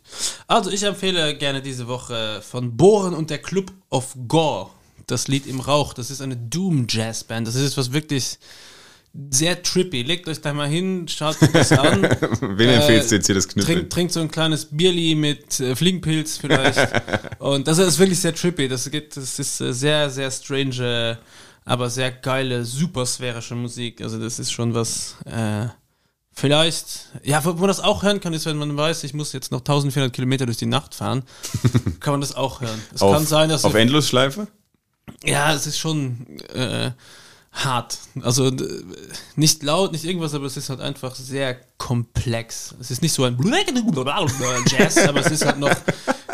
Also 0.46 0.70
ich 0.70 0.82
empfehle 0.82 1.36
gerne 1.36 1.62
diese 1.62 1.88
Woche 1.88 2.42
von 2.42 2.76
Bohren 2.76 3.14
und 3.14 3.30
der 3.30 3.38
Club 3.38 3.72
of 3.90 4.14
Gore. 4.28 4.70
Das 5.06 5.28
Lied 5.28 5.46
im 5.46 5.60
Rauch. 5.60 5.94
Das 5.94 6.10
ist 6.10 6.20
eine 6.20 6.36
Doom 6.36 6.86
Jazz 6.88 7.24
Band. 7.24 7.48
Das 7.48 7.54
ist 7.54 7.76
was 7.76 7.92
wirklich 7.92 8.38
sehr 9.30 9.62
trippy. 9.62 10.02
Legt 10.02 10.28
euch 10.28 10.40
da 10.40 10.52
mal 10.54 10.68
hin, 10.68 11.06
schaut 11.06 11.40
euch 11.42 11.52
das 11.52 11.72
an. 11.72 12.02
Wen 12.40 12.68
empfehlst 12.68 13.10
du 13.10 13.16
jetzt 13.16 13.26
hier 13.26 13.34
das 13.34 13.48
Knüppeln? 13.48 13.76
Trinkt, 13.76 13.92
trinkt 13.92 14.12
so 14.12 14.20
ein 14.20 14.30
kleines 14.30 14.66
Bierli 14.66 15.14
mit 15.14 15.60
äh, 15.60 15.76
Fliegenpilz 15.76 16.38
vielleicht. 16.38 16.88
und 17.38 17.68
das 17.68 17.78
ist 17.78 17.98
wirklich 17.98 18.20
sehr 18.20 18.34
trippy. 18.34 18.68
Das, 18.68 18.90
geht, 18.90 19.16
das 19.16 19.38
ist 19.38 19.60
äh, 19.60 19.72
sehr, 19.72 20.08
sehr 20.08 20.30
strange, 20.30 21.18
äh, 21.18 21.24
aber 21.64 21.90
sehr 21.90 22.10
geile, 22.10 22.64
supersphärische 22.64 23.54
Musik. 23.54 24.00
Also 24.00 24.18
das 24.18 24.38
ist 24.38 24.50
schon 24.50 24.74
was... 24.74 25.16
Äh, 25.26 25.66
Vielleicht, 26.34 27.10
ja, 27.22 27.44
wo 27.44 27.52
man 27.52 27.68
das 27.68 27.80
auch 27.80 28.02
hören 28.02 28.20
kann, 28.20 28.32
ist, 28.32 28.46
wenn 28.46 28.56
man 28.56 28.74
weiß, 28.76 29.04
ich 29.04 29.12
muss 29.12 29.32
jetzt 29.32 29.52
noch 29.52 29.60
1400 29.60 30.12
Kilometer 30.12 30.46
durch 30.46 30.56
die 30.56 30.66
Nacht 30.66 30.94
fahren, 30.94 31.24
kann 32.00 32.14
man 32.14 32.20
das 32.22 32.34
auch 32.34 32.60
hören. 32.60 32.80
Es 32.94 33.02
auf, 33.02 33.12
kann 33.12 33.26
sein, 33.26 33.50
dass 33.50 33.64
auf 33.64 33.74
Endlosschleife? 33.74 34.48
ja, 35.24 35.52
es 35.52 35.66
ist 35.66 35.78
schon 35.78 36.26
äh, 36.54 36.92
hart. 37.52 37.98
Also 38.22 38.50
nicht 39.36 39.62
laut, 39.62 39.92
nicht 39.92 40.04
irgendwas, 40.04 40.34
aber 40.34 40.46
es 40.46 40.56
ist 40.56 40.70
halt 40.70 40.80
einfach 40.80 41.14
sehr 41.14 41.58
komplex. 41.76 42.74
Es 42.80 42.90
ist 42.90 43.02
nicht 43.02 43.12
so 43.12 43.24
ein 43.24 43.36
Jazz, 44.66 44.96
aber 44.98 45.20
es 45.20 45.30
ist 45.30 45.44
halt 45.44 45.58
noch 45.58 45.74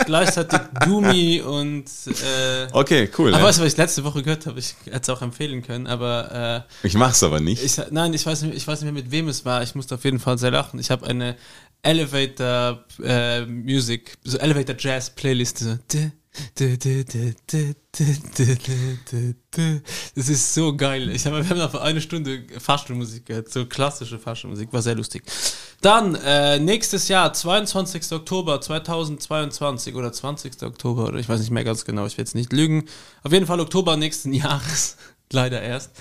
gleichzeitig 0.09 0.59
doomy 0.85 1.41
und 1.43 1.85
äh, 2.07 2.67
Okay, 2.73 3.09
cool. 3.19 3.29
aber 3.33 3.43
ja. 3.43 3.49
weißt 3.49 3.59
du, 3.59 3.63
was 3.63 3.73
ich 3.73 3.77
letzte 3.79 4.03
Woche 4.05 4.23
gehört 4.23 4.47
habe? 4.47 4.59
Ich 4.59 4.75
hätte 4.87 5.01
es 5.03 5.09
auch 5.11 5.23
empfehlen 5.23 5.63
können, 5.63 5.87
aber 5.87 6.67
äh, 6.83 6.87
Ich 6.87 6.95
mach's 6.95 7.23
aber 7.23 7.39
nicht. 7.41 7.63
ich, 7.63 7.77
nein, 7.91 8.13
ich 8.15 8.27
weiß, 8.27 8.43
nicht, 8.43 8.57
ich 8.57 8.67
weiß 8.67 8.81
nicht 8.81 8.93
mehr, 8.93 9.03
mit 9.03 9.11
wem 9.13 9.29
es 9.29 9.45
war. 9.45 9.63
Ich 9.63 9.75
musste 9.75 9.95
auf 9.95 10.05
jeden 10.05 10.19
Fall 10.19 10.39
sehr 10.39 10.51
lachen. 10.51 10.81
Ich 10.81 10.91
habe 10.91 11.07
eine 11.07 11.37
Elevator 11.83 12.85
äh, 13.03 13.47
Music, 13.47 14.19
so 14.25 14.39
Elevator 14.39 14.75
Jazz 14.79 15.11
Playlist. 15.11 15.59
So. 15.59 15.79
Das 20.15 20.29
ist 20.29 20.55
so 20.55 20.77
geil. 20.77 21.11
Ich 21.11 21.27
habe, 21.27 21.43
wir 21.43 21.51
haben 21.51 21.61
einfach 21.61 21.81
eine 21.81 22.01
Stunde 22.01 22.45
Fahrstuhlmusik 22.59 23.27
gehört, 23.27 23.51
so 23.51 23.67
klassische 23.67 24.19
Fahrstuhlmusik, 24.19 24.73
war 24.73 24.83
sehr 24.83 24.95
lustig. 24.95 25.25
Dann, 25.81 26.15
äh, 26.17 26.59
nächstes 26.59 27.09
Jahr, 27.09 27.33
22. 27.33 28.13
Oktober 28.13 28.61
2022 28.61 29.95
oder 29.95 30.13
20. 30.13 30.63
Oktober, 30.63 31.07
oder 31.07 31.19
ich 31.19 31.29
weiß 31.29 31.41
nicht 31.41 31.51
mehr 31.51 31.65
ganz 31.65 31.85
genau, 31.85 32.07
ich 32.07 32.17
will 32.17 32.25
jetzt 32.25 32.35
nicht 32.35 32.53
lügen. 32.53 32.87
Auf 33.23 33.33
jeden 33.33 33.47
Fall 33.47 33.61
Oktober 33.61 33.97
nächsten 33.97 34.33
Jahres, 34.35 34.97
leider 35.33 35.63
erst, 35.63 35.93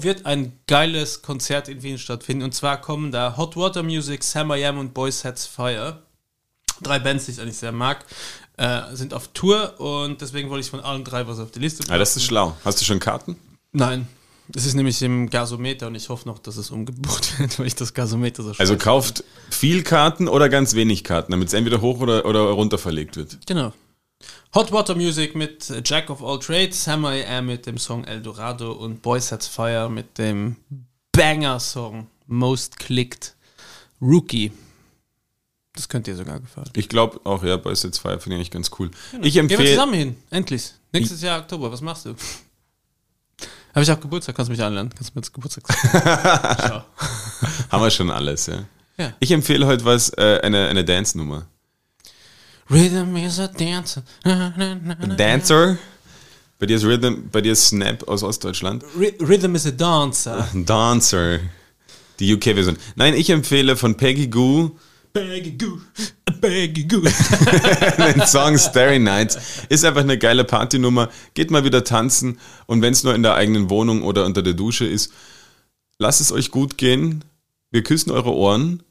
wird 0.00 0.26
ein 0.26 0.58
geiles 0.66 1.22
Konzert 1.22 1.68
in 1.68 1.82
Wien 1.82 1.98
stattfinden. 1.98 2.44
Und 2.44 2.54
zwar 2.54 2.80
kommen 2.80 3.12
da 3.12 3.36
Hot 3.36 3.56
Water 3.56 3.82
Music, 3.82 4.24
Sam 4.24 4.50
I 4.50 4.64
Am 4.64 4.78
und 4.78 4.92
Boys 4.92 5.20
Sets 5.20 5.46
Fire. 5.46 6.02
Drei 6.82 6.98
Bands, 6.98 7.26
die 7.26 7.32
ich 7.32 7.40
eigentlich 7.40 7.56
sehr 7.56 7.72
mag, 7.72 8.04
äh, 8.58 8.94
sind 8.94 9.14
auf 9.14 9.28
Tour 9.28 9.80
und 9.80 10.20
deswegen 10.20 10.50
wollte 10.50 10.64
ich 10.64 10.70
von 10.70 10.80
allen 10.80 11.04
drei 11.04 11.26
was 11.26 11.38
auf 11.38 11.50
die 11.50 11.60
Liste 11.60 11.84
Ja, 11.88 11.94
Ah, 11.94 11.98
das 11.98 12.16
ist 12.16 12.24
schlau. 12.24 12.54
Hast 12.64 12.80
du 12.80 12.84
schon 12.84 12.98
Karten? 13.00 13.36
Nein. 13.72 14.06
Es 14.54 14.64
ist 14.64 14.74
nämlich 14.74 15.02
im 15.02 15.28
Gasometer 15.28 15.88
und 15.88 15.94
ich 15.94 16.08
hoffe 16.08 16.26
noch, 16.26 16.38
dass 16.38 16.56
es 16.56 16.70
umgebucht 16.70 17.38
wird, 17.38 17.58
weil 17.58 17.66
ich 17.66 17.74
das 17.74 17.92
Gasometer 17.94 18.42
so 18.42 18.52
Also 18.56 18.76
kauft 18.76 19.22
viel 19.50 19.82
Karten 19.82 20.26
oder 20.26 20.48
ganz 20.48 20.74
wenig 20.74 21.04
Karten, 21.04 21.32
damit 21.32 21.48
es 21.48 21.54
entweder 21.54 21.80
hoch 21.82 22.00
oder, 22.00 22.24
oder 22.24 22.40
runter 22.40 22.78
verlegt 22.78 23.16
wird. 23.16 23.38
Genau. 23.46 23.72
Hot 24.54 24.72
Water 24.72 24.94
Music 24.94 25.34
mit 25.36 25.70
Jack 25.84 26.08
of 26.10 26.22
All 26.24 26.38
Trades, 26.38 26.86
I 26.86 27.24
Am 27.26 27.46
mit 27.46 27.66
dem 27.66 27.76
Song 27.78 28.04
El 28.04 28.22
Dorado 28.22 28.72
und 28.72 29.02
Boy 29.02 29.20
Sets 29.20 29.46
Fire 29.46 29.90
mit 29.90 30.16
dem 30.16 30.56
Banger-Song 31.12 32.06
Most 32.26 32.78
Clicked 32.78 33.34
Rookie. 34.00 34.50
Das 35.78 35.88
könnte 35.88 36.10
dir 36.10 36.16
sogar 36.16 36.40
gefallen. 36.40 36.68
Ich 36.74 36.88
glaube 36.88 37.20
auch, 37.22 37.44
ja, 37.44 37.56
Boys 37.56 37.82
Sets 37.82 37.98
Fire 37.98 38.18
finde 38.18 38.34
ich 38.34 38.40
eigentlich 38.40 38.50
ganz 38.50 38.70
cool. 38.80 38.90
Ich 39.22 39.34
Gehen 39.34 39.48
wir 39.48 39.56
empfehle. 39.56 39.70
zusammen 39.76 39.94
hin. 39.94 40.16
Endlich. 40.28 40.72
Nächstes 40.92 41.22
Jahr 41.22 41.38
Oktober. 41.38 41.70
Was 41.70 41.80
machst 41.80 42.04
du? 42.06 42.16
Habe 43.74 43.82
ich 43.84 43.92
auch 43.92 44.00
Geburtstag? 44.00 44.34
Kannst 44.34 44.48
du 44.48 44.52
mich 44.52 44.62
einladen? 44.62 44.90
Kannst 44.92 45.10
du 45.10 45.12
mir 45.14 45.20
jetzt 45.22 45.32
Geburtstag 45.32 45.64
sagen? 45.72 46.82
Haben 47.70 47.82
wir 47.84 47.90
schon 47.92 48.10
alles, 48.10 48.46
ja. 48.46 48.64
Ja. 48.98 49.12
Ich 49.20 49.30
empfehle 49.30 49.66
heute 49.66 49.84
was, 49.84 50.10
äh, 50.18 50.40
eine, 50.42 50.66
eine 50.66 50.84
Dance-Nummer. 50.84 51.46
Rhythm 52.68 53.16
is 53.16 53.38
a 53.38 53.46
dancer. 53.46 54.02
Dancer? 55.16 55.78
Bei 56.58 56.66
dir 56.66 56.76
ist 56.76 56.84
Rhythm, 56.84 57.28
bei 57.30 57.40
dir 57.40 57.52
ist 57.52 57.68
Snap 57.68 58.06
aus 58.08 58.24
Ostdeutschland. 58.24 58.82
Ry- 58.98 59.14
Rhythm 59.20 59.54
is 59.54 59.64
a 59.66 59.70
dancer. 59.70 60.48
Dancer. 60.52 61.38
Die 62.18 62.34
UK-Version. 62.34 62.76
Nein, 62.96 63.14
ich 63.14 63.30
empfehle 63.30 63.76
von 63.76 63.96
Peggy 63.96 64.26
Goo 64.26 64.72
Baggy 65.18 65.58
goo, 65.58 65.80
baggy 66.40 66.84
goo. 66.84 67.00
den 67.98 68.24
Song 68.24 68.56
Starry 68.56 69.00
Nights. 69.00 69.64
Ist 69.68 69.84
einfach 69.84 70.02
eine 70.02 70.16
geile 70.16 70.44
Partynummer. 70.44 71.08
Geht 71.34 71.50
mal 71.50 71.64
wieder 71.64 71.82
tanzen 71.82 72.38
und 72.66 72.82
wenn 72.82 72.92
es 72.92 73.02
nur 73.02 73.16
in 73.16 73.24
der 73.24 73.34
eigenen 73.34 73.68
Wohnung 73.68 74.04
oder 74.04 74.24
unter 74.24 74.42
der 74.42 74.52
Dusche 74.52 74.84
ist, 74.84 75.12
lasst 75.98 76.20
es 76.20 76.30
euch 76.30 76.52
gut 76.52 76.78
gehen. 76.78 77.24
Wir 77.72 77.82
küssen 77.82 78.12
eure 78.12 78.32
Ohren. 78.32 78.84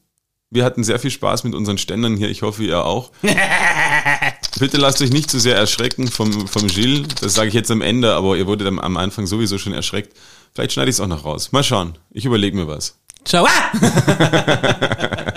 Wir 0.50 0.66
hatten 0.66 0.84
sehr 0.84 1.00
viel 1.00 1.12
Spaß 1.12 1.46
mit 1.46 1.56
unseren 1.56 1.78
Ständern 1.78 2.18
hier. 2.18 2.30
Ich 2.30 2.42
hoffe, 2.42 2.62
ihr 2.66 2.84
auch. 2.84 3.12
Bitte 4.60 4.76
lasst 4.76 5.02
euch 5.02 5.12
nicht 5.12 5.32
zu 5.32 5.40
sehr 5.40 5.56
erschrecken 5.56 6.10
vom, 6.10 6.46
vom 6.50 6.68
Gilles. 6.68 7.08
Das 7.22 7.36
sage 7.36 7.48
ich 7.48 7.54
jetzt 7.54 7.72
am 7.72 7.82
Ende, 7.82 8.16
aber 8.16 8.36
ihr 8.36 8.48
wurdet 8.48 8.68
am, 8.68 8.80
am 8.80 8.98
Anfang 8.98 9.28
sowieso 9.28 9.58
schon 9.58 9.74
erschreckt. 9.74 10.14
Vielleicht 10.54 10.74
schneide 10.74 10.90
ich 10.90 10.98
es 10.98 11.00
auch 11.00 11.08
noch 11.08 11.24
raus. 11.24 11.54
Mal 11.54 11.64
schauen. 11.64 11.98
Ich 12.12 12.26
überlege 12.26 12.58
mir 12.58 12.68
was. 12.68 12.98
Ciao. 13.24 13.48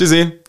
Tschüssi. 0.00 0.40